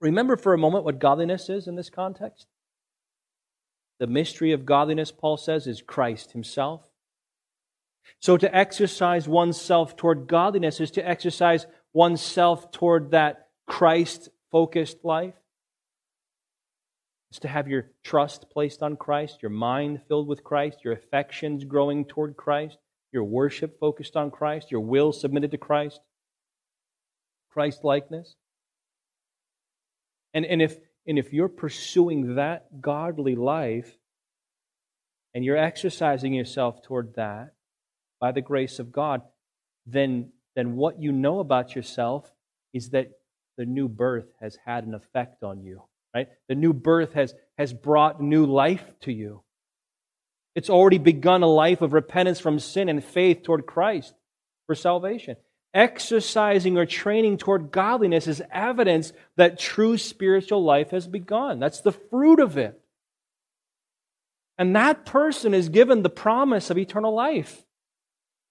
Remember 0.00 0.36
for 0.36 0.54
a 0.54 0.58
moment 0.58 0.84
what 0.84 1.00
godliness 1.00 1.48
is 1.48 1.66
in 1.66 1.74
this 1.74 1.90
context? 1.90 2.46
The 3.98 4.06
mystery 4.06 4.52
of 4.52 4.64
godliness, 4.64 5.10
Paul 5.10 5.36
says, 5.36 5.66
is 5.66 5.82
Christ 5.82 6.30
himself. 6.30 6.88
So 8.20 8.36
to 8.36 8.56
exercise 8.56 9.26
oneself 9.26 9.96
toward 9.96 10.28
godliness 10.28 10.78
is 10.78 10.92
to 10.92 11.06
exercise 11.06 11.66
oneself 11.92 12.70
toward 12.70 13.10
that 13.10 13.48
Christ 13.66 14.28
focused 14.52 14.98
life. 15.02 15.34
It's 17.30 17.40
to 17.40 17.48
have 17.48 17.68
your 17.68 17.90
trust 18.04 18.48
placed 18.50 18.82
on 18.82 18.96
Christ, 18.96 19.42
your 19.42 19.50
mind 19.50 20.00
filled 20.08 20.28
with 20.28 20.44
Christ, 20.44 20.78
your 20.82 20.94
affections 20.94 21.64
growing 21.64 22.06
toward 22.06 22.36
Christ, 22.36 22.78
your 23.12 23.24
worship 23.24 23.78
focused 23.78 24.16
on 24.16 24.30
Christ, 24.30 24.70
your 24.70 24.80
will 24.80 25.12
submitted 25.12 25.50
to 25.50 25.58
Christ, 25.58 26.00
Christ 27.50 27.84
likeness. 27.84 28.34
And, 30.32 30.46
and, 30.46 30.62
if, 30.62 30.76
and 31.06 31.18
if 31.18 31.32
you're 31.32 31.48
pursuing 31.48 32.36
that 32.36 32.80
godly 32.80 33.34
life 33.34 33.98
and 35.34 35.44
you're 35.44 35.56
exercising 35.56 36.32
yourself 36.32 36.82
toward 36.82 37.14
that 37.16 37.52
by 38.20 38.32
the 38.32 38.40
grace 38.40 38.78
of 38.78 38.90
God, 38.90 39.20
then, 39.86 40.32
then 40.56 40.76
what 40.76 41.00
you 41.00 41.12
know 41.12 41.40
about 41.40 41.74
yourself 41.74 42.30
is 42.72 42.90
that 42.90 43.10
the 43.58 43.66
new 43.66 43.88
birth 43.88 44.28
has 44.40 44.56
had 44.64 44.84
an 44.84 44.94
effect 44.94 45.42
on 45.42 45.62
you 45.62 45.87
right? 46.14 46.28
The 46.48 46.54
new 46.54 46.72
birth 46.72 47.12
has, 47.14 47.34
has 47.56 47.72
brought 47.72 48.20
new 48.20 48.46
life 48.46 48.84
to 49.02 49.12
you. 49.12 49.42
It's 50.54 50.70
already 50.70 50.98
begun 50.98 51.42
a 51.42 51.46
life 51.46 51.82
of 51.82 51.92
repentance 51.92 52.40
from 52.40 52.58
sin 52.58 52.88
and 52.88 53.04
faith 53.04 53.42
toward 53.42 53.66
Christ 53.66 54.14
for 54.66 54.74
salvation. 54.74 55.36
exercising 55.74 56.76
or 56.78 56.86
training 56.86 57.36
toward 57.36 57.70
godliness 57.70 58.26
is 58.26 58.42
evidence 58.52 59.12
that 59.36 59.58
true 59.58 59.98
spiritual 59.98 60.64
life 60.64 60.90
has 60.90 61.06
begun. 61.06 61.60
That's 61.60 61.80
the 61.80 61.92
fruit 61.92 62.40
of 62.40 62.56
it. 62.56 62.80
And 64.56 64.74
that 64.74 65.06
person 65.06 65.54
is 65.54 65.68
given 65.68 66.02
the 66.02 66.10
promise 66.10 66.70
of 66.70 66.78
eternal 66.78 67.14
life, 67.14 67.64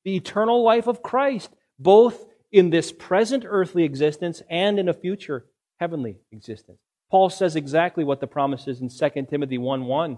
the 0.05 0.15
eternal 0.15 0.63
life 0.63 0.87
of 0.87 1.03
Christ, 1.03 1.49
both 1.77 2.25
in 2.51 2.69
this 2.69 2.93
present 2.93 3.43
earthly 3.45 3.83
existence 3.83 4.41
and 4.49 4.79
in 4.79 4.87
a 4.87 4.93
future 4.93 5.45
heavenly 5.79 6.17
existence. 6.31 6.79
Paul 7.09 7.29
says 7.29 7.55
exactly 7.55 8.03
what 8.03 8.19
the 8.19 8.27
promise 8.27 8.67
is 8.67 8.81
in 8.81 8.89
2 8.89 9.27
Timothy 9.29 9.57
1 9.57 9.85
1. 9.85 10.17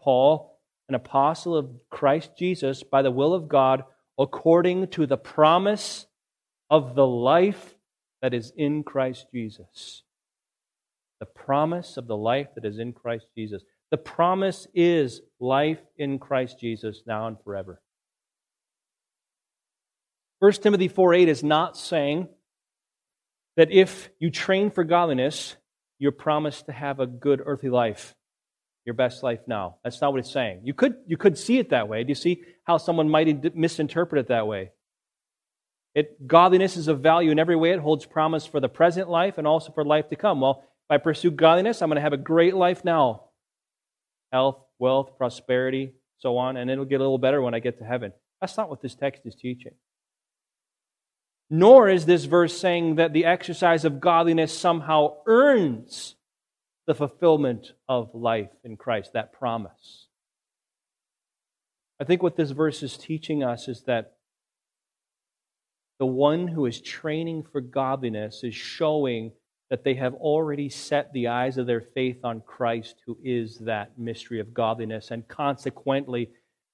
Paul, 0.00 0.58
an 0.88 0.94
apostle 0.94 1.56
of 1.56 1.70
Christ 1.90 2.32
Jesus, 2.38 2.82
by 2.82 3.02
the 3.02 3.10
will 3.10 3.34
of 3.34 3.48
God, 3.48 3.84
according 4.18 4.88
to 4.88 5.06
the 5.06 5.16
promise 5.16 6.06
of 6.70 6.94
the 6.94 7.06
life 7.06 7.74
that 8.20 8.34
is 8.34 8.52
in 8.56 8.82
Christ 8.82 9.26
Jesus. 9.32 10.02
The 11.20 11.26
promise 11.26 11.96
of 11.96 12.06
the 12.06 12.16
life 12.16 12.48
that 12.54 12.64
is 12.64 12.78
in 12.78 12.92
Christ 12.92 13.26
Jesus. 13.36 13.62
The 13.90 13.98
promise 13.98 14.66
is 14.74 15.20
life 15.38 15.80
in 15.96 16.18
Christ 16.18 16.58
Jesus 16.58 17.02
now 17.06 17.26
and 17.26 17.36
forever. 17.44 17.80
1 20.38 20.52
Timothy 20.54 20.88
4 20.88 21.14
8 21.14 21.28
is 21.28 21.44
not 21.44 21.76
saying 21.76 22.28
that 23.56 23.70
if 23.70 24.10
you 24.18 24.30
train 24.30 24.70
for 24.70 24.82
godliness, 24.82 25.56
you're 26.02 26.10
promised 26.10 26.66
to 26.66 26.72
have 26.72 26.98
a 26.98 27.06
good 27.06 27.40
earthly 27.46 27.70
life, 27.70 28.16
your 28.84 28.94
best 28.94 29.22
life 29.22 29.38
now. 29.46 29.76
That's 29.84 30.00
not 30.00 30.10
what 30.10 30.18
it's 30.18 30.32
saying. 30.32 30.62
You 30.64 30.74
could, 30.74 30.96
you 31.06 31.16
could 31.16 31.38
see 31.38 31.58
it 31.58 31.70
that 31.70 31.88
way. 31.88 32.02
Do 32.02 32.08
you 32.08 32.16
see 32.16 32.42
how 32.64 32.78
someone 32.78 33.08
might 33.08 33.54
misinterpret 33.54 34.18
it 34.18 34.26
that 34.26 34.48
way? 34.48 34.72
It, 35.94 36.26
godliness 36.26 36.76
is 36.76 36.88
of 36.88 36.98
value 36.98 37.30
in 37.30 37.38
every 37.38 37.54
way. 37.54 37.70
It 37.70 37.78
holds 37.78 38.04
promise 38.04 38.44
for 38.44 38.58
the 38.58 38.68
present 38.68 39.08
life 39.08 39.38
and 39.38 39.46
also 39.46 39.70
for 39.70 39.84
life 39.84 40.08
to 40.08 40.16
come. 40.16 40.40
Well, 40.40 40.64
if 40.64 40.90
I 40.90 40.96
pursue 40.96 41.30
godliness, 41.30 41.80
I'm 41.80 41.88
going 41.88 41.98
to 41.98 42.02
have 42.02 42.12
a 42.12 42.16
great 42.16 42.56
life 42.56 42.84
now 42.84 43.26
health, 44.32 44.58
wealth, 44.80 45.16
prosperity, 45.16 45.92
so 46.18 46.36
on, 46.36 46.56
and 46.56 46.68
it'll 46.68 46.84
get 46.84 46.96
a 46.96 47.04
little 47.04 47.16
better 47.16 47.40
when 47.40 47.54
I 47.54 47.60
get 47.60 47.78
to 47.78 47.84
heaven. 47.84 48.12
That's 48.40 48.56
not 48.56 48.68
what 48.68 48.82
this 48.82 48.96
text 48.96 49.22
is 49.24 49.36
teaching. 49.36 49.74
Nor 51.54 51.90
is 51.90 52.06
this 52.06 52.24
verse 52.24 52.58
saying 52.58 52.94
that 52.94 53.12
the 53.12 53.26
exercise 53.26 53.84
of 53.84 54.00
godliness 54.00 54.56
somehow 54.56 55.16
earns 55.26 56.16
the 56.86 56.94
fulfillment 56.94 57.74
of 57.86 58.14
life 58.14 58.48
in 58.64 58.78
Christ, 58.78 59.12
that 59.12 59.34
promise. 59.34 60.06
I 62.00 62.04
think 62.04 62.22
what 62.22 62.36
this 62.36 62.52
verse 62.52 62.82
is 62.82 62.96
teaching 62.96 63.44
us 63.44 63.68
is 63.68 63.82
that 63.82 64.14
the 65.98 66.06
one 66.06 66.48
who 66.48 66.64
is 66.64 66.80
training 66.80 67.44
for 67.52 67.60
godliness 67.60 68.42
is 68.42 68.54
showing 68.54 69.32
that 69.68 69.84
they 69.84 69.96
have 69.96 70.14
already 70.14 70.70
set 70.70 71.12
the 71.12 71.28
eyes 71.28 71.58
of 71.58 71.66
their 71.66 71.82
faith 71.82 72.24
on 72.24 72.40
Christ, 72.40 72.96
who 73.04 73.18
is 73.22 73.58
that 73.58 73.98
mystery 73.98 74.40
of 74.40 74.54
godliness, 74.54 75.10
and 75.10 75.28
consequently, 75.28 76.30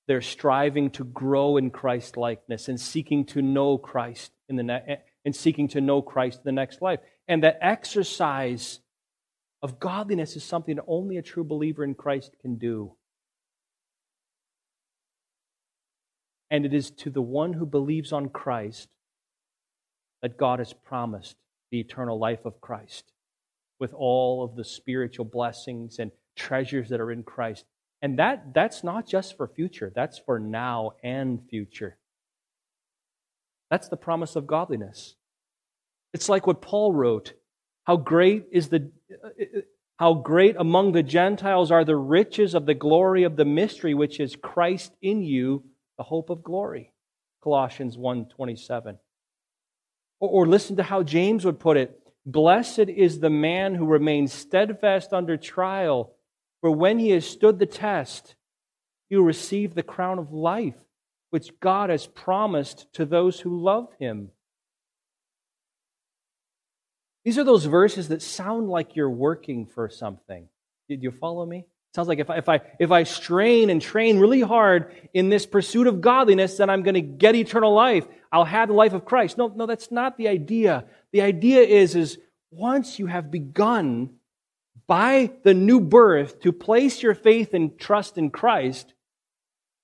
they're 0.07 0.23
striving 0.23 0.89
to 0.93 1.03
grow 1.03 1.57
in 1.57 1.71
Christ 1.71 2.17
likeness 2.17 2.69
and 2.69 2.81
seeking 2.81 3.25
to 3.27 3.43
know 3.43 3.77
Christ 3.77 4.31
in 4.49 4.57
the 4.57 4.63
ne- 4.63 4.85
eh, 4.87 4.97
and 5.25 5.35
seeking 5.35 5.69
to 5.69 5.81
know 5.81 6.03
Christ 6.03 6.39
in 6.39 6.45
the 6.45 6.53
next 6.53 6.81
life. 6.81 7.01
And 7.27 7.43
that 7.43 7.59
exercise 7.61 8.81
of 9.63 9.79
godliness 9.81 10.37
is 10.37 10.45
something 10.45 10.77
that 10.77 10.85
only 10.87 11.17
a 11.17 11.23
true 11.23 11.45
believer 11.45 11.85
in 11.85 11.95
Christ 11.95 12.37
can 12.41 12.57
do. 12.57 12.93
And 16.51 16.65
it 16.65 16.73
is 16.73 16.91
to 16.93 17.11
the 17.11 17.23
one 17.23 17.53
who 17.53 17.67
believes 17.67 18.13
on 18.13 18.29
Christ 18.31 18.89
that 20.23 20.39
God 20.39 20.59
has 20.59 20.73
promised 20.73 21.37
the 21.71 21.81
eternal 21.81 22.19
life 22.19 22.45
of 22.45 22.61
Christ 22.61 23.13
with 23.79 23.93
all 23.93 24.43
of 24.43 24.57
the 24.57 24.65
spiritual 24.65 25.25
blessings 25.25 25.99
and 25.99 26.11
treasures 26.35 26.89
that 26.89 27.01
are 27.01 27.13
in 27.13 27.23
Christ. 27.23 27.65
And 28.01 28.19
that, 28.19 28.55
that's 28.55 28.83
not 28.83 29.07
just 29.07 29.37
for 29.37 29.47
future, 29.47 29.93
that's 29.95 30.19
for 30.19 30.39
now 30.39 30.93
and 31.03 31.41
future. 31.49 31.99
That's 33.71 33.89
the 33.89 33.97
promise 33.97 34.37
of 34.37 34.47
godliness. 34.47 35.15
It's 36.15 36.29
like 36.29 36.47
what 36.47 36.63
Paul 36.63 36.93
wrote. 36.93 37.35
How 37.85 37.97
great 37.97 38.47
is 38.51 38.69
the 38.69 38.91
how 39.99 40.15
great 40.15 40.55
among 40.59 40.93
the 40.93 41.03
Gentiles 41.03 41.73
are 41.73 41.85
the 41.85 41.97
riches 41.97 42.55
of 42.55 42.67
the 42.67 42.75
glory 42.75 43.25
of 43.25 43.37
the 43.37 43.45
mystery 43.45 43.95
which 43.95 44.21
is 44.21 44.37
Christ 44.37 44.93
in 45.03 45.23
you, 45.23 45.65
the 45.97 46.05
hope 46.05 46.31
of 46.31 46.43
glory. 46.43 46.93
Colossians 47.43 47.97
1:27. 47.97 48.99
Or, 50.21 50.29
or 50.29 50.47
listen 50.47 50.77
to 50.77 50.83
how 50.83 51.03
James 51.03 51.45
would 51.45 51.59
put 51.59 51.77
it 51.77 52.01
Blessed 52.29 52.91
is 52.91 53.21
the 53.21 53.31
man 53.31 53.75
who 53.75 53.87
remains 53.87 54.35
steadfast 54.35 55.15
under 55.15 55.39
trial, 55.39 56.13
for 56.61 56.71
when 56.71 56.99
he 56.99 57.09
has 57.11 57.25
stood 57.25 57.59
the 57.59 57.65
test, 57.65 58.35
he 59.09 59.17
will 59.17 59.25
receive 59.25 59.75
the 59.75 59.83
crown 59.83 60.19
of 60.19 60.31
life, 60.31 60.77
which 61.31 61.59
God 61.61 61.91
has 61.91 62.07
promised 62.07 62.93
to 62.95 63.05
those 63.05 63.41
who 63.41 63.63
love 63.63 63.89
him. 63.99 64.31
These 67.25 67.39
are 67.39 67.45
those 67.45 67.67
verses 67.67 68.09
that 68.09 68.23
sound 68.23 68.69
like 68.69 68.97
you're 68.97 69.11
working 69.11 69.67
for 69.67 69.89
something. 69.91 70.49
Did 70.89 71.03
you 71.03 71.11
follow 71.11 71.45
me? 71.45 71.59
It 71.59 71.95
Sounds 71.95 72.09
like 72.09 72.21
if 72.21 72.31
I, 72.31 72.39
if 72.39 72.49
I, 72.49 72.61
if 72.79 72.91
I 72.91 73.03
strain 73.03 73.69
and 73.69 73.83
train 73.83 74.19
really 74.19 74.41
hard 74.41 74.95
in 75.13 75.29
this 75.29 75.45
pursuit 75.45 75.87
of 75.87 76.01
godliness, 76.01 76.57
then 76.57 76.71
I'm 76.71 76.83
going 76.83 76.95
to 76.95 77.03
get 77.03 77.35
eternal 77.35 77.75
life. 77.75 78.07
I'll 78.33 78.45
have 78.45 78.69
the 78.69 78.75
life 78.75 78.95
of 78.95 79.05
Christ. 79.05 79.37
No, 79.37 79.49
no, 79.49 79.67
that's 79.67 79.91
not 79.91 80.17
the 80.17 80.29
idea. 80.29 80.87
The 81.13 81.23
idea 81.23 81.61
is, 81.61 81.97
is 81.97 82.19
once 82.51 82.99
you 82.99 83.07
have 83.07 83.31
begun 83.31 84.15
by 84.87 85.31
the 85.45 85.55
new 85.55 85.81
birth 85.81 86.41
to 86.41 86.53
place 86.53 87.03
your 87.03 87.15
faith 87.15 87.53
and 87.53 87.79
trust 87.79 88.17
in 88.17 88.31
Christ, 88.31 88.95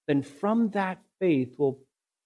then 0.06 0.22
from 0.22 0.70
that 0.70 1.03
faith 1.24 1.58
will, 1.58 1.80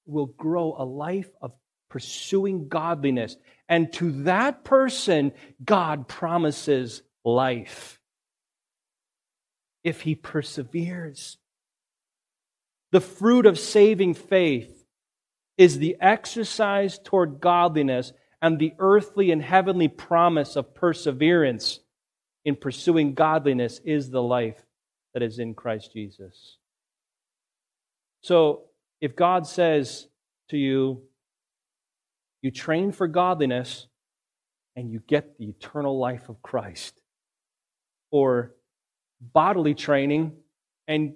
will 0.06 0.26
grow 0.26 0.74
a 0.76 0.84
life 0.84 1.30
of 1.40 1.52
pursuing 1.88 2.66
godliness. 2.66 3.36
And 3.68 3.92
to 3.94 4.24
that 4.24 4.64
person, 4.64 5.30
God 5.64 6.08
promises 6.08 7.02
life 7.24 8.00
if 9.84 10.00
he 10.00 10.16
perseveres. 10.16 11.38
The 12.90 13.00
fruit 13.00 13.46
of 13.46 13.56
saving 13.56 14.14
faith 14.14 14.84
is 15.56 15.78
the 15.78 15.96
exercise 16.00 16.98
toward 16.98 17.38
godliness 17.40 18.12
and 18.42 18.58
the 18.58 18.72
earthly 18.80 19.30
and 19.30 19.40
heavenly 19.42 19.86
promise 19.86 20.56
of 20.56 20.74
perseverance 20.74 21.78
in 22.44 22.56
pursuing 22.56 23.14
godliness 23.14 23.80
is 23.84 24.10
the 24.10 24.22
life 24.22 24.60
that 25.14 25.22
is 25.22 25.38
in 25.38 25.54
Christ 25.54 25.92
Jesus. 25.92 26.56
So, 28.22 28.67
if 29.00 29.14
God 29.16 29.46
says 29.46 30.08
to 30.50 30.56
you, 30.56 31.02
you 32.42 32.50
train 32.50 32.92
for 32.92 33.06
godliness 33.06 33.86
and 34.76 34.90
you 34.90 35.00
get 35.06 35.38
the 35.38 35.46
eternal 35.46 35.98
life 35.98 36.28
of 36.28 36.40
Christ, 36.42 37.00
or 38.10 38.54
bodily 39.20 39.74
training 39.74 40.32
and 40.86 41.10
a 41.10 41.14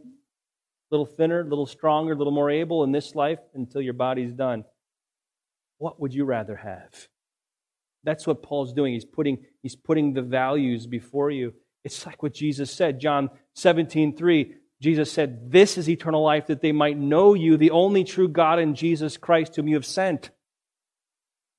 little 0.91 1.07
thinner, 1.07 1.41
a 1.41 1.45
little 1.45 1.67
stronger, 1.67 2.13
a 2.13 2.17
little 2.17 2.33
more 2.33 2.51
able 2.51 2.83
in 2.85 2.93
this 2.93 3.15
life 3.15 3.39
until 3.55 3.81
your 3.81 3.95
body's 3.95 4.33
done. 4.33 4.65
What 5.79 6.01
would 6.01 6.13
you 6.13 6.25
rather 6.25 6.57
have? 6.57 7.09
That's 8.05 8.27
what 8.27 8.43
Paul's 8.43 8.73
doing. 8.73 8.95
He's 8.95 9.05
putting, 9.05 9.39
he's 9.63 9.77
putting 9.77 10.13
the 10.13 10.23
values 10.23 10.87
before 10.87 11.31
you. 11.31 11.55
It's 11.85 12.05
like 12.05 12.23
what 12.23 12.35
Jesus 12.35 12.71
said, 12.73 13.01
John 13.01 13.31
17, 13.55 14.17
3. 14.17 14.55
Jesus 14.83 15.13
said, 15.13 15.53
This 15.53 15.79
is 15.79 15.89
eternal 15.89 16.25
life, 16.25 16.49
that 16.49 16.61
they 16.61 16.73
might 16.73 16.99
know 16.99 17.35
you, 17.35 17.57
the 17.57 17.71
only 17.71 18.03
true 18.03 18.29
God 18.29 18.59
and 18.59 18.75
Jesus 18.75 19.17
Christ, 19.17 19.55
whom 19.55 19.69
you 19.69 19.77
have 19.77 19.87
sent. 19.87 20.31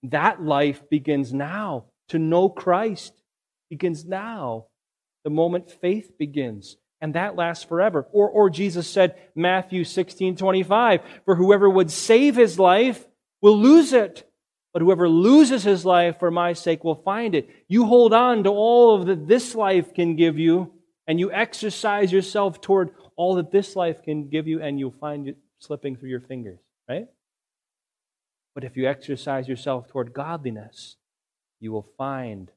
That 0.03 0.43
life 0.43 0.89
begins 0.89 1.33
now. 1.33 1.85
To 2.09 2.19
know 2.19 2.49
Christ 2.49 3.13
begins 3.69 4.03
now 4.03 4.65
the 5.23 5.29
moment 5.29 5.71
faith 5.71 6.17
begins. 6.17 6.75
And 6.99 7.15
that 7.15 7.35
lasts 7.35 7.63
forever. 7.63 8.07
Or, 8.11 8.29
or 8.29 8.49
Jesus 8.49 8.87
said, 8.87 9.15
Matthew 9.35 9.83
16, 9.83 10.35
25, 10.35 11.01
for 11.25 11.35
whoever 11.35 11.69
would 11.69 11.91
save 11.91 12.35
his 12.35 12.59
life 12.59 13.05
will 13.41 13.57
lose 13.57 13.93
it. 13.93 14.29
But 14.73 14.81
whoever 14.81 15.07
loses 15.07 15.63
his 15.63 15.85
life 15.85 16.17
for 16.19 16.31
my 16.31 16.53
sake 16.53 16.83
will 16.83 16.95
find 16.95 17.35
it. 17.35 17.49
You 17.67 17.85
hold 17.85 18.13
on 18.13 18.43
to 18.43 18.49
all 18.49 18.95
of 18.95 19.05
that 19.05 19.27
this 19.27 19.53
life 19.53 19.93
can 19.93 20.15
give 20.15 20.39
you, 20.39 20.73
and 21.05 21.19
you 21.19 21.31
exercise 21.31 22.11
yourself 22.11 22.59
toward 22.59 22.91
all 23.15 23.35
that 23.35 23.51
this 23.51 23.75
life 23.75 24.03
can 24.03 24.29
give 24.29 24.47
you, 24.47 24.61
and 24.61 24.79
you'll 24.79 24.91
find 24.91 25.27
it 25.27 25.37
slipping 25.59 25.95
through 25.95 26.09
your 26.09 26.19
fingers, 26.19 26.59
right? 26.89 27.07
But 28.53 28.63
if 28.63 28.77
you 28.77 28.87
exercise 28.87 29.47
yourself 29.47 29.87
toward 29.87 30.13
godliness, 30.13 30.97
you 31.59 31.71
will 31.71 31.87
find 31.97 32.51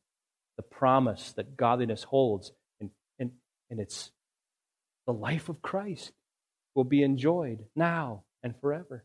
the 0.57 0.63
promise 0.63 1.33
that 1.33 1.57
godliness 1.57 2.03
holds. 2.03 2.53
And, 2.81 2.91
and, 3.19 3.31
and 3.71 3.81
it's 3.81 4.11
the 5.07 5.13
life 5.13 5.49
of 5.49 5.63
Christ 5.63 6.13
will 6.75 6.85
be 6.85 7.03
enjoyed 7.03 7.65
now 7.75 8.25
and 8.43 8.55
forever. 8.61 9.05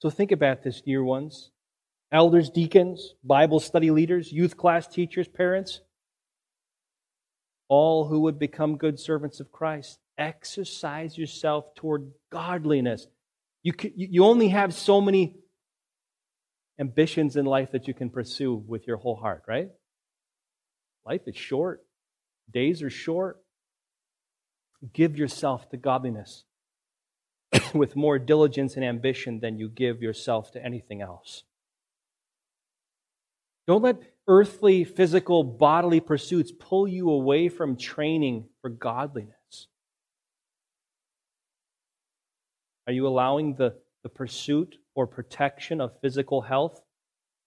So 0.00 0.10
think 0.10 0.32
about 0.32 0.62
this, 0.62 0.80
dear 0.80 1.02
ones. 1.02 1.50
Elders, 2.12 2.50
deacons, 2.50 3.14
Bible 3.22 3.60
study 3.60 3.90
leaders, 3.90 4.32
youth 4.32 4.56
class 4.56 4.86
teachers, 4.86 5.28
parents, 5.28 5.80
all 7.70 8.08
who 8.08 8.20
would 8.20 8.38
become 8.38 8.76
good 8.76 8.98
servants 8.98 9.38
of 9.38 9.50
Christ. 9.52 10.00
Exercise 10.18 11.16
yourself 11.16 11.72
toward 11.76 12.10
godliness. 12.30 13.06
You, 13.62 13.72
can, 13.72 13.92
you 13.94 14.24
only 14.24 14.48
have 14.48 14.74
so 14.74 15.00
many 15.00 15.36
ambitions 16.80 17.36
in 17.36 17.46
life 17.46 17.70
that 17.72 17.86
you 17.86 17.94
can 17.94 18.10
pursue 18.10 18.54
with 18.54 18.86
your 18.88 18.96
whole 18.96 19.14
heart, 19.14 19.44
right? 19.46 19.68
Life 21.06 21.22
is 21.26 21.36
short, 21.36 21.82
days 22.52 22.82
are 22.82 22.90
short. 22.90 23.38
Give 24.92 25.16
yourself 25.16 25.68
to 25.70 25.76
godliness 25.76 26.44
with 27.74 27.94
more 27.94 28.18
diligence 28.18 28.74
and 28.74 28.84
ambition 28.84 29.38
than 29.40 29.58
you 29.58 29.68
give 29.68 30.02
yourself 30.02 30.50
to 30.52 30.64
anything 30.64 31.02
else. 31.02 31.44
Don't 33.66 33.82
let 33.82 34.02
earthly, 34.30 34.84
physical, 34.84 35.42
bodily 35.42 35.98
pursuits 35.98 36.52
pull 36.52 36.86
you 36.86 37.10
away 37.10 37.48
from 37.48 37.76
training 37.76 38.46
for 38.62 38.70
godliness. 38.70 39.66
Are 42.86 42.92
you 42.92 43.08
allowing 43.08 43.56
the, 43.56 43.74
the 44.04 44.08
pursuit 44.08 44.76
or 44.94 45.08
protection 45.08 45.80
of 45.80 46.00
physical 46.00 46.42
health 46.42 46.80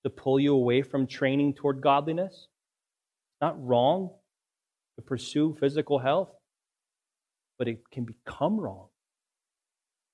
to 0.03 0.09
pull 0.09 0.41
you 0.41 0.53
away 0.53 0.81
from 0.81 1.07
training 1.07 1.53
toward 1.53 1.79
godliness? 1.79 2.34
It's 2.34 3.41
not 3.41 3.65
wrong 3.65 4.09
to 4.97 5.01
pursue 5.01 5.55
physical 5.57 5.99
health, 5.99 6.31
but 7.57 7.69
it 7.69 7.89
can 7.91 8.03
become 8.03 8.59
wrong 8.59 8.88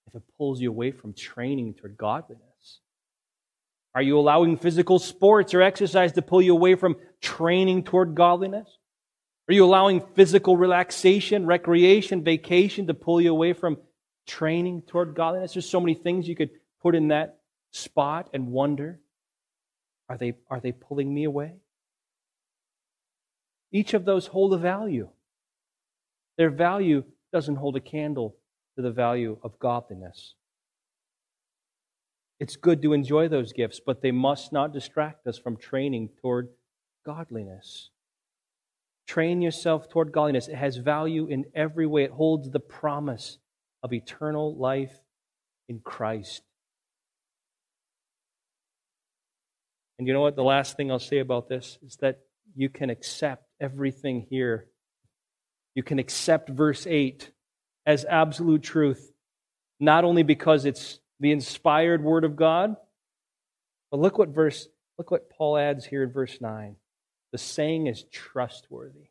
if 0.05 0.13
it 0.13 0.23
pulls 0.37 0.61
you 0.61 0.69
away 0.69 0.91
from 0.91 1.13
training 1.13 1.73
toward 1.73 1.97
godliness. 1.97 2.48
Are 3.95 4.01
you 4.01 4.19
allowing 4.19 4.57
physical 4.57 4.99
sports 4.99 5.53
or 5.53 5.61
exercise 5.61 6.13
to 6.13 6.21
pull 6.21 6.41
you 6.41 6.53
away 6.53 6.75
from 6.75 6.95
training 7.21 7.83
toward 7.83 8.15
godliness? 8.15 8.69
Are 9.47 9.53
you 9.53 9.65
allowing 9.65 10.01
physical 10.13 10.55
relaxation, 10.57 11.45
recreation, 11.45 12.23
vacation 12.23 12.87
to 12.87 12.93
pull 12.93 13.19
you 13.19 13.31
away 13.31 13.53
from 13.53 13.77
training 14.27 14.83
toward 14.83 15.15
godliness? 15.15 15.53
There's 15.53 15.69
so 15.69 15.79
many 15.79 15.95
things 15.95 16.27
you 16.27 16.35
could 16.35 16.51
put 16.81 16.93
in 16.93 17.07
that 17.07 17.39
spot 17.71 18.29
and 18.33 18.47
wonder 18.47 18.99
are 20.07 20.17
they, 20.17 20.33
are 20.49 20.59
they 20.59 20.71
pulling 20.71 21.13
me 21.13 21.23
away? 21.23 21.53
Each 23.71 23.93
of 23.93 24.05
those 24.05 24.25
hold 24.25 24.53
a 24.53 24.57
value. 24.57 25.09
Their 26.37 26.49
value 26.49 27.03
doesn't 27.31 27.57
hold 27.57 27.75
a 27.75 27.79
candle 27.79 28.35
to 28.75 28.81
the 28.81 28.91
value 28.91 29.37
of 29.43 29.59
godliness. 29.59 30.33
It's 32.39 32.55
good 32.55 32.81
to 32.83 32.93
enjoy 32.93 33.27
those 33.27 33.51
gifts, 33.51 33.81
but 33.85 34.01
they 34.01 34.11
must 34.11 34.53
not 34.53 34.73
distract 34.73 35.27
us 35.27 35.37
from 35.37 35.57
training 35.57 36.09
toward 36.21 36.49
godliness. 37.05 37.89
Train 39.07 39.41
yourself 39.41 39.89
toward 39.89 40.11
godliness. 40.11 40.47
It 40.47 40.55
has 40.55 40.77
value 40.77 41.27
in 41.27 41.45
every 41.53 41.85
way, 41.85 42.03
it 42.03 42.11
holds 42.11 42.49
the 42.49 42.59
promise 42.59 43.39
of 43.83 43.91
eternal 43.91 44.55
life 44.55 44.93
in 45.67 45.79
Christ. 45.79 46.43
And 49.97 50.07
you 50.07 50.13
know 50.13 50.21
what? 50.21 50.37
The 50.37 50.43
last 50.43 50.77
thing 50.77 50.91
I'll 50.91 50.99
say 50.99 51.19
about 51.19 51.49
this 51.49 51.77
is 51.85 51.97
that 51.97 52.19
you 52.55 52.69
can 52.69 52.89
accept 52.89 53.45
everything 53.59 54.27
here. 54.29 54.67
You 55.75 55.83
can 55.83 55.99
accept 55.99 56.49
verse 56.49 56.87
8 56.87 57.31
as 57.85 58.05
absolute 58.05 58.63
truth, 58.63 59.11
not 59.79 60.05
only 60.05 60.23
because 60.23 60.65
it's 60.65 60.99
the 61.19 61.31
inspired 61.31 62.03
word 62.03 62.23
of 62.23 62.35
God, 62.35 62.75
but 63.91 63.99
look 63.99 64.17
what 64.17 64.29
verse 64.29 64.67
look 64.97 65.11
what 65.11 65.29
Paul 65.29 65.57
adds 65.57 65.85
here 65.85 66.03
in 66.03 66.11
verse 66.11 66.39
9. 66.41 66.75
The 67.31 67.37
saying 67.37 67.87
is 67.87 68.03
trustworthy. 68.11 69.09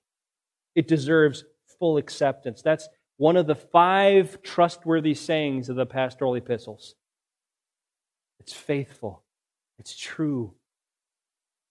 It 0.74 0.88
deserves 0.88 1.44
full 1.78 1.96
acceptance. 1.96 2.62
That's 2.62 2.88
one 3.16 3.36
of 3.36 3.46
the 3.46 3.54
five 3.54 4.42
trustworthy 4.42 5.14
sayings 5.14 5.68
of 5.68 5.76
the 5.76 5.86
pastoral 5.86 6.34
epistles. 6.34 6.94
It's 8.40 8.52
faithful. 8.52 9.24
It's 9.78 9.96
true. 9.96 10.54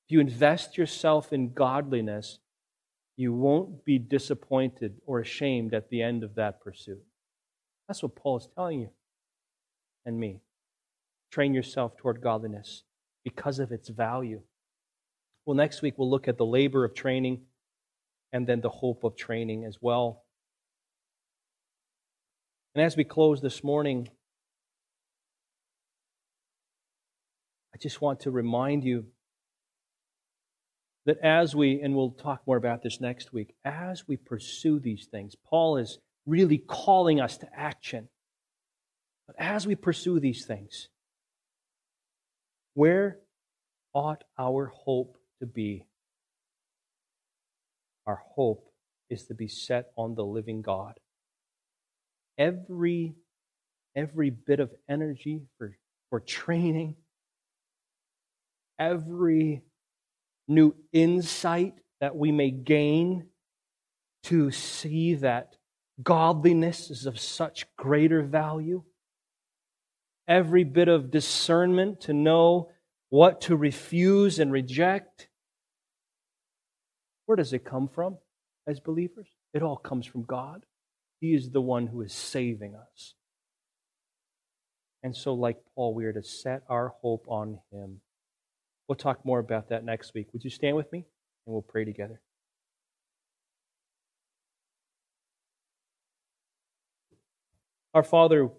If 0.05 0.13
you 0.13 0.19
invest 0.19 0.77
yourself 0.77 1.31
in 1.33 1.53
godliness, 1.53 2.39
you 3.17 3.33
won't 3.33 3.83
be 3.83 3.97
disappointed 3.97 5.01
or 5.05 5.19
ashamed 5.19 5.73
at 5.73 5.89
the 5.89 6.01
end 6.01 6.23
of 6.23 6.35
that 6.35 6.61
pursuit. 6.61 7.03
That's 7.87 8.03
what 8.03 8.15
Paul 8.15 8.37
is 8.37 8.47
telling 8.55 8.81
you 8.81 8.89
and 10.07 10.19
me. 10.19 10.41
Train 11.31 11.53
yourself 11.53 11.95
toward 11.97 12.21
godliness 12.21 12.83
because 13.23 13.59
of 13.59 13.71
its 13.71 13.89
value. 13.89 14.41
Well, 15.45 15.55
next 15.55 15.81
week 15.83 15.95
we'll 15.97 16.09
look 16.09 16.27
at 16.27 16.37
the 16.37 16.45
labor 16.45 16.83
of 16.83 16.95
training 16.95 17.41
and 18.31 18.47
then 18.47 18.61
the 18.61 18.69
hope 18.69 19.03
of 19.03 19.15
training 19.15 19.65
as 19.65 19.77
well. 19.81 20.23
And 22.73 22.83
as 22.83 22.95
we 22.95 23.03
close 23.03 23.41
this 23.41 23.63
morning, 23.63 24.09
I 27.75 27.77
just 27.77 28.01
want 28.01 28.21
to 28.21 28.31
remind 28.31 28.83
you 28.83 29.05
that 31.05 31.17
as 31.19 31.55
we, 31.55 31.81
and 31.81 31.95
we'll 31.95 32.11
talk 32.11 32.41
more 32.47 32.57
about 32.57 32.81
this 32.81 33.01
next 33.01 33.33
week, 33.33 33.55
as 33.65 34.07
we 34.07 34.15
pursue 34.17 34.79
these 34.79 35.07
things, 35.09 35.35
Paul 35.49 35.77
is 35.77 35.99
really 36.25 36.57
calling 36.57 37.19
us 37.19 37.37
to 37.37 37.47
action. 37.55 38.09
But 39.27 39.35
as 39.37 39.67
we 39.67 39.75
pursue 39.75 40.19
these 40.19 40.45
things, 40.45 40.87
where 42.73 43.19
ought 43.93 44.23
our 44.37 44.67
hope 44.67 45.17
to 45.39 45.45
be? 45.45 45.85
Our 48.05 48.21
hope 48.35 48.71
is 49.09 49.25
to 49.25 49.33
be 49.33 49.47
set 49.47 49.91
on 49.97 50.15
the 50.15 50.23
living 50.23 50.61
God. 50.61 50.99
Every, 52.37 53.15
every 53.95 54.29
bit 54.29 54.59
of 54.59 54.71
energy 54.87 55.41
for, 55.57 55.77
for 56.09 56.19
training, 56.19 56.95
every 58.79 59.63
new 60.47 60.75
insight 60.93 61.73
that 61.99 62.15
we 62.15 62.31
may 62.31 62.51
gain 62.51 63.27
to 64.23 64.51
see 64.51 65.15
that 65.15 65.55
godliness 66.01 66.91
is 66.91 67.05
of 67.05 67.19
such 67.19 67.65
greater 67.75 68.21
value. 68.21 68.83
Every 70.27 70.63
bit 70.63 70.87
of 70.87 71.09
discernment 71.09 72.01
to 72.01 72.13
know 72.13 72.69
what 73.09 73.41
to 73.41 73.55
refuse 73.55 74.39
and 74.39 74.51
reject. 74.51 75.29
Where 77.25 77.35
does 77.35 77.53
it 77.53 77.63
come 77.63 77.87
from 77.87 78.17
as 78.67 78.79
believers? 78.79 79.27
It 79.53 79.63
all 79.63 79.77
comes 79.77 80.05
from 80.05 80.23
God. 80.23 80.65
He 81.19 81.33
is 81.33 81.51
the 81.51 81.61
one 81.61 81.87
who 81.87 82.01
is 82.01 82.13
saving 82.13 82.75
us. 82.75 83.13
And 85.03 85.15
so, 85.15 85.33
like 85.33 85.57
Paul, 85.75 85.93
we 85.93 86.05
are 86.05 86.13
to 86.13 86.23
set 86.23 86.63
our 86.67 86.93
hope 87.01 87.25
on 87.29 87.59
Him. 87.71 88.01
We'll 88.87 88.95
talk 88.95 89.25
more 89.25 89.39
about 89.39 89.69
that 89.69 89.83
next 89.83 90.13
week. 90.13 90.27
Would 90.33 90.43
you 90.43 90.49
stand 90.49 90.75
with 90.75 90.91
me 90.91 91.05
and 91.45 91.53
we'll 91.53 91.61
pray 91.61 91.85
together? 91.85 92.21
Our 97.93 98.03
Father, 98.03 98.49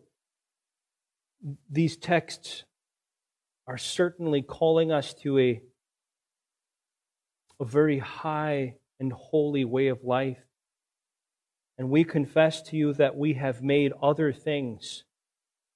these 1.70 1.96
texts 1.96 2.64
are 3.66 3.78
certainly 3.78 4.42
calling 4.42 4.90
us 4.90 5.14
to 5.14 5.38
a, 5.38 5.60
a 7.60 7.64
very 7.64 7.98
high 7.98 8.76
and 8.98 9.12
holy 9.12 9.64
way 9.64 9.88
of 9.88 10.04
life. 10.04 10.38
And 11.76 11.90
we 11.90 12.02
confess 12.02 12.62
to 12.62 12.76
you 12.76 12.92
that 12.94 13.16
we 13.16 13.34
have 13.34 13.62
made 13.62 13.92
other 14.02 14.32
things 14.32 15.04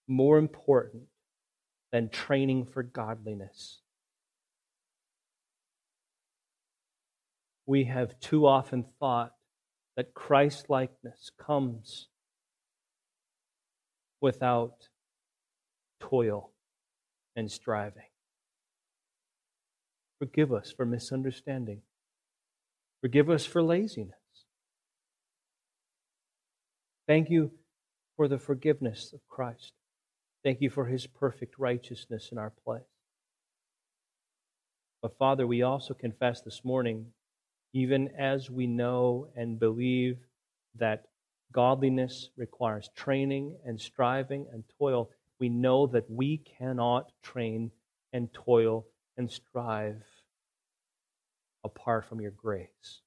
more 0.09 0.39
important 0.39 1.05
than 1.93 2.09
training 2.09 2.65
for 2.65 2.83
godliness. 2.83 3.83
we 7.67 7.85
have 7.85 8.19
too 8.21 8.47
often 8.47 8.85
thought 8.99 9.33
that 9.97 10.15
Christ 10.15 10.69
likeness 10.69 11.31
comes 11.39 12.09
without 14.21 14.89
toil 16.11 16.51
and 17.37 17.51
striving. 17.51 18.03
Forgive 20.19 20.53
us 20.53 20.73
for 20.77 20.85
misunderstanding. 20.85 21.83
Forgive 23.01 23.31
us 23.31 23.45
for 23.45 23.63
laziness. 23.63 24.15
Thank 27.09 27.31
you 27.31 27.51
for 28.17 28.29
the 28.29 28.39
forgiveness 28.39 29.13
of 29.13 29.21
Christ. 29.29 29.73
Thank 30.45 30.61
you 30.61 30.71
for 30.71 30.87
his 30.87 31.07
perfect 31.07 31.59
righteousness 31.59 32.29
in 32.31 32.39
our 32.39 32.53
place. 32.65 32.83
But 35.03 35.19
Father, 35.19 35.47
we 35.47 35.63
also 35.63 35.95
confess 35.95 36.41
this 36.43 36.65
morning 36.65 37.07
even 37.73 38.11
as 38.19 38.51
we 38.51 38.67
know 38.67 39.29
and 39.35 39.59
believe 39.59 40.19
that 40.79 41.07
godliness 41.53 42.31
requires 42.37 42.91
training 42.95 43.57
and 43.65 43.81
striving 43.81 44.47
and 44.53 44.65
toil, 44.79 45.11
we 45.43 45.49
know 45.49 45.89
that 45.89 46.09
we 46.09 46.41
cannot 46.57 47.11
train 47.21 47.73
and 48.13 48.33
toil 48.33 48.87
and 49.17 49.29
strive 49.29 50.01
apart 51.65 52.05
from 52.05 52.21
your 52.21 52.31
grace. 52.31 53.01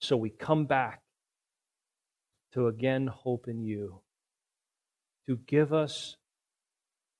So 0.00 0.18
we 0.18 0.28
come 0.28 0.66
back 0.66 1.00
to 2.52 2.66
again 2.66 3.06
hope 3.06 3.48
in 3.48 3.62
you, 3.62 4.02
to 5.26 5.38
give 5.46 5.72
us 5.72 6.16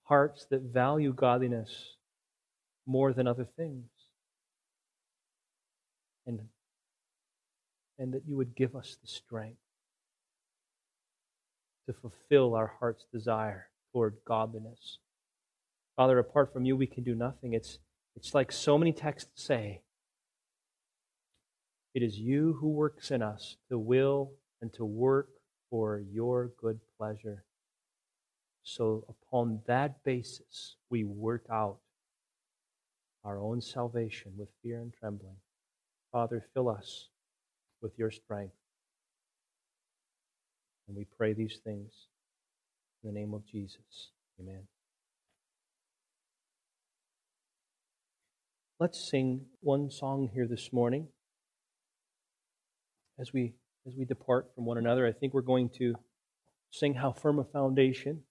hearts 0.03 0.47
that 0.51 0.61
value 0.61 1.15
godliness 1.15 1.97
more 2.85 3.15
than 3.15 3.27
other 3.27 3.49
things. 3.57 3.89
And, 6.27 6.41
and 7.99 8.13
that 8.13 8.25
you 8.27 8.37
would 8.37 8.55
give 8.55 8.77
us 8.77 8.99
the 9.01 9.09
strength 9.09 9.70
to 11.91 12.01
fulfill 12.01 12.55
our 12.55 12.75
heart's 12.79 13.05
desire 13.13 13.69
toward 13.93 14.17
godliness. 14.25 14.99
Father, 15.97 16.19
apart 16.19 16.53
from 16.53 16.65
you, 16.65 16.77
we 16.77 16.87
can 16.87 17.03
do 17.03 17.15
nothing. 17.17 17.53
It's, 17.53 17.81
it's 18.15 18.33
like 18.33 18.53
so 18.53 18.79
many 18.79 18.93
texts 18.93 19.31
say 19.35 19.83
it 21.93 22.03
is 22.05 22.19
you 22.19 22.57
who 22.61 22.69
works 22.69 23.11
in 23.11 23.23
us 23.23 23.57
to 23.69 23.77
will 23.77 24.31
and 24.63 24.73
to 24.75 24.85
work 24.85 25.31
for 25.69 26.01
your 26.13 26.53
good 26.61 26.79
pleasure. 26.97 27.45
So, 28.63 29.05
upon 29.09 29.63
that 29.67 30.05
basis, 30.05 30.77
we 30.91 31.03
work 31.03 31.47
out 31.51 31.79
our 33.25 33.41
own 33.41 33.61
salvation 33.61 34.35
with 34.39 34.49
fear 34.63 34.81
and 34.81 34.93
trembling. 34.93 35.37
Father, 36.13 36.45
fill 36.55 36.69
us 36.69 37.09
with 37.83 37.99
your 37.99 38.13
strength. 38.13 38.60
And 40.91 40.97
we 40.97 41.05
pray 41.05 41.35
these 41.35 41.61
things 41.63 41.93
in 43.05 43.15
the 43.15 43.17
name 43.17 43.33
of 43.33 43.47
Jesus. 43.47 44.11
Amen. 44.41 44.63
Let's 48.81 49.09
sing 49.09 49.43
one 49.61 49.93
song 49.93 50.31
here 50.35 50.49
this 50.49 50.73
morning. 50.73 51.07
As 53.21 53.33
we 53.33 53.55
as 53.87 53.95
we 53.95 54.05
depart 54.05 54.51
from 54.57 54.65
one 54.65 54.79
another, 54.79 55.07
I 55.07 55.13
think 55.13 55.33
we're 55.33 55.43
going 55.43 55.69
to 55.79 55.95
sing 56.73 56.95
how 56.95 57.13
firm 57.13 57.39
a 57.39 57.45
foundation 57.45 58.25